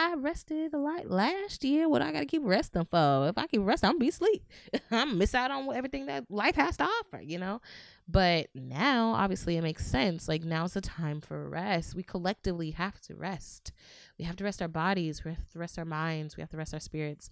I 0.00 0.14
rested 0.14 0.74
a 0.74 0.78
lot 0.78 1.10
last 1.10 1.64
year. 1.64 1.88
What 1.88 2.02
I 2.02 2.12
gotta 2.12 2.24
keep 2.24 2.42
resting 2.44 2.86
for? 2.88 3.28
If 3.28 3.36
I 3.36 3.48
keep 3.48 3.62
resting, 3.64 3.88
I'm 3.88 3.94
gonna 3.94 4.04
be 4.04 4.10
asleep. 4.10 4.44
I'm 4.92 5.18
miss 5.18 5.34
out 5.34 5.50
on 5.50 5.74
everything 5.74 6.06
that 6.06 6.30
life 6.30 6.54
has 6.54 6.76
to 6.76 6.84
offer, 6.84 7.20
you 7.20 7.36
know. 7.36 7.60
But 8.06 8.46
now, 8.54 9.14
obviously, 9.14 9.56
it 9.56 9.62
makes 9.62 9.84
sense. 9.84 10.28
Like 10.28 10.44
now's 10.44 10.74
the 10.74 10.80
time 10.80 11.20
for 11.20 11.48
rest. 11.48 11.96
We 11.96 12.04
collectively 12.04 12.70
have 12.70 13.00
to 13.02 13.16
rest. 13.16 13.72
We 14.20 14.24
have 14.24 14.36
to 14.36 14.44
rest 14.44 14.62
our 14.62 14.68
bodies. 14.68 15.24
We 15.24 15.32
have 15.32 15.50
to 15.50 15.58
rest 15.58 15.80
our 15.80 15.84
minds. 15.84 16.36
We 16.36 16.42
have 16.42 16.50
to 16.50 16.56
rest 16.56 16.74
our 16.74 16.80
spirits. 16.80 17.28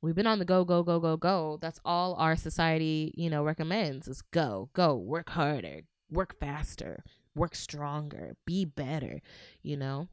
We've 0.00 0.16
been 0.16 0.26
on 0.26 0.40
the 0.40 0.44
go, 0.44 0.64
go, 0.64 0.82
go, 0.82 0.98
go, 0.98 1.16
go. 1.16 1.58
That's 1.62 1.78
all 1.84 2.14
our 2.14 2.34
society, 2.34 3.14
you 3.16 3.30
know, 3.30 3.44
recommends 3.44 4.08
is 4.08 4.22
go, 4.22 4.70
go, 4.72 4.96
work 4.96 5.30
harder, 5.30 5.82
work 6.10 6.36
faster, 6.40 7.04
work 7.36 7.54
stronger, 7.54 8.34
be 8.44 8.64
better, 8.64 9.20
you 9.62 9.76
know 9.76 10.08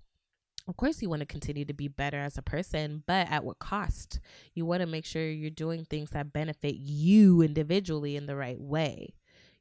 of 0.69 0.77
course 0.77 1.01
you 1.01 1.09
want 1.09 1.21
to 1.21 1.25
continue 1.25 1.65
to 1.65 1.73
be 1.73 1.87
better 1.87 2.19
as 2.19 2.37
a 2.37 2.43
person 2.43 3.03
but 3.07 3.29
at 3.29 3.43
what 3.43 3.57
cost? 3.57 4.19
You 4.53 4.65
want 4.65 4.81
to 4.81 4.87
make 4.87 5.03
sure 5.03 5.27
you're 5.27 5.49
doing 5.49 5.83
things 5.83 6.11
that 6.11 6.31
benefit 6.31 6.75
you 6.75 7.41
individually 7.41 8.15
in 8.15 8.27
the 8.27 8.35
right 8.35 8.61
way. 8.61 9.15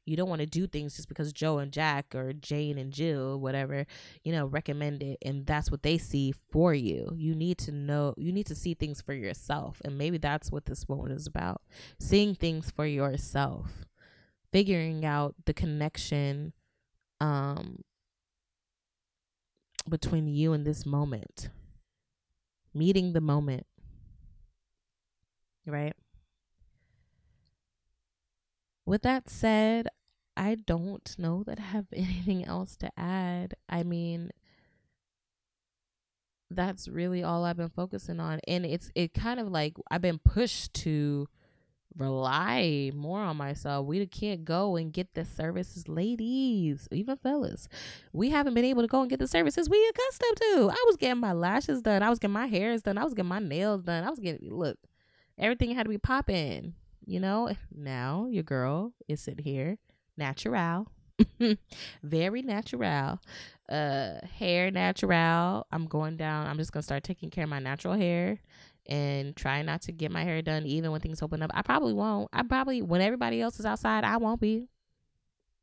You 0.05 0.15
don't 0.15 0.29
want 0.29 0.41
to 0.41 0.47
do 0.47 0.67
things 0.67 0.95
just 0.95 1.09
because 1.09 1.33
joe 1.33 1.57
and 1.57 1.71
jack 1.71 2.13
or 2.13 2.31
jane 2.33 2.77
and 2.77 2.93
jill 2.93 3.39
whatever 3.39 3.85
you 4.23 4.31
know 4.31 4.45
recommend 4.45 5.03
it 5.03 5.17
and 5.23 5.45
that's 5.45 5.71
what 5.71 5.81
they 5.81 5.97
see 5.97 6.31
for 6.51 6.75
you. 6.75 7.11
You 7.15 7.33
need 7.33 7.57
to 7.59 7.71
know 7.71 8.13
you 8.15 8.31
need 8.31 8.45
to 8.45 8.55
see 8.55 8.75
things 8.75 9.01
for 9.01 9.13
yourself 9.13 9.81
and 9.83 9.97
maybe 9.97 10.19
that's 10.19 10.51
what 10.51 10.65
this 10.65 10.87
moment 10.87 11.13
is 11.13 11.25
about 11.25 11.61
seeing 11.99 12.35
things 12.35 12.69
for 12.69 12.85
yourself. 12.85 13.85
Figuring 14.51 15.05
out 15.05 15.33
the 15.45 15.53
connection 15.55 16.53
um 17.19 17.79
between 19.89 20.27
you 20.27 20.53
and 20.53 20.65
this 20.65 20.85
moment, 20.85 21.49
meeting 22.73 23.13
the 23.13 23.21
moment, 23.21 23.65
right? 25.65 25.95
With 28.85 29.03
that 29.03 29.29
said, 29.29 29.87
I 30.35 30.55
don't 30.55 31.13
know 31.19 31.43
that 31.43 31.59
I 31.59 31.63
have 31.63 31.87
anything 31.93 32.45
else 32.45 32.75
to 32.77 32.91
add. 32.97 33.55
I 33.67 33.83
mean, 33.83 34.31
that's 36.49 36.87
really 36.87 37.23
all 37.23 37.45
I've 37.45 37.57
been 37.57 37.69
focusing 37.69 38.19
on. 38.19 38.39
And 38.47 38.65
it's 38.65 38.91
it 38.95 39.13
kind 39.13 39.39
of 39.39 39.49
like 39.49 39.75
I've 39.91 40.01
been 40.01 40.19
pushed 40.19 40.73
to 40.75 41.27
rely 41.97 42.91
more 42.95 43.19
on 43.21 43.37
myself. 43.37 43.85
We 43.87 44.05
can't 44.07 44.45
go 44.45 44.75
and 44.75 44.93
get 44.93 45.13
the 45.13 45.25
services, 45.25 45.87
ladies, 45.87 46.87
even 46.91 47.17
fellas. 47.17 47.67
We 48.13 48.29
haven't 48.29 48.53
been 48.53 48.65
able 48.65 48.81
to 48.81 48.87
go 48.87 49.01
and 49.01 49.09
get 49.09 49.19
the 49.19 49.27
services 49.27 49.69
we 49.69 49.85
accustomed 49.89 50.37
to. 50.37 50.69
I 50.71 50.83
was 50.87 50.97
getting 50.97 51.19
my 51.19 51.33
lashes 51.33 51.81
done. 51.81 52.03
I 52.03 52.09
was 52.09 52.19
getting 52.19 52.33
my 52.33 52.47
hairs 52.47 52.81
done. 52.83 52.97
I 52.97 53.03
was 53.03 53.13
getting 53.13 53.29
my 53.29 53.39
nails 53.39 53.83
done. 53.83 54.03
I 54.03 54.09
was 54.09 54.19
getting 54.19 54.49
look. 54.53 54.77
Everything 55.37 55.71
had 55.75 55.83
to 55.83 55.89
be 55.89 55.97
popping. 55.97 56.73
you 57.05 57.19
know, 57.19 57.49
now 57.75 58.27
your 58.29 58.43
girl 58.43 58.93
is 59.07 59.21
sitting 59.21 59.43
here, 59.43 59.77
natural, 60.17 60.87
very 62.03 62.41
natural, 62.41 63.19
uh, 63.69 64.13
hair 64.37 64.71
natural. 64.71 65.65
I'm 65.71 65.85
going 65.87 66.17
down. 66.17 66.47
I'm 66.47 66.57
just 66.57 66.71
gonna 66.71 66.83
start 66.83 67.03
taking 67.03 67.29
care 67.29 67.45
of 67.45 67.49
my 67.49 67.59
natural 67.59 67.93
hair 67.95 68.39
and 68.89 69.35
try 69.35 69.61
not 69.61 69.83
to 69.83 69.91
get 69.91 70.11
my 70.11 70.23
hair 70.23 70.41
done 70.41 70.65
even 70.65 70.91
when 70.91 70.99
things 70.99 71.21
open 71.21 71.41
up. 71.41 71.51
I 71.53 71.61
probably 71.61 71.93
won't. 71.93 72.27
I 72.33 72.43
probably 72.43 72.81
when 72.81 73.01
everybody 73.01 73.39
else 73.39 73.59
is 73.59 73.65
outside, 73.65 74.03
I 74.03 74.17
won't 74.17 74.41
be. 74.41 74.67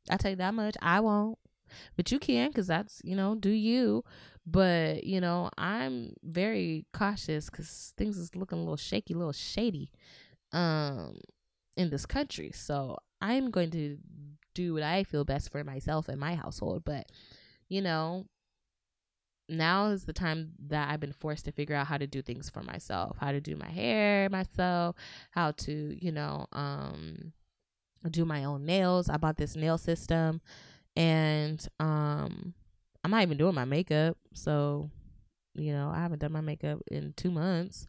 I 0.09 0.17
tell 0.17 0.31
you 0.31 0.37
that 0.37 0.53
much. 0.53 0.75
I 0.81 1.01
won't. 1.01 1.37
But 1.97 2.11
you 2.11 2.19
can 2.19 2.47
because 2.47 2.67
that's, 2.67 3.01
you 3.03 3.15
know, 3.15 3.35
do 3.35 3.49
you. 3.49 4.03
But, 4.45 5.03
you 5.03 5.19
know, 5.19 5.49
I'm 5.57 6.13
very 6.23 6.85
cautious 6.93 7.49
because 7.49 7.93
things 7.97 8.17
is 8.17 8.33
looking 8.33 8.59
a 8.59 8.61
little 8.61 8.77
shaky, 8.77 9.13
a 9.13 9.17
little 9.17 9.33
shady 9.33 9.91
um, 10.53 11.17
in 11.75 11.89
this 11.89 12.05
country. 12.05 12.51
So 12.53 12.97
I'm 13.19 13.51
going 13.51 13.71
to 13.71 13.97
do 14.55 14.73
what 14.73 14.83
I 14.83 15.03
feel 15.03 15.25
best 15.25 15.51
for 15.51 15.65
myself 15.65 16.07
and 16.07 16.17
my 16.17 16.35
household. 16.35 16.83
But, 16.85 17.07
you 17.67 17.81
know, 17.81 18.25
now 19.49 19.87
is 19.87 20.05
the 20.05 20.13
time 20.13 20.51
that 20.67 20.89
I've 20.89 20.99
been 20.99 21.13
forced 21.13 21.45
to 21.45 21.51
figure 21.51 21.75
out 21.75 21.87
how 21.87 21.97
to 21.97 22.07
do 22.07 22.21
things 22.21 22.49
for 22.49 22.61
myself, 22.63 23.17
how 23.19 23.31
to 23.31 23.39
do 23.39 23.55
my 23.55 23.69
hair 23.69 24.29
myself, 24.29 24.95
how 25.31 25.51
to, 25.51 25.97
you 26.03 26.11
know, 26.11 26.47
um, 26.51 27.33
do 28.09 28.25
my 28.25 28.43
own 28.43 28.65
nails. 28.65 29.09
I 29.09 29.17
bought 29.17 29.37
this 29.37 29.55
nail 29.55 29.77
system 29.77 30.41
and 30.95 31.65
um 31.79 32.53
I'm 33.03 33.11
not 33.11 33.21
even 33.21 33.37
doing 33.37 33.55
my 33.55 33.65
makeup. 33.65 34.17
So, 34.33 34.89
you 35.55 35.71
know, 35.71 35.91
I 35.93 35.99
haven't 35.99 36.19
done 36.19 36.33
my 36.33 36.41
makeup 36.41 36.79
in 36.91 37.13
2 37.15 37.31
months. 37.31 37.87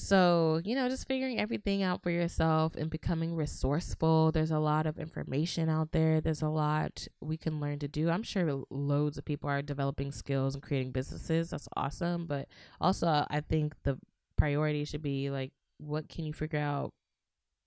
So, 0.00 0.60
you 0.64 0.74
know, 0.74 0.88
just 0.88 1.06
figuring 1.06 1.38
everything 1.38 1.82
out 1.82 2.02
for 2.02 2.10
yourself 2.10 2.74
and 2.74 2.88
becoming 2.88 3.36
resourceful. 3.36 4.32
There's 4.32 4.50
a 4.50 4.58
lot 4.58 4.86
of 4.86 4.98
information 4.98 5.68
out 5.68 5.92
there. 5.92 6.20
There's 6.20 6.42
a 6.42 6.48
lot 6.48 7.06
we 7.20 7.36
can 7.36 7.60
learn 7.60 7.78
to 7.80 7.88
do. 7.88 8.08
I'm 8.08 8.22
sure 8.22 8.64
loads 8.70 9.18
of 9.18 9.24
people 9.24 9.50
are 9.50 9.62
developing 9.62 10.10
skills 10.10 10.54
and 10.54 10.62
creating 10.62 10.92
businesses. 10.92 11.50
That's 11.50 11.68
awesome. 11.76 12.26
But 12.26 12.48
also, 12.80 13.26
I 13.28 13.40
think 13.40 13.74
the 13.82 13.98
priority 14.36 14.84
should 14.84 15.02
be 15.02 15.30
like, 15.30 15.52
what 15.78 16.08
can 16.08 16.24
you 16.24 16.32
figure 16.32 16.58
out 16.58 16.92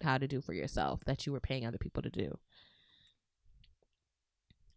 how 0.01 0.17
to 0.17 0.27
do 0.27 0.41
for 0.41 0.53
yourself 0.53 1.01
that 1.05 1.25
you 1.25 1.31
were 1.31 1.39
paying 1.39 1.65
other 1.65 1.77
people 1.77 2.01
to 2.01 2.09
do? 2.09 2.38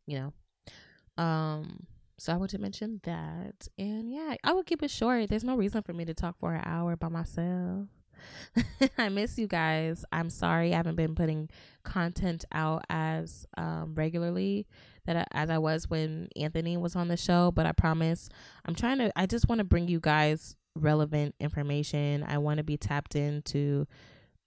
you 0.07 0.19
know. 0.19 1.23
Um, 1.23 1.87
so 2.19 2.33
I 2.33 2.37
want 2.37 2.51
to 2.53 2.59
mention 2.59 3.01
that. 3.05 3.69
And 3.79 4.11
yeah, 4.11 4.37
I 4.43 4.53
will 4.53 4.63
keep 4.65 4.83
it 4.83 4.91
short. 4.91 5.29
There's 5.29 5.45
no 5.45 5.57
reason 5.57 5.83
for 5.83 5.93
me 5.93 6.05
to 6.05 6.15
talk 6.15 6.39
for 6.39 6.55
an 6.55 6.63
hour 6.65 6.97
by 6.97 7.09
myself. 7.09 7.89
I 8.99 9.09
miss 9.09 9.39
you 9.39 9.47
guys. 9.47 10.05
I'm 10.13 10.31
sorry 10.31 10.73
I 10.73 10.77
haven't 10.77 10.97
been 10.97 11.15
putting 11.15 11.51
content 11.85 12.45
out 12.53 12.85
as 12.89 13.47
um, 13.57 13.95
regularly 13.95 14.67
that 15.07 15.17
I, 15.17 15.27
as 15.33 15.51
I 15.51 15.59
was 15.59 15.89
when 15.89 16.29
Anthony 16.37 16.77
was 16.77 16.97
on 16.97 17.09
the 17.09 17.17
show, 17.17 17.51
but 17.51 17.67
I 17.67 17.73
promise 17.73 18.29
I'm 18.65 18.75
trying 18.75 18.99
to 18.99 19.13
I 19.17 19.27
just 19.27 19.49
want 19.49 19.59
to 19.61 19.65
bring 19.65 19.89
you 19.89 20.01
guys 20.01 20.57
relevant 20.75 21.35
information. 21.41 22.25
I 22.27 22.39
want 22.39 22.59
to 22.59 22.65
be 22.65 22.77
tapped 22.77 23.15
into 23.17 23.87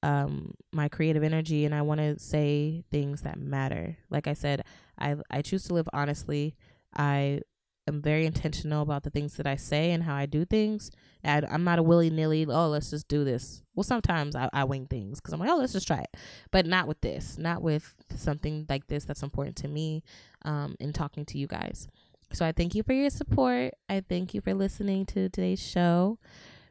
um 0.02 0.54
my 0.72 0.88
creative 0.88 1.24
energy 1.24 1.66
and 1.66 1.76
I 1.76 1.82
want 1.82 2.00
to 2.00 2.18
say 2.20 2.84
things 2.92 3.22
that 3.22 3.40
matter. 3.40 3.98
Like 4.10 4.28
I 4.28 4.34
said, 4.34 4.64
I 4.98 5.16
I 5.30 5.42
choose 5.42 5.66
to 5.66 5.74
live 5.74 5.90
honestly. 5.94 6.56
I 6.96 7.42
am 7.88 8.02
very 8.02 8.26
intentional 8.26 8.82
about 8.82 9.04
the 9.04 9.10
things 9.10 9.36
that 9.38 9.48
I 9.48 9.56
say 9.56 9.92
and 9.92 10.04
how 10.04 10.16
I 10.16 10.26
do 10.26 10.46
things. 10.46 10.92
And 11.24 11.46
I'm 11.46 11.64
not 11.64 11.80
a 11.80 11.84
willy 11.84 12.10
nilly. 12.10 12.46
Oh, 12.48 12.70
let's 12.70 12.90
just 12.92 13.08
do 13.08 13.24
this. 13.24 13.62
Well, 13.76 13.84
sometimes 13.84 14.36
I, 14.36 14.50
I 14.54 14.64
wing 14.64 14.88
things 14.88 15.20
because 15.20 15.34
I'm 15.34 15.40
like, 15.40 15.50
oh, 15.50 15.58
let's 15.58 15.74
just 15.74 15.88
try 15.88 16.00
it. 16.00 16.18
But 16.52 16.66
not 16.66 16.88
with 16.88 17.02
this. 17.02 17.38
Not 17.38 17.62
with 17.62 17.94
something 18.16 18.66
like 18.70 18.88
this 18.88 19.06
that's 19.06 19.24
important 19.24 19.58
to 19.58 19.68
me. 19.68 20.04
Um, 20.44 20.76
in 20.80 20.94
talking 20.94 21.26
to 21.26 21.38
you 21.38 21.48
guys. 21.48 21.88
So 22.32 22.46
I 22.46 22.52
thank 22.54 22.76
you 22.76 22.84
for 22.84 22.94
your 22.94 23.10
support. 23.10 23.74
I 23.90 24.02
thank 24.08 24.34
you 24.34 24.42
for 24.42 24.54
listening 24.54 25.06
to 25.08 25.30
today's 25.30 25.62
show 25.62 26.18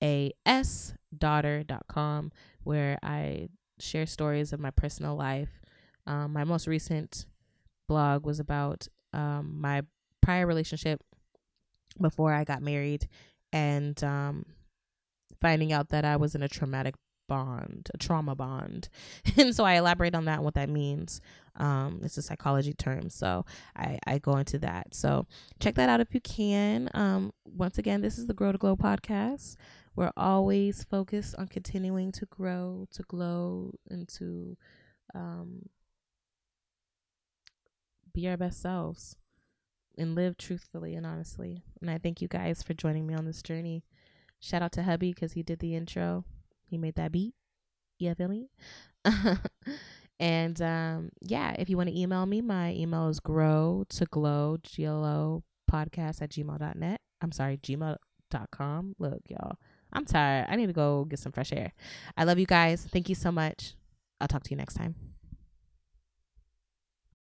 A 0.01 0.31
S 0.45 0.93
daughter.com, 1.17 2.31
where 2.63 2.99
I 3.03 3.49
share 3.79 4.05
stories 4.05 4.53
of 4.53 4.59
my 4.59 4.71
personal 4.71 5.15
life. 5.15 5.61
Um, 6.07 6.33
my 6.33 6.43
most 6.43 6.67
recent 6.67 7.25
blog 7.87 8.25
was 8.25 8.39
about 8.39 8.87
um, 9.13 9.59
my 9.59 9.81
prior 10.21 10.47
relationship 10.47 11.01
before 12.01 12.33
I 12.33 12.43
got 12.43 12.61
married 12.61 13.07
and 13.53 14.03
um, 14.03 14.45
finding 15.41 15.71
out 15.73 15.89
that 15.89 16.05
I 16.05 16.17
was 16.17 16.35
in 16.35 16.43
a 16.43 16.47
traumatic 16.47 16.95
bond, 17.27 17.89
a 17.93 17.97
trauma 17.97 18.35
bond. 18.35 18.89
and 19.37 19.55
so 19.55 19.63
I 19.63 19.73
elaborate 19.73 20.15
on 20.15 20.25
that 20.25 20.35
and 20.35 20.43
what 20.43 20.55
that 20.55 20.69
means. 20.69 21.21
Um, 21.57 22.01
it's 22.03 22.17
a 22.17 22.21
psychology 22.21 22.73
term. 22.73 23.09
So 23.09 23.45
I, 23.75 23.99
I 24.05 24.19
go 24.19 24.37
into 24.37 24.59
that. 24.59 24.93
So 24.93 25.25
check 25.59 25.75
that 25.75 25.89
out 25.89 26.01
if 26.01 26.13
you 26.13 26.21
can. 26.21 26.89
Um, 26.93 27.31
once 27.45 27.77
again, 27.77 28.01
this 28.01 28.17
is 28.17 28.27
the 28.27 28.33
Grow 28.33 28.51
to 28.51 28.57
Glow 28.57 28.75
podcast. 28.75 29.55
We're 29.95 30.11
always 30.17 30.83
focused 30.83 31.35
on 31.37 31.47
continuing 31.47 32.11
to 32.13 32.25
grow, 32.25 32.87
to 32.91 33.03
glow, 33.03 33.71
and 33.89 34.07
to 34.09 34.57
um, 35.13 35.69
be 38.13 38.27
our 38.27 38.35
best 38.35 38.61
selves 38.61 39.15
and 39.97 40.13
live 40.13 40.37
truthfully 40.37 40.95
and 40.95 41.05
honestly. 41.05 41.63
And 41.79 41.89
I 41.89 41.97
thank 41.97 42.21
you 42.21 42.27
guys 42.27 42.61
for 42.61 42.73
joining 42.73 43.07
me 43.07 43.13
on 43.13 43.25
this 43.25 43.41
journey. 43.41 43.83
Shout 44.45 44.61
out 44.61 44.73
to 44.73 44.83
hubby 44.83 45.11
because 45.11 45.33
he 45.33 45.41
did 45.41 45.57
the 45.57 45.73
intro. 45.73 46.23
He 46.67 46.77
made 46.77 46.93
that 46.95 47.11
beat. 47.11 47.33
Yeah, 47.97 48.13
feel 48.13 48.27
me? 48.27 48.51
and 50.19 50.61
um, 50.61 51.09
yeah, 51.19 51.55
if 51.57 51.67
you 51.67 51.77
want 51.77 51.89
to 51.89 51.99
email 51.99 52.27
me, 52.27 52.41
my 52.41 52.71
email 52.73 53.09
is 53.09 53.19
grow 53.19 53.85
to 53.89 54.05
glow, 54.05 54.57
G 54.61 54.85
L 54.85 55.03
O 55.03 55.43
podcast 55.71 56.21
at 56.21 56.29
gmail.net. 56.29 57.01
I'm 57.21 57.31
sorry, 57.31 57.57
gmail.com. 57.57 58.95
Look, 58.99 59.21
y'all, 59.29 59.57
I'm 59.91 60.05
tired. 60.05 60.45
I 60.47 60.57
need 60.57 60.67
to 60.67 60.73
go 60.73 61.05
get 61.05 61.17
some 61.17 61.31
fresh 61.31 61.51
air. 61.51 61.73
I 62.15 62.23
love 62.23 62.37
you 62.37 62.45
guys. 62.45 62.87
Thank 62.91 63.09
you 63.09 63.15
so 63.15 63.31
much. 63.31 63.73
I'll 64.21 64.27
talk 64.27 64.43
to 64.43 64.51
you 64.51 64.57
next 64.57 64.75
time. 64.75 65.14